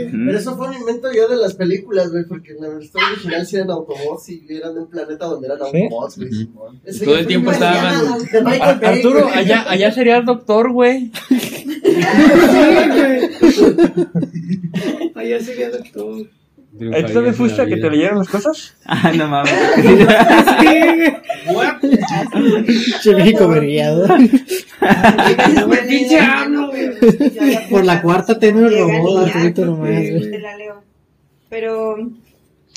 Ujú. 0.09 0.17
pero 0.27 0.39
eso 0.39 0.57
fue 0.57 0.69
un 0.69 0.75
invento 0.75 1.09
ya 1.13 1.27
de 1.27 1.37
las 1.37 1.55
películas, 1.55 2.11
güey, 2.11 2.25
porque 2.27 2.53
en 2.53 2.61
la 2.61 2.83
historia 2.83 3.09
original 3.13 3.47
sí 3.47 3.57
eran 3.57 3.71
Autobots 3.71 4.29
y 4.29 4.45
eran 4.51 4.75
de 4.75 4.81
un 4.81 4.91
planeta 4.91 5.25
donde 5.27 5.47
eran 5.47 5.59
¿Sí? 5.71 5.83
Autobots, 5.85 6.19
güey. 6.19 6.49
Todo 7.05 7.19
el 7.19 7.27
tiempo 7.27 7.51
estaban- 7.51 7.95
Arturo, 8.85 9.29
allá, 9.33 9.65
allá 9.71 9.91
sería 9.93 10.19
el 10.19 10.25
doctor, 10.25 10.71
güey. 10.73 11.11
Allá 15.15 15.41
sería 15.41 15.71
doctor. 15.71 16.27
¿Tú 16.79 16.91
también 16.91 17.35
fuiste 17.35 17.61
a 17.61 17.67
que 17.67 17.77
te 17.77 17.91
leyeran 17.91 18.19
las 18.19 18.29
cosas? 18.29 18.75
Ah, 18.87 19.13
no 19.15 19.29
mames. 19.29 19.53
Pinche 22.67 23.15
México 23.15 23.49
vergueado. 23.49 24.07
Por 27.71 27.85
la 27.85 28.03
cuarta 28.03 28.39
tenue 28.39 28.69
robó 28.69 28.87
Legalidad, 28.87 29.25
Arturito 29.25 29.65
nomás, 29.67 29.89
güey. 29.89 30.31
Te 30.31 30.39
la 30.39 30.57
leo. 30.57 30.83
Pero 31.49 31.97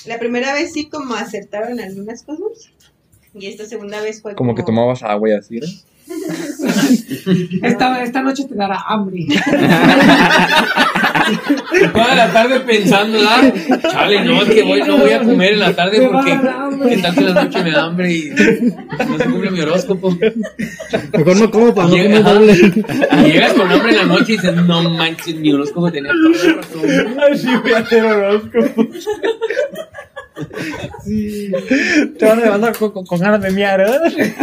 la 0.06 0.20
primera 0.20 0.54
vez 0.54 0.74
sí 0.74 0.88
como 0.90 1.16
acertaron 1.16 1.80
algunas 1.80 2.24
cosas. 2.24 2.72
Y 3.34 3.48
esta 3.48 3.66
segunda 3.66 4.02
vez 4.02 4.22
fue 4.22 4.36
como... 4.36 4.50
Como 4.50 4.56
que 4.56 4.64
tomabas 4.64 5.04
agua 5.04 5.30
y 5.30 5.34
así, 5.34 5.60
¿no? 5.60 5.68
Esta, 7.64 8.04
esta 8.04 8.22
noche 8.22 8.46
te 8.48 8.56
dará 8.56 8.80
hambre. 8.88 9.26
Toda 11.92 12.16
la 12.16 12.32
tarde 12.32 12.60
pensando, 12.60 13.18
¿verdad? 13.18 13.54
Chale, 13.82 14.24
no, 14.26 14.44
es 14.44 14.50
que 14.50 14.64
voy, 14.64 14.84
no 14.84 14.98
voy 14.98 15.12
a 15.12 15.24
comer 15.24 15.54
en 15.54 15.60
la 15.60 15.76
tarde 15.76 16.08
porque 16.12 16.40
que 16.90 16.98
tal 16.98 17.16
que 17.16 17.22
la 17.22 17.44
noche 17.44 17.64
me 17.64 17.72
da 17.72 17.86
hambre 17.86 18.14
y 18.14 18.30
no 18.30 19.18
se 19.18 19.26
cumple 19.26 19.50
mi 19.52 19.62
horóscopo. 19.62 20.16
Mejor 21.14 21.38
no 21.38 21.50
como 21.52 21.74
para 21.74 21.88
no 21.88 21.98
comer 21.98 22.24
doble. 22.24 22.54
Llegas 23.26 23.54
con 23.54 23.72
hambre 23.72 23.92
en 23.92 23.98
la 23.98 24.06
noche 24.06 24.34
y 24.34 24.38
dices, 24.38 24.56
no 24.56 24.90
manches, 24.92 25.36
mi 25.36 25.52
horóscopo 25.52 25.92
tenía 25.92 26.12
toda 26.12 26.46
la 26.46 26.54
razón. 26.62 27.20
Así 27.32 27.48
voy 27.64 27.74
a 27.74 27.78
hacer 27.80 28.06
horóscopo. 28.06 28.88
Te 31.06 32.26
vas 32.26 32.38
a 32.38 32.42
levantar 32.42 32.78
con, 32.78 32.92
con- 32.92 33.06
con 33.06 33.20
ganas 33.20 33.42
de 33.42 33.52
miar, 33.52 33.82
¿eh? 33.82 34.34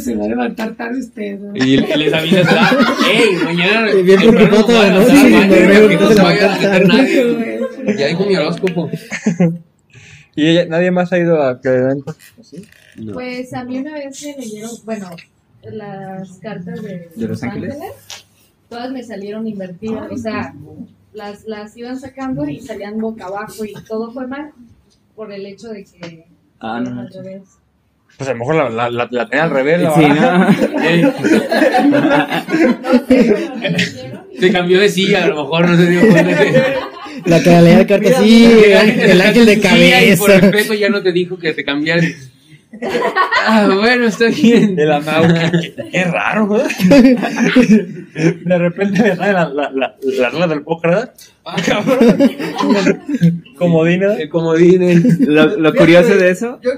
Se 0.00 0.14
va 0.14 0.24
a 0.24 0.28
levantar 0.28 0.74
tarde 0.76 0.98
usted. 1.00 1.38
¿no? 1.38 1.52
Y 1.56 1.76
les 1.78 2.12
avisas, 2.12 2.46
¿verdad? 2.46 2.70
¡Ey, 3.12 3.36
mañana! 3.44 3.90
Y 3.92 4.02
bien 4.02 4.20
temprano 4.20 4.48
preocupado 4.48 4.66
toda 4.66 4.86
la 4.88 4.98
no 5.00 5.06
que 5.06 5.66
no 5.66 5.80
porque 5.98 6.14
se 6.14 6.22
vaya 6.22 6.54
a 6.54 6.58
meter 6.58 6.88
nadie. 6.88 7.60
Ya 7.98 8.06
dijo 8.08 8.26
mi 8.26 8.36
horóscopo. 8.36 8.90
Y 10.36 10.46
ella- 10.48 10.66
nadie 10.66 10.90
más 10.90 11.12
ha 11.12 11.18
ido 11.18 11.42
a 11.42 11.60
que 11.60 11.68
eventos. 11.68 12.16
¿sí? 12.42 12.64
Pues 13.12 13.52
a 13.54 13.64
mí 13.64 13.78
una 13.78 13.94
vez 13.94 14.22
me 14.24 14.36
leyeron, 14.42 14.70
bueno, 14.84 15.10
las 15.64 16.38
cartas 16.38 16.82
de, 16.82 17.08
¿De 17.14 17.28
Los 17.28 17.42
Ángeles? 17.42 17.76
todas 18.68 18.90
me 18.92 19.02
salieron 19.02 19.46
invertidas, 19.46 20.10
o 20.12 20.16
sea, 20.16 20.54
las, 21.12 21.44
las 21.44 21.76
iban 21.76 21.98
sacando 21.98 22.48
y 22.48 22.60
salían 22.60 22.98
boca 22.98 23.26
abajo 23.26 23.64
y 23.64 23.72
todo 23.88 24.10
fue 24.12 24.26
mal 24.26 24.52
por 25.16 25.32
el 25.32 25.44
hecho 25.46 25.68
de 25.68 25.84
que 25.84 26.24
Ah, 26.60 26.80
no 26.80 27.00
al 27.00 27.08
revés. 27.12 27.42
Pues 28.18 28.28
a 28.28 28.32
lo 28.34 28.38
mejor 28.40 28.54
la, 28.56 28.68
la, 28.70 28.90
la, 28.90 29.08
la 29.10 29.28
tenía 29.28 29.44
al 29.44 29.50
revés, 29.50 29.80
la 29.80 29.94
Sí. 29.94 30.02
¿no? 30.08 30.50
Se 34.40 34.52
cambió 34.52 34.80
de 34.80 34.88
silla, 34.88 35.24
a 35.24 35.28
lo 35.28 35.36
mejor 35.42 35.68
no 35.68 35.76
se 35.76 35.86
dio 35.86 36.00
cuenta. 36.00 36.42
La 37.26 37.38
leía 37.38 37.78
de 37.78 37.86
cartas, 37.86 38.16
sí, 38.22 38.44
el 38.64 39.20
ángel 39.20 39.46
de 39.46 39.54
Sí, 39.54 39.60
y 39.60 40.16
por 40.16 40.28
cabeza. 40.28 40.50
respeto 40.50 40.74
ya 40.74 40.88
no 40.88 41.02
te 41.02 41.12
dijo 41.12 41.38
que 41.38 41.52
te 41.52 41.64
cambiaras. 41.64 42.29
Ah, 43.46 43.68
bueno, 43.74 44.06
está 44.06 44.26
bien. 44.26 44.76
De 44.76 44.86
la 44.86 45.00
Mau, 45.00 45.24
qué, 45.90 46.04
raro, 46.04 46.46
güey. 46.46 46.62
De 48.44 48.58
repente 48.58 49.02
me 49.02 49.16
sale 49.16 49.32
la, 49.32 49.48
la, 49.48 49.70
la, 49.70 49.96
la 50.02 50.30
regla 50.30 50.46
del 50.46 50.62
póker, 50.62 50.90
¿verdad? 50.90 51.14
Ah, 51.44 51.56
cabrón. 51.64 53.42
Comodina. 53.56 54.14
El 54.14 54.28
comodín. 54.28 55.16
Lo, 55.20 55.56
lo 55.56 55.74
curioso 55.74 56.16
de 56.16 56.30
eso. 56.30 56.60
Yo, 56.62 56.70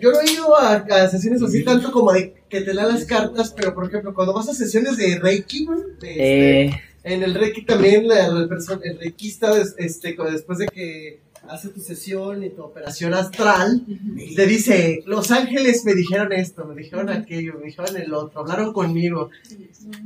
yo 0.00 0.10
no 0.12 0.20
he 0.20 0.30
ido 0.30 0.56
a, 0.58 0.74
a 0.74 1.08
sesiones 1.08 1.42
así 1.42 1.64
tanto 1.64 1.90
como 1.90 2.12
de 2.12 2.34
que 2.48 2.60
te 2.60 2.74
dan 2.74 2.88
las 2.88 3.04
cartas, 3.04 3.54
pero 3.56 3.74
por 3.74 3.86
ejemplo, 3.86 4.12
cuando 4.12 4.34
vas 4.34 4.48
a 4.48 4.54
sesiones 4.54 4.96
de 4.96 5.18
Reiki, 5.18 5.64
güey, 5.64 5.80
este, 5.92 6.66
Eh, 6.66 6.80
en 7.04 7.22
el 7.22 7.34
Reiki 7.34 7.64
también 7.64 8.06
la, 8.06 8.28
la 8.28 8.48
persona, 8.48 8.80
el 8.84 8.98
reikista, 8.98 9.52
este, 9.78 10.16
después 10.30 10.58
de 10.58 10.66
que 10.66 11.20
hace 11.48 11.68
tu 11.70 11.80
sesión 11.80 12.44
y 12.44 12.50
tu 12.50 12.62
operación 12.62 13.14
astral, 13.14 13.82
y 14.16 14.34
te 14.34 14.46
dice, 14.46 15.02
los 15.06 15.30
ángeles 15.30 15.84
me 15.84 15.94
dijeron 15.94 16.32
esto, 16.32 16.64
me 16.64 16.74
dijeron 16.80 17.08
aquello, 17.08 17.54
me 17.58 17.66
dijeron 17.66 17.96
el 17.96 18.12
otro, 18.14 18.40
hablaron 18.40 18.72
conmigo. 18.72 19.30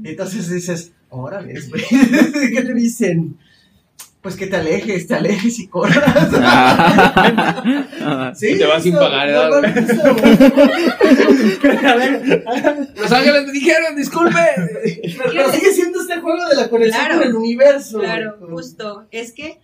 Y 0.02 0.08
entonces 0.08 0.48
dices, 0.50 0.92
órale, 1.10 1.54
güey, 1.68 1.84
¿qué 2.52 2.62
te 2.62 2.74
dicen? 2.74 3.36
Pues 4.22 4.36
que 4.36 4.46
te 4.46 4.56
alejes, 4.56 5.06
te 5.06 5.14
alejes 5.16 5.58
y 5.58 5.66
corras. 5.66 6.02
Y 8.40 8.58
te 8.58 8.64
vas 8.66 8.82
sin 8.82 8.94
pagar, 8.94 9.26
¿verdad? 9.26 9.50
normalmente 9.50 9.92
eso. 9.92 10.02
Los 12.96 13.12
ángeles 13.12 13.46
me 13.46 13.52
dijeron, 13.52 13.96
disculpe. 13.96 14.38
Pero, 14.56 15.30
pero 15.30 15.52
sigue 15.52 15.72
siendo 15.72 16.00
este 16.00 16.20
juego 16.20 16.48
de 16.48 16.56
la 16.56 16.68
conexión 16.68 17.04
Claro, 17.04 17.18
con 17.18 17.28
el 17.28 17.34
universo. 17.36 17.98
Claro, 18.00 18.36
justo. 18.48 19.06
Es 19.10 19.32
que 19.32 19.60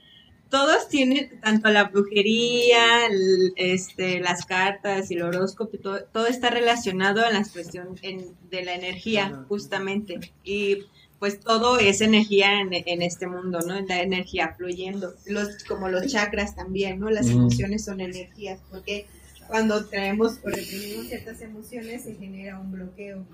todos 0.51 0.88
tienen, 0.88 1.40
tanto 1.40 1.68
la 1.70 1.84
brujería, 1.84 3.07
el- 3.07 3.53
este, 3.57 4.20
las 4.20 4.44
cartas 4.46 5.11
y 5.11 5.14
el 5.14 5.22
horóscopo, 5.22 5.78
todo, 5.78 6.03
todo 6.12 6.26
está 6.26 6.51
relacionado 6.51 7.24
a 7.24 7.30
la 7.30 7.44
cuestión 7.44 7.96
en- 8.03 8.34
de 8.51 8.64
la 8.64 8.74
energía, 8.74 9.44
justamente. 9.48 10.32
Y 10.44 10.84
pues 11.18 11.38
todo 11.40 11.78
es 11.78 12.01
energía 12.01 12.61
en, 12.61 12.70
en 12.72 13.03
este 13.03 13.26
mundo, 13.26 13.61
¿no? 13.66 13.78
La 13.82 14.01
energía 14.03 14.55
fluyendo. 14.57 15.14
Los, 15.26 15.64
como 15.64 15.88
los 15.88 16.07
chakras 16.11 16.57
también, 16.57 16.98
¿no? 16.98 17.11
Las 17.11 17.26
Mm. 17.26 17.32
emociones 17.32 17.84
son 17.84 18.01
energías, 18.01 18.61
porque 18.70 19.07
cuando 19.51 19.84
traemos 19.86 20.38
o 20.44 20.48
reprimimos 20.48 21.09
ciertas 21.09 21.40
emociones 21.42 22.05
se 22.05 22.14
genera 22.14 22.59
un 22.59 22.72
bloqueo 22.72 23.26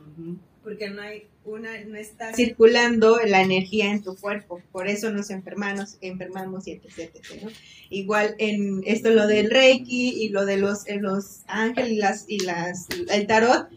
porque 0.64 0.90
no 0.90 1.02
hay 1.02 1.28
una 1.44 1.78
no 1.84 1.96
está 1.96 2.32
circulando 2.34 3.18
la 3.24 3.42
energía 3.42 3.92
en 3.92 4.02
tu 4.02 4.16
cuerpo 4.16 4.60
por 4.72 4.88
eso 4.88 5.12
nos 5.12 5.30
enfermamos 5.30 5.98
enfermamos 6.00 6.66
y 6.66 6.72
etc, 6.72 6.98
etc, 6.98 7.42
¿no? 7.44 7.50
igual 7.90 8.34
en 8.38 8.82
esto 8.86 9.10
lo 9.10 9.26
del 9.26 9.50
reiki 9.50 10.24
y 10.24 10.30
lo 10.30 10.46
de 10.46 10.56
los 10.56 10.88
eh, 10.88 10.98
los 10.98 11.42
ángeles 11.46 11.92
y 11.92 11.96
las 11.98 12.24
y 12.28 12.38
las 12.40 12.88
el 13.10 13.26
tarot 13.26 13.68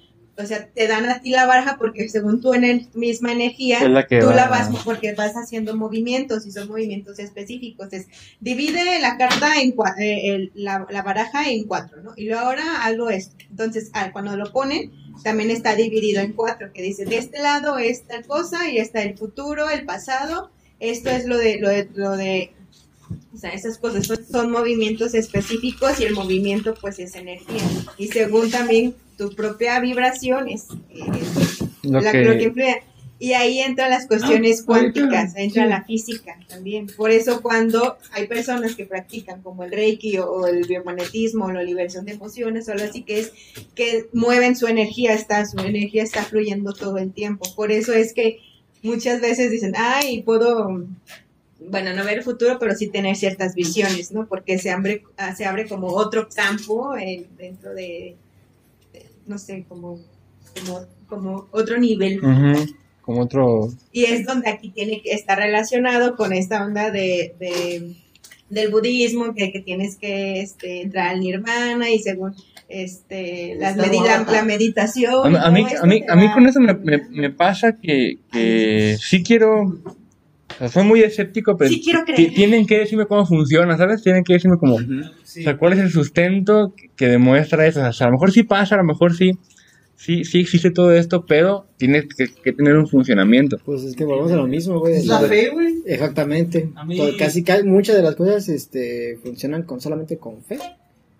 o 0.41 0.45
sea 0.45 0.67
te 0.67 0.87
dan 0.87 1.07
a 1.09 1.21
ti 1.21 1.31
la 1.31 1.45
baraja 1.45 1.77
porque 1.77 2.07
según 2.09 2.41
tu 2.41 2.53
ener- 2.53 2.87
misma 2.93 3.31
energía 3.33 3.79
la 3.89 4.07
tú 4.21 4.27
va- 4.27 4.35
la 4.35 4.47
vas 4.47 4.69
porque 4.85 5.13
vas 5.13 5.33
haciendo 5.35 5.75
movimientos 5.75 6.45
y 6.45 6.51
son 6.51 6.67
movimientos 6.69 7.19
específicos. 7.19 7.91
Es 7.91 8.07
divide 8.39 8.99
la 9.01 9.17
carta 9.17 9.61
en 9.61 9.75
eh, 9.99 10.29
el- 10.33 10.51
la, 10.55 10.87
la 10.89 11.01
baraja 11.03 11.49
en 11.49 11.65
cuatro 11.65 12.01
no 12.01 12.13
y 12.15 12.25
luego 12.25 12.41
ahora 12.41 12.83
algo 12.83 13.09
esto. 13.09 13.35
Entonces 13.49 13.89
ah, 13.93 14.11
cuando 14.13 14.35
lo 14.37 14.51
ponen 14.51 14.91
también 15.23 15.51
está 15.51 15.75
dividido 15.75 16.21
en 16.21 16.31
cuatro, 16.33 16.71
que 16.73 16.81
dice, 16.81 17.03
de 17.05 17.17
este 17.17 17.41
lado 17.41 17.77
es 17.77 18.03
tal 18.03 18.25
cosa 18.25 18.69
y 18.69 18.77
está 18.77 19.01
el 19.03 19.17
futuro, 19.17 19.69
el 19.69 19.83
pasado, 19.85 20.49
esto 20.79 21.09
es 21.09 21.25
lo 21.25 21.37
de, 21.37 21.59
lo 21.59 21.67
de, 21.67 21.89
lo 21.93 22.15
de 22.15 22.53
o 23.33 23.37
sea, 23.37 23.49
esas 23.51 23.77
cosas 23.77 24.07
son, 24.07 24.19
son 24.25 24.49
movimientos 24.51 25.13
específicos 25.13 25.99
y 25.99 26.05
el 26.05 26.13
movimiento 26.13 26.73
pues 26.79 26.99
es 26.99 27.15
energía. 27.15 27.61
Y 27.97 28.07
según 28.07 28.49
también 28.49 28.95
tu 29.19 29.35
propia 29.35 29.79
vibración 29.81 30.47
es, 30.49 30.65
es 30.89 31.61
Lo 31.83 31.99
la, 32.01 32.11
que- 32.11 32.23
lo 32.23 32.31
que 32.37 32.43
influye. 32.45 32.83
Y 33.21 33.33
ahí 33.33 33.59
entran 33.59 33.89
las 33.89 34.07
cuestiones 34.07 34.61
Ah, 34.61 34.63
cuánticas, 34.65 35.33
entra 35.35 35.63
sí. 35.65 35.69
la 35.69 35.83
física 35.83 36.37
también. 36.47 36.87
Por 36.95 37.11
eso 37.11 37.41
cuando 37.41 37.97
hay 38.13 38.27
personas 38.27 38.75
que 38.75 38.85
practican 38.85 39.41
como 39.41 39.65
el 39.65 39.71
Reiki 39.73 40.17
o, 40.19 40.31
o 40.31 40.47
el 40.47 40.65
biomagnetismo 40.65 41.43
o 41.47 41.51
la 41.51 41.61
liberación 41.63 42.05
de 42.05 42.13
emociones 42.13 42.69
o 42.69 42.71
algo 42.71 42.85
así 42.85 43.03
que 43.03 43.19
es 43.19 43.33
que 43.75 44.07
mueven 44.13 44.55
su 44.55 44.67
energía, 44.67 45.13
está, 45.13 45.45
su 45.45 45.59
energía 45.59 46.01
está 46.03 46.23
fluyendo 46.23 46.71
todo 46.71 46.97
el 46.97 47.11
tiempo. 47.11 47.45
Por 47.57 47.73
eso 47.73 47.91
es 47.91 48.13
que 48.13 48.39
muchas 48.83 49.19
veces 49.19 49.51
dicen, 49.51 49.73
ay, 49.75 50.21
puedo, 50.23 50.85
bueno, 51.59 51.93
no 51.93 52.05
ver 52.05 52.19
el 52.19 52.23
futuro, 52.23 52.57
pero 52.57 52.73
sí 52.73 52.87
tener 52.87 53.17
ciertas 53.17 53.53
visiones, 53.53 54.13
¿no? 54.13 54.27
Porque 54.27 54.57
se 54.59 54.69
abre, 54.71 55.03
ah, 55.17 55.35
se 55.35 55.43
abre 55.43 55.67
como 55.67 55.87
otro 55.87 56.29
campo 56.33 56.95
eh, 56.95 57.25
dentro 57.37 57.71
de, 57.73 57.81
de, 57.83 58.15
no 59.29 59.37
sé, 59.37 59.65
como, 59.69 59.99
como, 60.65 60.81
como 61.07 61.47
otro 61.51 61.77
nivel. 61.77 62.19
Como 63.01 63.21
otro. 63.21 63.69
Y 63.91 64.03
es 64.05 64.25
donde 64.25 64.49
aquí 64.49 64.69
tiene 64.69 65.01
que 65.01 65.13
estar 65.13 65.37
relacionado 65.37 66.15
con 66.15 66.33
esta 66.33 66.65
onda 66.65 66.91
de, 66.91 67.33
de- 67.39 67.95
del 68.49 68.71
budismo, 68.71 69.35
que, 69.35 69.51
que 69.51 69.59
tienes 69.59 69.95
que 69.95 70.41
este, 70.41 70.81
entrar 70.81 71.09
al 71.09 71.19
nirvana 71.19 71.91
y 71.91 71.99
según 71.99 72.33
este, 72.67 73.55
las 73.59 73.77
la, 73.77 73.87
guapa. 73.87 74.31
la 74.31 74.43
meditación. 74.43 75.25
A, 75.25 75.29
mí- 75.29 75.37
a 75.39 75.85
mí, 75.85 76.03
a, 76.07 76.15
mí, 76.15 76.25
a 76.27 76.33
con 76.33 76.47
eso 76.47 76.59
me, 76.59 76.73
me, 76.73 76.97
me 77.09 77.29
pasa 77.29 77.77
que, 77.79 78.17
que 78.31 78.97
sí 78.99 79.21
quiero. 79.23 79.77
O 80.59 80.67
sea, 80.67 80.67
soy 80.67 80.83
muy 80.83 81.01
escéptico, 81.01 81.55
pero 81.55 81.69
Sí 81.71 81.81
quiero 81.81 82.03
ti- 82.05 82.13
creer. 82.13 82.33
tienen 82.33 82.65
que 82.67 82.79
decirme 82.79 83.05
cómo 83.05 83.25
funciona, 83.25 83.77
¿sabes? 83.77 84.01
Tienen 84.03 84.23
que 84.25 84.33
decirme 84.33 84.57
cómo. 84.57 84.75
O 84.75 84.79
sea, 85.23 85.57
cuál 85.57 85.73
es 85.73 85.79
el 85.79 85.89
sustento 85.89 86.73
que- 86.75 86.89
que 86.95 87.07
demuestra 87.07 87.65
eso. 87.65 87.81
O 87.87 87.93
sea, 87.93 88.07
a 88.07 88.09
lo 88.09 88.15
mejor 88.17 88.31
sí 88.33 88.43
pasa, 88.43 88.75
a 88.75 88.79
lo 88.79 88.83
mejor 88.83 89.15
sí. 89.15 89.31
Sí, 89.95 90.23
sí 90.23 90.39
existe 90.39 90.71
todo 90.71 90.93
esto, 90.93 91.25
pero 91.25 91.65
tiene 91.75 92.07
que, 92.07 92.27
que 92.41 92.53
tener 92.53 92.77
un 92.77 92.87
funcionamiento. 92.87 93.57
Pues 93.65 93.83
es 93.83 93.95
que 93.97 94.05
volvemos 94.05 94.31
a 94.31 94.37
lo 94.37 94.47
mismo, 94.47 94.79
güey. 94.79 94.95
Es 94.95 95.05
la 95.07 95.19
fe, 95.19 95.49
güey. 95.49 95.75
Exactamente. 95.85 96.69
A 96.75 96.85
mí- 96.85 96.95
To- 96.97 97.17
Casi, 97.17 97.43
ca- 97.43 97.63
muchas 97.65 97.97
de 97.97 98.03
las 98.03 98.15
cosas 98.15 98.47
este, 98.47 99.17
funcionan 99.21 99.63
con 99.63 99.81
solamente 99.81 100.17
con 100.17 100.41
fe. 100.43 100.57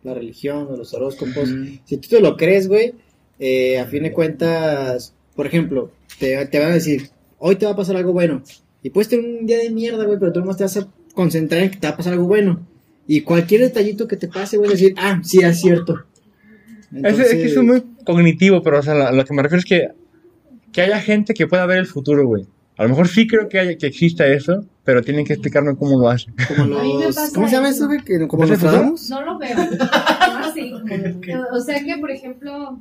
La 0.04 0.14
religión 0.14 0.68
o 0.70 0.78
los 0.78 0.94
horóscopos. 0.94 1.50
Si 1.84 1.98
tú 1.98 2.08
te 2.08 2.22
lo 2.22 2.38
crees, 2.38 2.70
güey, 2.70 2.94
eh, 3.38 3.80
a 3.80 3.86
fin 3.86 4.04
de 4.04 4.14
cuentas, 4.14 5.14
por 5.36 5.46
ejemplo, 5.46 5.92
te, 6.18 6.46
te 6.46 6.60
van 6.60 6.72
a 6.72 6.76
decir, 6.76 7.10
hoy 7.38 7.58
te 7.58 7.66
va 7.66 7.74
a 7.74 7.76
pasar 7.76 7.98
algo 7.98 8.14
bueno. 8.14 8.44
Y 8.84 8.90
puedes 8.92 9.10
tener 9.10 9.26
un 9.26 9.46
día 9.46 9.58
de 9.58 9.70
mierda, 9.72 10.06
güey, 10.06 10.20
pero 10.20 10.32
tú 10.32 10.40
nomás 10.40 10.58
te 10.58 10.64
vas 10.64 10.78
a 10.78 10.88
concentrar 11.14 11.62
en 11.64 11.72
que 11.72 11.78
te 11.78 11.88
va 11.88 11.94
a 11.94 11.98
pasar 11.98 12.14
algo 12.14 12.26
bueno. 12.28 12.66
Y 13.08 13.22
cualquier 13.22 13.62
detallito 13.62 14.08
que 14.08 14.16
te 14.18 14.28
pase, 14.28 14.58
güey, 14.58 14.70
decir, 14.72 14.94
ah, 14.98 15.20
sí, 15.24 15.40
es 15.44 15.60
cierto. 15.60 16.04
Es, 16.94 17.20
es 17.20 17.32
que 17.32 17.46
eso 17.46 17.60
es 17.62 17.66
muy 17.66 17.84
cognitivo, 18.06 18.62
pero 18.62 18.80
o 18.80 18.82
sea, 18.82 18.94
la- 18.96 19.12
lo 19.12 19.26
que 19.26 19.34
me 19.34 19.42
refiero 19.44 19.60
es 19.60 19.66
que, 19.66 19.90
que 20.72 20.82
haya 20.82 21.00
gente 21.02 21.34
que 21.34 21.48
pueda 21.48 21.66
ver 21.66 21.80
el 21.80 21.88
futuro, 21.88 22.26
güey. 22.26 22.46
A 22.78 22.84
lo 22.84 22.90
mejor 22.90 23.08
sí 23.10 23.28
creo 23.28 23.50
que, 23.50 23.60
haya, 23.60 23.78
que 23.78 23.88
exista 23.88 24.26
eso, 24.28 24.64
pero 24.86 25.02
tienen 25.02 25.26
que 25.26 25.34
explicarme 25.34 25.76
cómo 25.76 26.00
lo 26.00 26.08
hacen. 26.10 26.34
Como 26.48 26.66
los- 26.66 27.32
¿Cómo 27.34 27.48
se 27.50 27.56
llama 27.56 27.70
eso. 27.70 27.88
güey? 27.88 28.00
Que- 28.04 28.26
Como 28.28 28.44
¿Ves 28.44 28.52
el 28.52 28.58
futuro? 28.58 28.84
Nostradamus. 28.86 29.10
No 29.10 29.22
lo 29.26 29.38
veo. 29.38 29.58
No 30.40 30.46
así. 30.46 30.72
O 31.52 31.60
sea 31.60 31.84
que, 31.84 31.98
por 31.98 32.10
ejemplo, 32.12 32.80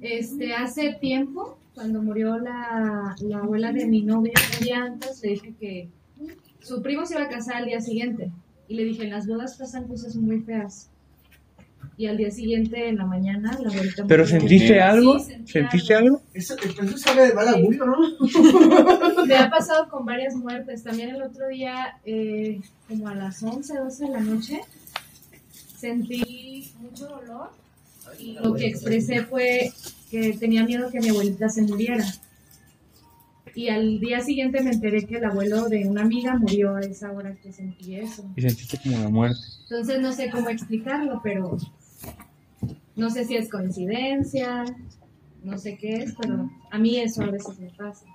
este, 0.00 0.52
hace 0.54 0.96
tiempo, 1.00 1.58
cuando 1.78 2.02
murió 2.02 2.36
la, 2.38 3.14
la 3.20 3.38
abuela 3.38 3.70
de 3.72 3.86
mi 3.86 4.02
novio, 4.02 4.32
un 4.58 4.64
día 4.64 4.82
antes, 4.82 5.20
le 5.22 5.30
dije 5.30 5.54
que 5.60 5.88
su 6.60 6.82
primo 6.82 7.06
se 7.06 7.14
iba 7.14 7.22
a 7.22 7.28
casar 7.28 7.58
al 7.58 7.66
día 7.66 7.80
siguiente. 7.80 8.32
Y 8.66 8.74
le 8.74 8.82
dije, 8.84 9.04
en 9.04 9.10
las 9.10 9.28
bodas 9.28 9.56
pasan 9.56 9.86
cosas 9.86 10.16
muy 10.16 10.40
feas. 10.40 10.90
Y 11.96 12.06
al 12.06 12.16
día 12.16 12.32
siguiente, 12.32 12.88
en 12.88 12.96
la 12.96 13.06
mañana, 13.06 13.56
la 13.62 13.70
abuelita 13.70 14.04
¿Pero 14.08 14.24
murió. 14.24 14.38
sentiste 14.40 14.66
Sí, 14.74 14.78
algo? 14.80 15.18
sentí 15.20 15.52
¿Sentiste 15.52 15.94
algo? 15.94 16.20
Eso, 16.34 16.56
pues 16.60 16.76
eso 16.80 16.98
sabe 16.98 17.28
de 17.28 17.34
mal 17.34 17.46
augurio, 17.48 17.84
¿no? 17.86 17.96
Me 19.26 19.36
ha 19.36 19.48
pasado 19.48 19.88
con 19.88 20.04
varias 20.04 20.34
muertes. 20.34 20.82
También 20.82 21.10
el 21.10 21.22
otro 21.22 21.46
día, 21.46 21.96
eh, 22.04 22.60
como 22.88 23.06
a 23.08 23.14
las 23.14 23.40
11, 23.40 23.78
12 23.78 24.04
de 24.06 24.10
la 24.10 24.20
noche, 24.20 24.60
sentí 25.76 26.72
mucho 26.80 27.06
dolor 27.06 27.50
y 28.18 28.32
lo 28.32 28.52
que 28.54 28.66
expresé 28.66 29.22
fue 29.24 29.70
que 30.10 30.32
tenía 30.34 30.64
miedo 30.64 30.90
que 30.90 31.00
mi 31.00 31.08
abuelita 31.08 31.48
se 31.48 31.62
muriera. 31.62 32.04
Y 33.54 33.68
al 33.68 33.98
día 33.98 34.20
siguiente 34.20 34.62
me 34.62 34.70
enteré 34.70 35.04
que 35.04 35.16
el 35.16 35.24
abuelo 35.24 35.68
de 35.68 35.86
una 35.86 36.02
amiga 36.02 36.36
murió 36.36 36.76
a 36.76 36.80
esa 36.80 37.10
hora 37.10 37.34
que 37.36 37.52
sentí 37.52 37.96
eso. 37.96 38.24
Y 38.36 38.42
sentiste 38.42 38.78
como 38.82 38.98
la 38.98 39.08
muerte. 39.08 39.40
Entonces 39.62 40.00
no 40.00 40.12
sé 40.12 40.30
cómo 40.30 40.48
explicarlo, 40.48 41.20
pero 41.22 41.56
no 42.94 43.10
sé 43.10 43.24
si 43.24 43.36
es 43.36 43.50
coincidencia, 43.50 44.64
no 45.42 45.58
sé 45.58 45.76
qué 45.76 45.94
es, 45.94 46.14
pero 46.20 46.50
a 46.70 46.78
mí 46.78 46.98
eso 46.98 47.22
a 47.22 47.30
veces 47.30 47.58
me 47.58 47.70
pasa. 47.70 48.06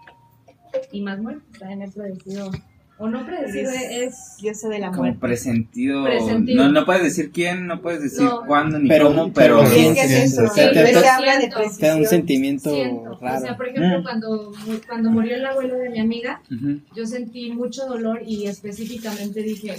Y 0.92 1.02
más 1.02 1.20
muertes, 1.22 1.60
también 1.60 1.82
he 1.84 1.92
predecido, 1.92 2.52
o 3.00 3.10
no 3.10 3.26
predecido, 3.26 3.72
es... 3.72 4.38
Diosa 4.40 4.70
de 4.70 4.80
la 4.80 4.92
Como 4.92 5.14
presentido. 5.20 6.04
Presentido. 6.04 6.64
No, 6.64 6.72
no 6.72 6.86
puedes 6.86 7.04
decir 7.04 7.32
quién, 7.32 7.66
no 7.68 7.82
puedes 7.82 8.02
decir 8.04 8.22
No. 8.24 8.46
cuándo 8.46 8.80
ni 8.80 8.88
Pero- 8.88 9.08
cómo, 9.08 9.34
pero. 9.34 9.60
pero 9.60 9.70
Sí, 9.72 9.86
es 9.88 9.94
que 9.96 10.02
es 10.02 10.12
eso. 10.34 10.48
Sí, 10.48 10.62
Te- 10.62 10.70
te- 10.72 11.08
habla 11.08 11.40
de 11.40 11.50
te 11.80 11.86
da 11.88 11.96
un 11.98 12.06
sentimiento 12.06 12.70
Siento. 12.74 13.18
raro. 13.20 13.38
O 13.38 13.42
sea, 13.42 13.58
por 13.58 13.68
ejemplo, 13.68 14.00
Mm. 14.00 14.04
cuando, 14.04 14.52
cuando 14.88 15.10
murió 15.12 15.36
el 15.36 15.46
abuelo 15.46 15.76
de 15.78 15.90
mi 15.90 16.00
amiga, 16.00 16.42
Ujú. 16.52 16.80
yo 16.96 17.06
sentí 17.06 17.52
mucho 17.52 17.86
dolor 17.88 18.22
y 18.26 18.46
específicamente 18.48 19.42
dije, 19.42 19.76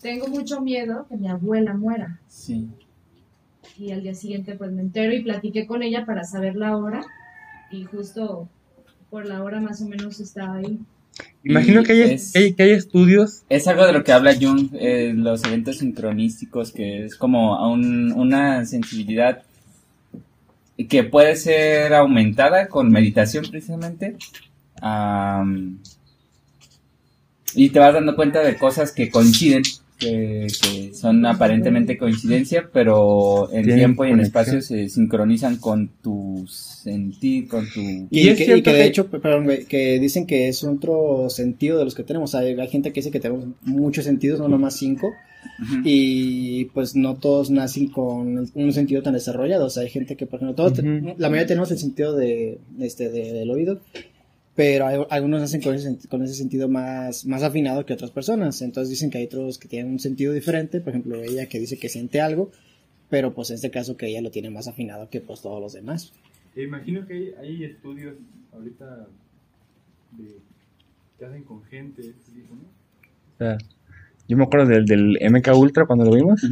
tengo 0.00 0.26
mucho 0.28 0.60
miedo 0.60 1.06
que 1.08 1.16
mi 1.16 1.28
abuela 1.28 1.74
muera. 1.74 2.18
Sí. 2.28 2.68
Y 3.78 3.92
al 3.92 4.02
día 4.02 4.14
siguiente 4.14 4.54
pues 4.54 4.70
me 4.72 4.82
entero 4.82 5.12
y 5.12 5.22
platiqué 5.22 5.66
con 5.66 5.82
ella 5.82 6.04
para 6.06 6.24
saber 6.24 6.56
la 6.56 6.76
hora 6.76 7.02
y 7.70 7.84
justo 7.84 8.48
por 9.10 9.26
la 9.26 9.42
hora 9.42 9.60
más 9.60 9.80
o 9.82 9.86
menos 9.86 10.20
estaba 10.20 10.56
ahí. 10.56 10.78
Imagino 11.44 11.82
que 11.82 11.92
hay, 11.92 12.00
es- 12.14 12.32
que 12.32 12.54
hay, 12.62 12.70
estudios. 12.70 13.42
Es 13.50 13.68
algo 13.68 13.86
de 13.86 13.92
lo 13.92 14.02
que 14.02 14.12
habla 14.12 14.34
Jung, 14.34 14.70
eh, 14.74 15.12
los 15.14 15.44
eventos 15.44 15.78
sincronísticos, 15.78 16.72
que 16.72 17.04
es 17.04 17.16
como 17.16 17.56
a 17.56 17.68
un- 17.70 18.12
una 18.12 18.64
sensibilidad 18.66 19.42
que 20.88 21.04
puede 21.04 21.36
ser 21.36 21.94
aumentada 21.94 22.68
con 22.68 22.90
meditación 22.90 23.44
precisamente. 23.50 24.16
Am, 24.80 25.78
y 27.54 27.68
te 27.70 27.78
vas 27.78 27.94
dando 27.94 28.16
cuenta 28.16 28.40
de 28.40 28.56
cosas 28.56 28.90
que 28.90 29.10
coinciden, 29.10 29.62
que, 30.04 30.46
que 30.62 30.94
son 30.94 31.24
aparentemente 31.26 31.96
coincidencia, 31.98 32.68
pero 32.72 33.46
en 33.52 33.62
Tienen 33.62 33.76
tiempo 33.76 34.04
y 34.04 34.08
en 34.08 34.14
conexión. 34.14 34.42
espacio 34.42 34.62
se 34.62 34.88
sincronizan 34.88 35.56
con 35.56 35.88
tu 36.02 36.44
sentir, 36.48 37.48
con 37.48 37.64
tu... 37.72 37.80
Y, 37.80 38.08
Y 38.10 38.28
es 38.28 38.36
que, 38.36 38.42
y 38.42 38.46
cierto 38.46 38.70
que 38.70 38.76
de 38.76 38.84
hecho, 38.86 39.06
perdón, 39.10 39.48
que 39.68 39.98
dicen 39.98 40.26
que 40.26 40.48
es 40.48 40.62
otro 40.64 41.28
sentido 41.30 41.78
de 41.78 41.84
los 41.84 41.94
que 41.94 42.04
tenemos. 42.04 42.34
Hay, 42.34 42.52
hay 42.58 42.68
gente 42.68 42.92
que 42.92 43.00
dice 43.00 43.10
que 43.10 43.20
tenemos 43.20 43.46
muchos 43.62 44.04
sentidos, 44.04 44.38
no 44.40 44.48
nomás 44.48 44.76
cinco. 44.76 45.12
Y 45.84 46.66
pues 46.66 46.96
no 46.96 47.16
todos 47.16 47.50
nacen 47.50 47.88
con 47.88 48.48
un 48.54 48.72
sentido 48.72 49.02
tan 49.02 49.14
desarrollado. 49.14 49.66
O 49.66 49.70
sea, 49.70 49.82
hay 49.82 49.90
gente 49.90 50.16
que, 50.16 50.26
por 50.26 50.38
ejemplo, 50.38 50.54
todos, 50.54 50.78
la 50.82 51.28
mayoría 51.28 51.46
tenemos 51.46 51.70
el 51.70 51.78
sentido 51.78 52.14
de, 52.16 52.58
este, 52.80 53.10
de- 53.10 53.32
del 53.32 53.50
oído. 53.50 53.80
Pero 54.56 54.86
hay- 54.86 55.04
algunos 55.10 55.40
nacen 55.40 55.60
con 55.60 55.74
ese, 55.74 55.98
con 56.08 56.22
ese 56.22 56.34
sentido 56.34 56.68
más, 56.68 57.26
más 57.26 57.42
afinado 57.42 57.84
que 57.84 57.92
otras 57.92 58.10
personas. 58.12 58.62
Entonces 58.62 58.90
dicen 58.90 59.10
que 59.10 59.18
hay 59.18 59.24
otros 59.24 59.58
que 59.58 59.68
tienen 59.68 59.90
un 59.92 59.98
sentido 59.98 60.32
diferente. 60.32 60.80
Por 60.80 60.90
ejemplo, 60.90 61.20
ella 61.22 61.46
que 61.46 61.58
dice 61.58 61.76
que 61.78 61.88
siente 61.88 62.20
algo. 62.20 62.50
Pero 63.10 63.34
pues 63.34 63.50
en 63.50 63.56
este 63.56 63.70
caso 63.70 63.96
que 63.96 64.06
ella 64.06 64.20
lo 64.22 64.30
tiene 64.30 64.50
más 64.50 64.68
afinado 64.68 65.10
que 65.10 65.20
pues 65.20 65.42
todos 65.42 65.60
los 65.60 65.72
demás. 65.72 66.12
Imagino 66.56 67.06
que 67.06 67.14
hay, 67.14 67.34
hay 67.40 67.64
estudios 67.64 68.14
ahorita 68.52 69.06
de, 70.12 70.36
que 71.18 71.24
hacen 71.24 71.42
con 71.42 71.62
gente. 71.64 72.12
Yo 74.28 74.36
me 74.36 74.44
acuerdo 74.44 74.66
del, 74.66 74.84
del 74.86 75.18
MK 75.20 75.48
Ultra 75.56 75.86
cuando 75.86 76.04
lo 76.04 76.14
vimos, 76.14 76.42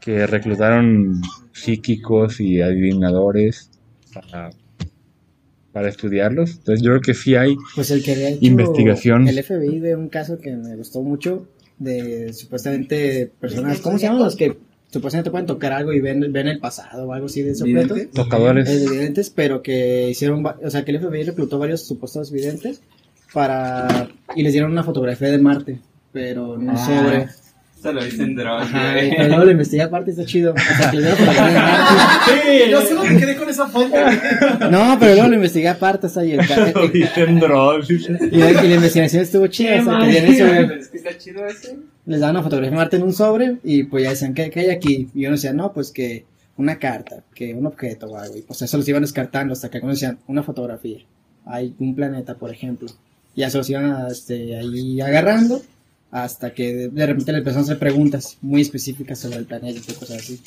que 0.00 0.26
reclutaron 0.26 1.20
psíquicos 1.52 2.40
y 2.40 2.60
adivinadores 2.60 3.70
para, 4.12 4.50
para 5.78 5.90
estudiarlos. 5.90 6.56
Entonces 6.56 6.82
yo 6.82 6.90
creo 6.90 7.00
que 7.00 7.14
sí 7.14 7.36
hay 7.36 7.56
Pues 7.76 7.92
el 7.92 8.02
que 8.02 8.10
había 8.10 8.30
hecho 8.30 8.38
investigación. 8.44 9.28
El 9.28 9.40
FBI 9.40 9.78
de 9.78 9.94
un 9.94 10.08
caso 10.08 10.38
que 10.38 10.56
me 10.56 10.74
gustó 10.74 11.02
mucho 11.02 11.46
de 11.78 12.32
supuestamente 12.32 13.30
personas, 13.40 13.78
¿cómo 13.78 13.96
se 13.96 14.06
llaman 14.06 14.24
los 14.24 14.34
que 14.34 14.58
supuestamente 14.90 15.30
pueden 15.30 15.46
tocar 15.46 15.72
algo 15.72 15.92
y 15.92 16.00
ven, 16.00 16.32
ven 16.32 16.48
el 16.48 16.58
pasado 16.58 17.06
o 17.06 17.12
algo 17.12 17.26
así 17.26 17.42
de 17.42 17.52
esos. 17.52 17.68
Tocadores. 18.12 18.68
Eh, 18.68 18.90
videntes, 18.90 19.30
pero 19.30 19.62
que 19.62 20.10
hicieron, 20.10 20.44
o 20.44 20.70
sea, 20.70 20.84
que 20.84 20.90
el 20.90 20.98
FBI 20.98 21.22
reclutó 21.22 21.60
varios 21.60 21.86
supuestos 21.86 22.32
videntes 22.32 22.80
para 23.32 24.08
y 24.34 24.42
les 24.42 24.52
dieron 24.52 24.72
una 24.72 24.82
fotografía 24.82 25.30
de 25.30 25.38
Marte, 25.38 25.78
pero 26.12 26.58
no 26.58 26.72
Ah, 26.72 26.86
sobre. 26.86 27.28
Esto 27.78 27.92
lo 27.92 28.04
hice 28.04 28.24
en 28.24 28.34
Dross, 28.34 28.62
Ajá, 28.62 28.92
güey. 28.94 29.06
y 29.06 29.10
pero 29.12 29.28
luego 29.28 29.44
lo 29.44 29.50
investigué 29.52 29.82
aparte, 29.84 30.10
está 30.10 30.24
chido. 30.24 30.52
O 30.52 30.58
sea, 30.58 30.90
dieron 30.90 31.16
fotografía 31.16 31.46
de 31.46 31.60
Marte. 31.60 32.70
Yo 32.70 32.82
solo 32.82 33.04
me 33.04 33.16
quedé 33.20 33.36
con 33.36 33.48
esa 33.48 33.66
foto. 33.68 33.94
No, 34.70 34.96
pero 34.98 35.12
luego 35.14 35.28
lo 35.28 35.34
investigué 35.36 35.68
aparte, 35.68 36.08
está 36.08 36.20
ahí 36.20 36.32
el, 36.32 36.38
ca- 36.48 36.72
Lo 36.74 36.88
viste 36.88 37.22
en 37.22 37.38
dice. 37.86 38.18
y, 38.32 38.36
la, 38.38 38.50
y 38.50 38.68
la 38.68 38.74
investigación 38.74 39.22
estuvo 39.22 39.46
chida, 39.46 39.80
o 39.80 39.84
sea, 39.84 39.98
que 40.10 40.18
eso. 40.18 40.46
Es 40.74 40.88
que 40.88 40.96
está 40.96 41.16
chido 41.18 41.46
ese. 41.46 41.76
les 42.06 42.18
daban 42.20 42.34
una 42.34 42.42
fotografía 42.42 42.70
de 42.70 42.76
Marte 42.76 42.96
en 42.96 43.02
un 43.04 43.12
sobre 43.12 43.58
y 43.62 43.84
pues 43.84 44.02
ya 44.02 44.10
decían, 44.10 44.34
¿qué, 44.34 44.50
qué 44.50 44.58
hay 44.60 44.70
aquí? 44.70 45.08
Y 45.14 45.26
uno 45.26 45.36
decía, 45.36 45.52
no, 45.52 45.72
pues 45.72 45.92
que 45.92 46.24
una 46.56 46.80
carta, 46.80 47.22
que 47.32 47.54
un 47.54 47.64
objeto 47.66 48.06
o 48.08 48.18
algo. 48.18 48.36
Y 48.36 48.42
pues 48.42 48.60
eso 48.60 48.76
los 48.76 48.88
iban 48.88 49.02
descartando 49.02 49.52
hasta 49.52 49.70
que 49.70 49.78
decían, 49.92 50.18
una 50.26 50.42
fotografía. 50.42 50.98
Hay 51.46 51.76
un 51.78 51.94
planeta, 51.94 52.34
por 52.34 52.50
ejemplo. 52.50 52.88
Y 53.36 53.42
ya 53.42 53.50
se 53.50 53.58
los 53.58 53.70
iban 53.70 54.08
este, 54.10 54.56
ahí 54.58 55.00
agarrando 55.00 55.62
hasta 56.10 56.54
que 56.54 56.88
de, 56.88 57.06
repente 57.06 57.32
le 57.32 57.38
empezaron 57.38 57.70
a 57.70 57.78
preguntas 57.78 58.38
muy 58.40 58.62
específicas 58.62 59.18
sobre 59.18 59.36
el 59.36 59.46
planeta 59.46 59.78
y 59.78 59.94
cosas 59.94 60.18
así. 60.18 60.40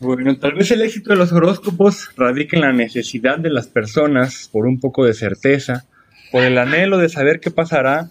Bueno, 0.00 0.36
tal 0.36 0.54
vez 0.54 0.70
el 0.72 0.82
éxito 0.82 1.10
de 1.10 1.16
los 1.16 1.30
horóscopos 1.30 2.10
radica 2.16 2.56
en 2.56 2.62
la 2.62 2.72
necesidad 2.72 3.38
de 3.38 3.50
las 3.50 3.68
personas 3.68 4.48
por 4.50 4.66
un 4.66 4.80
poco 4.80 5.04
de 5.04 5.14
certeza, 5.14 5.84
por 6.32 6.42
el 6.42 6.58
anhelo 6.58 6.98
de 6.98 7.08
saber 7.08 7.38
qué 7.38 7.52
pasará, 7.52 8.10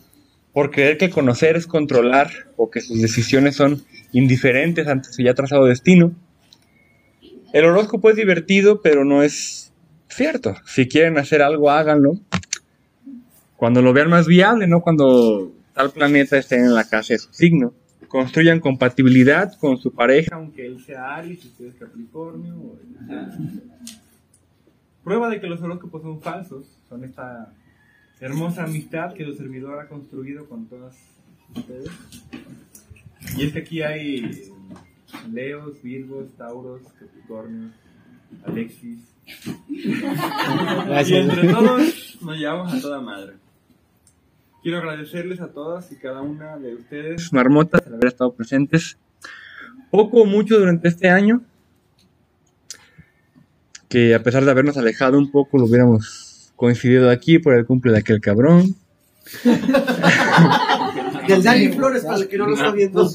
por 0.53 0.71
creer 0.71 0.97
que 0.97 1.09
conocer 1.09 1.57
es 1.57 1.67
controlar 1.67 2.29
o 2.55 2.69
que 2.69 2.79
sus 2.79 3.01
decisiones 3.01 3.57
son 3.57 3.83
indiferentes 4.13 4.87
ante 4.87 5.11
su 5.11 5.21
ya 5.21 5.33
trazado 5.33 5.65
destino. 5.65 6.13
El 7.51 7.65
horóscopo 7.65 8.09
es 8.09 8.15
divertido, 8.15 8.81
pero 8.81 9.03
no 9.03 9.23
es 9.23 9.73
cierto. 10.07 10.55
Si 10.65 10.87
quieren 10.87 11.17
hacer 11.17 11.41
algo, 11.41 11.69
háganlo. 11.69 12.19
Cuando 13.61 13.83
lo 13.83 13.93
vean 13.93 14.09
más 14.09 14.25
viable, 14.25 14.65
no 14.65 14.81
cuando 14.81 15.51
tal 15.75 15.91
planeta 15.91 16.35
esté 16.35 16.55
en 16.55 16.73
la 16.73 16.83
casa 16.89 17.13
de 17.13 17.19
su 17.19 17.31
signo. 17.31 17.75
Construyan 18.07 18.59
compatibilidad 18.59 19.53
con 19.59 19.77
su 19.77 19.91
pareja, 19.93 20.35
aunque 20.35 20.65
él 20.65 20.83
sea 20.83 21.13
Aries 21.17 21.45
y 21.45 21.47
usted 21.49 21.65
es 21.67 21.75
Capricornio. 21.75 22.55
o- 22.55 22.79
Prueba 25.03 25.29
de 25.29 25.39
que 25.39 25.45
los 25.45 25.61
horóscopos 25.61 26.01
son 26.01 26.19
falsos 26.21 26.65
son 26.89 27.03
esta 27.03 27.53
hermosa 28.19 28.63
amistad 28.63 29.13
que 29.13 29.25
su 29.25 29.35
servidor 29.35 29.79
ha 29.79 29.87
construido 29.87 30.49
con 30.49 30.65
todas 30.65 30.95
ustedes. 31.55 31.91
Y 33.37 33.43
es 33.45 33.53
que 33.53 33.59
aquí 33.59 33.83
hay 33.83 34.51
Leos, 35.31 35.79
Virgos, 35.83 36.31
Tauros, 36.35 36.81
Capricornios, 36.99 37.71
Alexis. 38.43 39.01
y 39.67 41.13
entre 41.15 41.47
todos 41.47 42.17
nos 42.23 42.37
llevamos 42.37 42.73
a 42.73 42.81
toda 42.81 42.99
madre. 43.01 43.33
Quiero 44.61 44.77
agradecerles 44.77 45.41
a 45.41 45.47
todas 45.47 45.91
y 45.91 45.95
cada 45.95 46.21
una 46.21 46.57
de 46.57 46.75
ustedes, 46.75 47.33
marmotas, 47.33 47.81
por 47.81 47.93
haber 47.93 48.07
estado 48.07 48.33
presentes 48.33 48.97
poco 49.89 50.21
o 50.21 50.25
mucho 50.25 50.59
durante 50.59 50.87
este 50.87 51.09
año. 51.09 51.41
Que 53.89 54.13
a 54.13 54.21
pesar 54.21 54.45
de 54.45 54.51
habernos 54.51 54.77
alejado 54.77 55.17
un 55.17 55.31
poco, 55.31 55.57
lo 55.57 55.65
hubiéramos 55.65 56.53
coincidido 56.55 57.09
aquí 57.09 57.39
por 57.39 57.55
el 57.55 57.65
cumple 57.65 57.91
de 57.91 57.97
aquel 57.99 58.21
cabrón. 58.21 58.75
Del 61.27 61.43
Dani 61.43 61.69
Flores, 61.69 62.03
para 62.03 62.17
el 62.17 62.27
que 62.27 62.37
no 62.37 62.47
lo 62.47 62.55
está 62.55 62.71
viendo. 62.71 63.09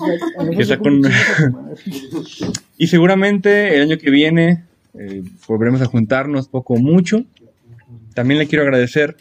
que 0.56 0.62
está 0.62 0.78
con- 0.78 1.02
y 2.78 2.86
seguramente 2.86 3.76
el 3.76 3.82
año 3.82 3.98
que 3.98 4.10
viene 4.10 4.64
eh, 4.94 5.22
volveremos 5.46 5.80
a 5.82 5.86
juntarnos 5.86 6.48
poco 6.48 6.74
o 6.74 6.78
mucho. 6.78 7.24
También 8.14 8.38
le 8.38 8.46
quiero 8.46 8.62
agradecer 8.64 9.16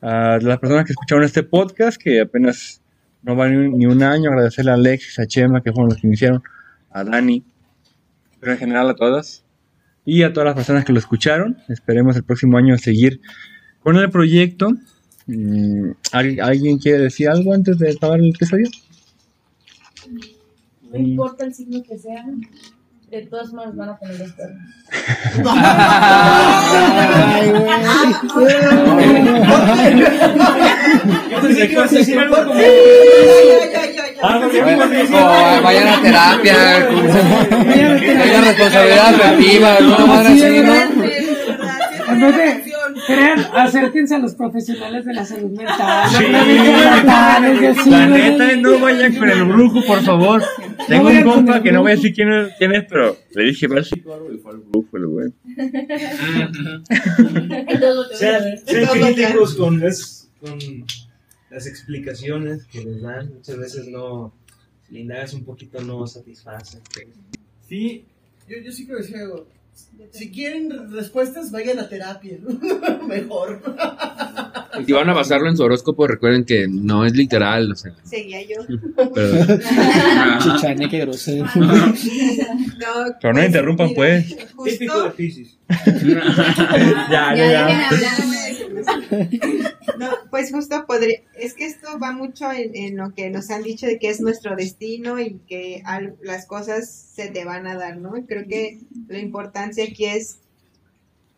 a 0.00 0.38
las 0.40 0.58
personas 0.58 0.84
que 0.84 0.92
escucharon 0.92 1.24
este 1.24 1.42
podcast, 1.42 2.00
que 2.00 2.20
apenas 2.20 2.80
no 3.22 3.36
va 3.36 3.48
ni 3.48 3.86
un, 3.86 4.02
año. 4.02 4.30
Agradecerle 4.30 4.70
a 4.70 4.74
Alexis, 4.74 5.18
a 5.18 5.26
Chema, 5.26 5.62
que 5.62 5.72
fueron 5.72 5.90
los 5.90 6.00
que 6.00 6.06
iniciaron, 6.06 6.42
a 6.90 7.04
Dani, 7.04 7.44
pero 8.40 8.52
en 8.52 8.58
general 8.58 8.90
a 8.90 8.94
todas. 8.94 9.44
Y 10.04 10.22
a 10.22 10.32
todas 10.32 10.46
las 10.46 10.54
personas 10.54 10.84
que 10.84 10.92
lo 10.92 10.98
escucharon. 10.98 11.58
Esperemos 11.68 12.16
el 12.16 12.24
próximo 12.24 12.56
año 12.56 12.78
seguir 12.78 13.20
con 13.82 13.96
el 13.96 14.10
proyecto. 14.10 14.70
Mm, 15.26 15.90
¿al- 16.12 16.40
¿Alguien 16.40 16.78
quiere 16.78 16.98
decir 16.98 17.28
algo 17.28 17.52
antes 17.52 17.78
de 17.78 17.90
acabar 17.90 18.18
el 18.20 18.30
episodio? 18.30 18.68
No 20.90 20.98
importa 20.98 21.44
el 21.44 21.52
signo 21.54 21.82
que 21.82 21.98
sea, 21.98 22.24
de 23.10 23.22
todas 23.26 23.52
maneras 23.52 23.74
van 23.76 23.88
a 23.90 23.96
a 23.96 23.98
como- 23.98 24.38
O 35.58 35.62
vayan 35.62 35.88
a 35.88 36.00
terapia, 36.02 36.86
con- 36.88 37.06
tengan 37.06 38.44
responsabilidad 38.44 39.14
afectiva, 39.14 39.74
alguna 39.76 40.06
madre 40.06 40.28
así, 40.28 40.62
¿no? 40.62 40.72
En 42.08 42.20
vez 42.20 42.36
de 42.36 42.72
crean, 43.06 43.40
acérquense 43.54 44.14
a 44.14 44.18
los 44.18 44.34
profesionales 44.34 45.04
de 45.04 45.12
la 45.14 45.24
salud 45.24 45.50
mental. 45.50 46.08
Sí, 46.10 46.24
charlatanes, 46.24 47.86
la 47.86 48.06
neta, 48.06 48.56
no 48.56 48.80
vayan 48.80 49.14
con 49.14 49.28
el 49.28 49.44
brujo, 49.44 49.84
por 49.86 50.00
favor. 50.02 50.42
Tengo 50.86 51.08
un 51.08 51.22
compa 51.22 51.62
que 51.62 51.72
no 51.72 51.82
voy 51.82 51.92
a 51.92 51.96
decir 51.96 52.14
quién 52.14 52.32
es, 52.32 52.52
quién 52.58 52.74
es, 52.74 52.84
pero 52.88 53.16
le 53.34 53.44
dije, 53.44 53.66
va 53.66 53.76
al 53.76 53.84
psicólogo 53.84 54.32
y 54.32 54.38
fue 54.38 54.52
al 54.52 54.58
brujo, 54.58 54.96
el 54.96 55.06
güey. 55.06 55.32
Sean, 58.14 58.44
críticos 58.66 59.54
con 59.54 59.80
las, 59.80 60.30
con 60.40 60.58
las 61.50 61.66
explicaciones 61.66 62.64
que 62.66 62.84
les 62.84 63.02
dan. 63.02 63.34
Muchas 63.34 63.58
veces 63.58 63.88
no, 63.88 64.32
si 64.86 64.94
le 64.94 65.00
indagas 65.00 65.34
un 65.34 65.44
poquito, 65.44 65.80
no 65.82 66.06
satisfacen. 66.06 66.80
Sí, 67.68 68.04
Yo, 68.48 68.56
yo 68.64 68.72
sí 68.72 68.86
quiero 68.86 69.00
decir 69.00 69.16
algo. 69.16 69.46
Si 70.12 70.30
quieren 70.30 70.90
respuestas, 70.92 71.50
vayan 71.50 71.78
a 71.80 71.88
terapia. 71.88 72.38
Mejor. 73.08 73.62
Y 74.80 74.84
si 74.84 74.92
van 74.92 75.08
a 75.10 75.12
basarlo 75.12 75.48
en 75.48 75.56
su 75.56 75.62
horóscopo, 75.64 76.06
recuerden 76.06 76.44
que 76.44 76.66
no 76.68 77.04
es 77.04 77.14
literal, 77.14 77.72
o 77.72 77.74
sea, 77.76 77.92
Seguía 78.04 78.40
yo. 78.42 78.56
pero... 79.14 79.58
Chichane, 80.40 80.88
qué 80.88 80.98
grosero. 81.00 81.46
No, 81.54 83.04
Pero 83.20 83.34
no 83.34 83.44
interrumpan, 83.44 83.92
pues. 83.94 84.36
Típico 84.64 85.02
de 85.02 85.10
Pisces. 85.10 85.58
ya, 87.10 87.34
ya, 87.34 87.50
ya. 87.50 87.90
No, 89.98 90.10
pues 90.30 90.52
justo 90.52 90.86
podría, 90.86 91.18
es 91.34 91.54
que 91.54 91.66
esto 91.66 91.98
va 91.98 92.12
mucho 92.12 92.50
en, 92.52 92.74
en 92.74 92.96
lo 92.96 93.12
que 93.14 93.30
nos 93.30 93.50
han 93.50 93.62
dicho 93.62 93.86
de 93.86 93.98
que 93.98 94.08
es 94.10 94.20
nuestro 94.20 94.54
destino 94.56 95.18
y 95.20 95.38
que 95.48 95.82
al- 95.84 96.16
las 96.22 96.46
cosas 96.46 96.88
se 96.88 97.28
te 97.28 97.44
van 97.44 97.66
a 97.66 97.74
dar, 97.76 97.96
¿no? 97.96 98.12
Creo 98.26 98.46
que 98.48 98.80
la 99.08 99.18
importancia 99.18 99.84
aquí 99.84 100.04
es 100.06 100.38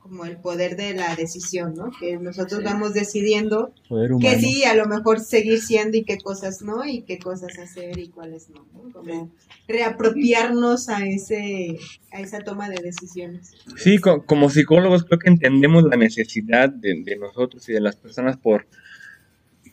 como 0.01 0.24
el 0.24 0.38
poder 0.38 0.76
de 0.76 0.94
la 0.94 1.14
decisión, 1.14 1.74
¿no? 1.76 1.90
Que 2.01 2.16
nosotros 2.16 2.64
vamos 2.64 2.94
decidiendo 2.94 3.72
que 4.18 4.38
sí, 4.40 4.64
a 4.64 4.74
lo 4.74 4.86
mejor 4.86 5.20
seguir 5.20 5.61
siendo 5.61 5.96
y 5.98 6.05
qué 6.05 6.18
cosas 6.18 6.62
no, 6.62 6.84
y 6.84 7.03
qué 7.03 7.18
cosas 7.18 7.57
hacer 7.59 7.96
y 7.98 8.09
cuáles 8.09 8.48
no, 8.51 8.66
¿no? 8.74 8.90
Como 8.92 9.30
reapropiarnos 9.68 10.88
a 10.88 11.07
ese 11.07 11.78
a 12.12 12.20
esa 12.20 12.40
toma 12.40 12.68
de 12.68 12.82
decisiones. 12.82 13.53
Sí, 13.76 13.98
co- 13.98 14.24
como 14.24 14.51
psicólogos 14.51 15.05
creo 15.05 15.18
que 15.18 15.28
entendemos 15.28 15.84
la 15.84 15.96
necesidad 15.96 16.70
de, 16.70 17.03
de 17.05 17.16
nosotros 17.16 17.68
y 17.68 17.72
de 17.72 17.80
las 17.80 17.94
personas 17.96 18.36
por 18.36 18.66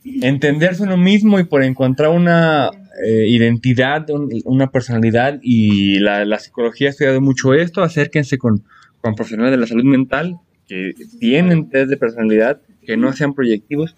entenderse 0.04 0.84
uno 0.84 0.98
mismo 0.98 1.40
y 1.40 1.44
por 1.46 1.64
encontrar 1.64 2.12
una 2.12 2.70
eh, 3.06 3.26
identidad, 3.28 4.10
un- 4.10 4.30
una 4.46 4.72
personalidad 4.72 5.40
y 5.42 6.00
la, 6.00 6.26
la 6.26 6.40
psicología 6.40 6.88
ha 6.88 6.92
estudiado 6.92 7.22
mucho 7.22 7.54
esto. 7.54 7.82
Acérquense 7.82 8.38
con, 8.38 8.64
con 9.02 9.16
profesionales 9.16 9.52
de 9.52 9.58
la 9.58 9.68
salud 9.68 9.84
mental 9.84 10.40
que 10.68 10.94
tienen 11.20 11.70
test 11.70 11.90
de 11.90 11.98
personalidad, 11.98 12.62
que 12.86 12.98
no 12.98 13.14
sean 13.14 13.34
proyectivos. 13.34 13.96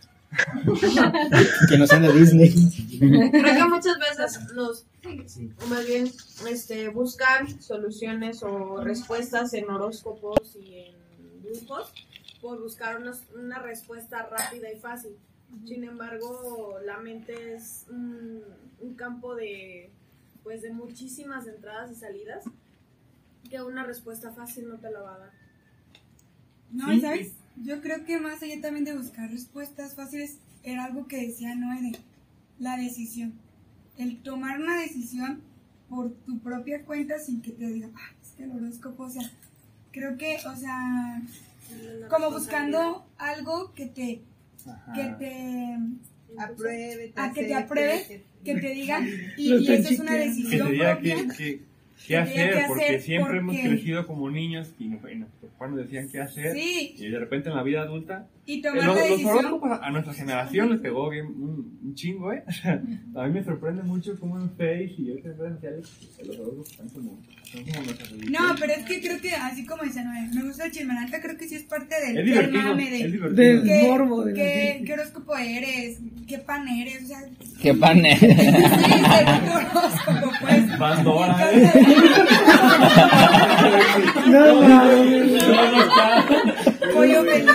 que 1.70 1.78
no 1.78 1.88
sean 1.88 2.04
de 2.04 2.14
Disney. 2.14 2.54
Creo 3.00 3.32
que 3.32 3.64
muchas 3.68 3.98
veces 3.98 4.54
nos, 4.54 4.86
o 5.64 5.68
más 5.68 5.88
bien, 5.88 6.12
este, 6.48 6.90
buscar 6.90 7.50
soluciones 7.60 8.44
o 8.44 8.84
respuestas 8.84 9.54
en 9.56 9.70
horóscopos 9.70 10.56
y 10.56 10.76
en 10.76 11.42
dibujos 11.42 11.92
por 12.42 12.62
buscar 12.62 13.02
una, 13.02 13.14
una 13.36 13.60
respuesta 13.60 14.30
rápida 14.30 14.72
y 14.72 14.78
fácil. 14.78 15.12
Sin 15.66 15.84
embargo, 15.84 16.78
la 16.86 17.00
mente 17.00 17.56
es 17.56 17.86
un, 17.90 18.44
un 18.82 18.94
campo 18.94 19.36
de, 19.36 19.90
pues, 20.44 20.62
de 20.62 20.72
muchísimas 20.72 21.48
entradas 21.48 21.92
y 21.92 21.96
salidas 21.96 22.46
que 23.50 23.62
una 23.62 23.84
respuesta 23.84 24.32
fácil 24.32 24.70
no 24.70 24.78
te 24.78 24.92
la 24.92 25.02
va 25.02 25.16
a 25.16 25.20
dar. 25.20 25.32
No, 26.72 27.00
sabes, 27.02 27.34
yo 27.58 27.82
creo 27.82 28.06
que 28.06 28.20
más 28.20 28.42
allá 28.44 28.62
también 28.62 28.86
de 28.86 28.96
buscar 28.96 29.30
respuestas 29.30 29.96
fáciles, 29.96 30.38
era 30.64 30.86
algo 30.86 31.08
que 31.08 31.18
decía 31.28 31.56
Noé 31.56 31.82
de 31.82 32.00
la 32.60 32.78
decisión. 32.78 33.34
El 33.98 34.22
tomar 34.22 34.60
una 34.60 34.80
decisión 34.80 35.42
por 35.90 36.14
tu 36.26 36.40
propia 36.40 36.84
cuenta 36.86 37.18
sin 37.20 37.42
que 37.42 37.52
te 37.52 37.68
diga, 37.68 37.90
"Ah, 37.96 38.12
es 38.22 38.32
que 38.34 38.44
el 38.44 38.52
horóscopo, 38.52 39.04
o 39.04 39.10
sea, 39.10 39.24
creo 39.92 40.18
que, 40.18 40.38
o 40.46 40.56
sea, 40.56 41.22
como 42.10 42.32
buscando 42.32 43.06
algo 43.18 43.74
que 43.74 43.88
te, 43.88 44.22
que 44.94 45.04
te 45.18 45.78
apruebe, 46.38 47.14
a 47.16 47.34
que 47.34 47.44
te 47.44 47.56
apruebe, 47.56 48.24
que 48.44 48.56
te 48.56 48.70
digan, 48.70 49.08
y, 49.38 49.56
y 49.56 49.72
esa 49.74 49.90
es 49.90 50.00
una 50.00 50.14
decisión 50.14 50.52
Que 50.52 50.58
te 50.68 50.72
diga 50.72 50.94
propia. 50.94 51.28
Que 51.36 51.69
qué 52.08 52.18
hacer, 52.18 52.54
qué 52.54 52.64
porque 52.68 52.86
hacer, 52.86 53.02
siempre 53.02 53.38
hemos 53.38 53.56
crecido 53.58 54.08
como 54.08 54.30
niños 54.30 54.74
y 54.80 54.90
padres 55.58 55.76
nos 55.76 55.78
decían 55.86 56.10
qué 56.12 56.22
hacer 56.22 56.54
Sí. 56.56 56.96
y 56.98 57.10
de 57.10 57.20
repente 57.20 57.50
en 57.50 57.56
la 57.56 57.64
vida 57.64 57.82
adulta 57.82 58.28
Y 58.50 58.58
eh, 58.58 58.62
tomar 58.64 58.88
la 58.88 58.96
decisión. 58.96 59.60
a 59.80 59.92
nuestra 59.92 60.12
generación 60.12 60.72
les 60.72 60.80
pegó 60.80 61.08
bien 61.12 61.28
un, 61.28 61.78
un 61.84 61.94
chingo, 61.94 62.34
¿eh? 62.34 62.44
A 63.16 63.28
mí 63.28 63.34
me 63.34 63.44
sorprende 63.44 63.84
mucho 63.84 64.20
cómo 64.20 64.40
en 64.40 64.50
Face 64.50 64.96
y 64.98 65.12
otras 65.12 65.38
redes 65.38 65.54
sociales 65.54 65.88
los 66.26 66.40
horóscopos 66.40 66.72
están 66.72 66.90
como, 66.90 67.22
son. 67.44 67.64
No, 68.32 68.56
pero 68.60 68.74
es 68.74 68.86
que 68.86 69.02
creo 69.02 69.22
que, 69.22 69.36
así 69.36 69.68
como 69.68 69.84
dice 69.84 70.04
Noé, 70.04 70.30
me 70.34 70.46
gusta 70.46 70.66
el 70.66 70.88
neta 70.88 71.22
creo 71.22 71.38
que 71.38 71.48
sí 71.48 71.54
es 71.56 71.62
parte 71.64 71.94
del 72.04 72.18
Es 72.18 72.26
divertido, 72.26 72.58
del 72.58 72.68
mame 72.70 72.90
de, 72.90 73.02
es. 73.02 73.12
Del 73.36 73.64
¿qué, 73.64 73.88
morbo 73.88 74.26
de 74.26 74.34
qué, 74.34 74.82
qué 74.84 74.94
horóscopo 74.94 75.38
eres, 75.38 76.00
qué 76.28 76.40
pan 76.40 76.68
eres, 76.68 77.04
o 77.04 77.08
sea, 77.08 77.22
Qué 77.62 77.72
sí, 78.20 79.50
horóscopo, 79.52 80.32
pues. 80.42 80.66
Pandora, 80.80 81.38
No, 84.28 84.62
mames. 84.64 85.44
Pollo 86.94 87.24
feliz. 87.24 87.50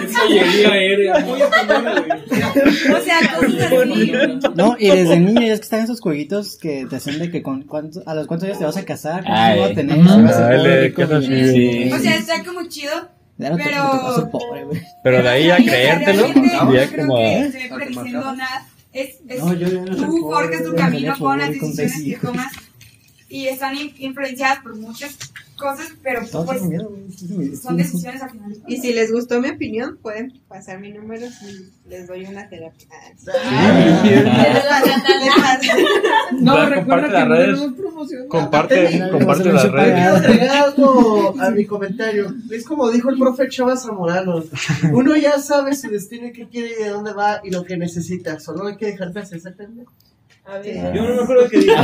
O 2.93 3.01
sea, 3.01 3.18
cosas. 3.37 4.55
No, 4.57 4.76
y 4.78 4.89
desde 4.89 5.20
niño 5.20 5.41
ya 5.43 5.53
es 5.55 5.61
que 5.61 5.64
están 5.64 5.80
esos 5.80 6.01
jueguitos 6.01 6.57
que 6.57 6.87
te 6.89 6.97
hacen 6.97 7.18
de 7.18 7.30
que 7.30 7.43
con 7.43 7.62
cuánto, 7.62 8.03
a 8.07 8.14
los 8.14 8.26
cuántos 8.26 8.47
años 8.49 8.59
te 8.59 8.64
vas 8.64 8.76
a 8.76 8.85
casar, 8.85 9.24
cuántos 9.24 9.61
vas 9.61 9.70
a 9.70 9.74
tener, 9.74 10.05
Dale, 10.05 10.80
rico, 10.89 11.03
y- 11.03 11.93
O 11.93 11.99
sea, 11.99 12.16
está 12.16 12.45
como 12.45 12.64
chido, 12.68 12.93
Ya 13.39 13.51
no 13.51 13.57
pero- 13.57 14.16
no 14.18 14.30
pobre. 14.30 14.64
Pero 15.03 15.22
de 15.22 15.28
ahí 15.28 15.51
a 15.51 15.57
creértelo, 15.57 16.26
ya 16.28 16.64
no 16.64 16.74
es 16.74 16.91
creo 16.91 17.07
como... 17.07 17.16
que 17.18 17.39
esté 17.41 17.70
prediciendo 17.74 18.35
nada. 18.35 18.66
Es, 18.93 19.16
es 19.28 19.41
No, 19.43 19.53
yo 19.55 19.66
ya 19.66 19.80
no 19.80 19.97
soy 19.97 20.07
tú 20.07 20.20
forjas 20.20 20.62
tu 20.62 20.70
ya 20.70 20.76
camino 20.85 21.14
con 21.18 21.39
las 21.39 21.49
decisiones 21.51 22.03
que 22.05 22.16
tomas 22.26 22.53
y 23.29 23.47
están 23.49 23.77
in- 23.77 23.95
influenciadas 23.99 24.61
por 24.62 24.77
muchas 24.77 25.16
cosas, 25.57 25.87
pero 26.03 26.20
pues 26.45 26.61
son 27.62 27.77
decisiones 27.77 28.22
al 28.22 28.31
final. 28.31 28.57
Y 28.66 28.77
si 28.79 28.93
les 28.93 29.12
gustó 29.12 29.41
mi 29.41 29.51
opinión, 29.51 29.99
pueden 30.03 30.33
pasar 30.49 30.81
mi 30.81 30.91
número 30.93 31.27
si 31.31 31.70
les 31.89 32.07
doy 32.09 32.25
una 32.27 32.49
terapia. 32.49 32.89
No, 36.33 36.53
Comparte 36.53 36.75
recuerda 36.75 37.09
las 37.09 37.22
que 37.22 37.29
no 37.29 37.35
redes. 37.35 37.72
promocionado. 37.77 38.29
Comparte, 38.29 39.09
comparte 39.11 39.53
las 39.53 39.70
redes. 39.70 40.07
A 41.41 41.51
mi 41.51 41.64
comentario, 41.66 42.35
es 42.51 42.64
como 42.64 42.91
dijo 42.91 43.11
el 43.11 43.18
profe 43.18 43.49
Chava 43.49 43.77
Zamorano, 43.77 44.43
uno 44.93 45.16
ya 45.16 45.39
sabe 45.39 45.75
su 45.77 45.89
destino 45.89 46.27
y 46.29 46.33
qué 46.33 46.49
quiere 46.49 46.72
y 46.79 46.83
de 46.85 46.89
dónde 46.91 47.12
va 47.12 47.41
y 47.45 47.51
lo 47.51 47.64
que 47.64 47.77
necesita, 47.77 48.41
solo 48.41 48.66
hay 48.66 48.77
que 48.77 48.87
dejarte 48.87 49.20
hacer 49.20 49.41
Yo 50.47 51.03
no 51.03 51.15
me 51.15 51.23
acuerdo 51.23 51.49
que 51.49 51.59
dijo. 51.59 51.75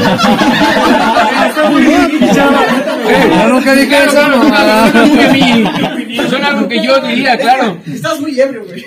Yo 3.30 3.48
nunca 3.48 3.74
dije 3.74 4.04
eso. 4.04 4.20
Son 6.28 6.44
algo 6.44 6.68
que 6.68 6.84
yo 6.84 7.00
diría, 7.00 7.38
claro. 7.38 7.78
Estás 7.90 8.20
muy 8.20 8.38
ebrio, 8.38 8.64
güey. 8.66 8.84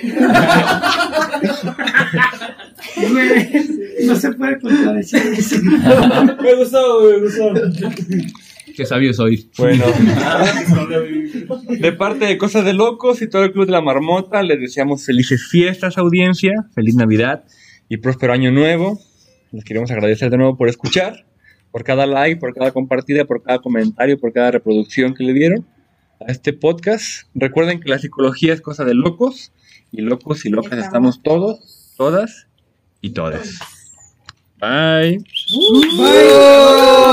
Güey, 3.11 4.05
no 4.05 4.15
se 4.15 4.31
puede 4.33 4.59
contradecir 4.59 5.21
eso. 5.37 5.55
Me 5.63 6.53
gustó, 6.55 7.01
me 7.03 7.19
gustó. 7.19 7.53
Qué 8.75 8.85
sabio 8.85 9.13
soy. 9.13 9.49
Bueno, 9.57 9.85
de 11.69 11.91
parte 11.93 12.25
de 12.25 12.37
Cosas 12.37 12.65
de 12.65 12.73
Locos 12.73 13.21
y 13.21 13.29
todo 13.29 13.43
el 13.43 13.51
Club 13.51 13.65
de 13.65 13.71
la 13.71 13.81
Marmota, 13.81 14.41
les 14.43 14.59
deseamos 14.59 15.05
felices 15.05 15.47
fiestas, 15.49 15.97
audiencia, 15.97 16.53
feliz 16.73 16.95
Navidad 16.95 17.43
y 17.89 17.97
próspero 17.97 18.33
año 18.33 18.51
nuevo. 18.51 18.99
Les 19.53 19.63
queremos 19.63 19.91
agradecer 19.91 20.31
de 20.31 20.37
nuevo 20.37 20.57
por 20.57 20.67
escuchar, 20.67 21.27
por 21.71 21.83
cada 21.83 22.07
like, 22.07 22.39
por 22.39 22.55
cada 22.55 22.71
compartida, 22.71 23.25
por 23.25 23.43
cada 23.43 23.59
comentario, 23.59 24.19
por 24.19 24.33
cada 24.33 24.49
reproducción 24.49 25.13
que 25.13 25.23
le 25.23 25.33
dieron 25.33 25.67
a 26.19 26.31
este 26.31 26.53
podcast. 26.53 27.27
Recuerden 27.35 27.79
que 27.79 27.87
la 27.87 27.99
psicología 27.99 28.51
es 28.51 28.61
cosa 28.61 28.83
de 28.83 28.95
locos 28.95 29.51
y 29.91 30.01
locos 30.01 30.43
y 30.45 30.49
locas 30.49 30.79
estamos 30.79 31.21
todos, 31.21 31.93
todas 31.95 32.47
y 32.99 33.11
todes. 33.11 33.59
Bye. 34.59 35.23
Bye. 35.97 37.03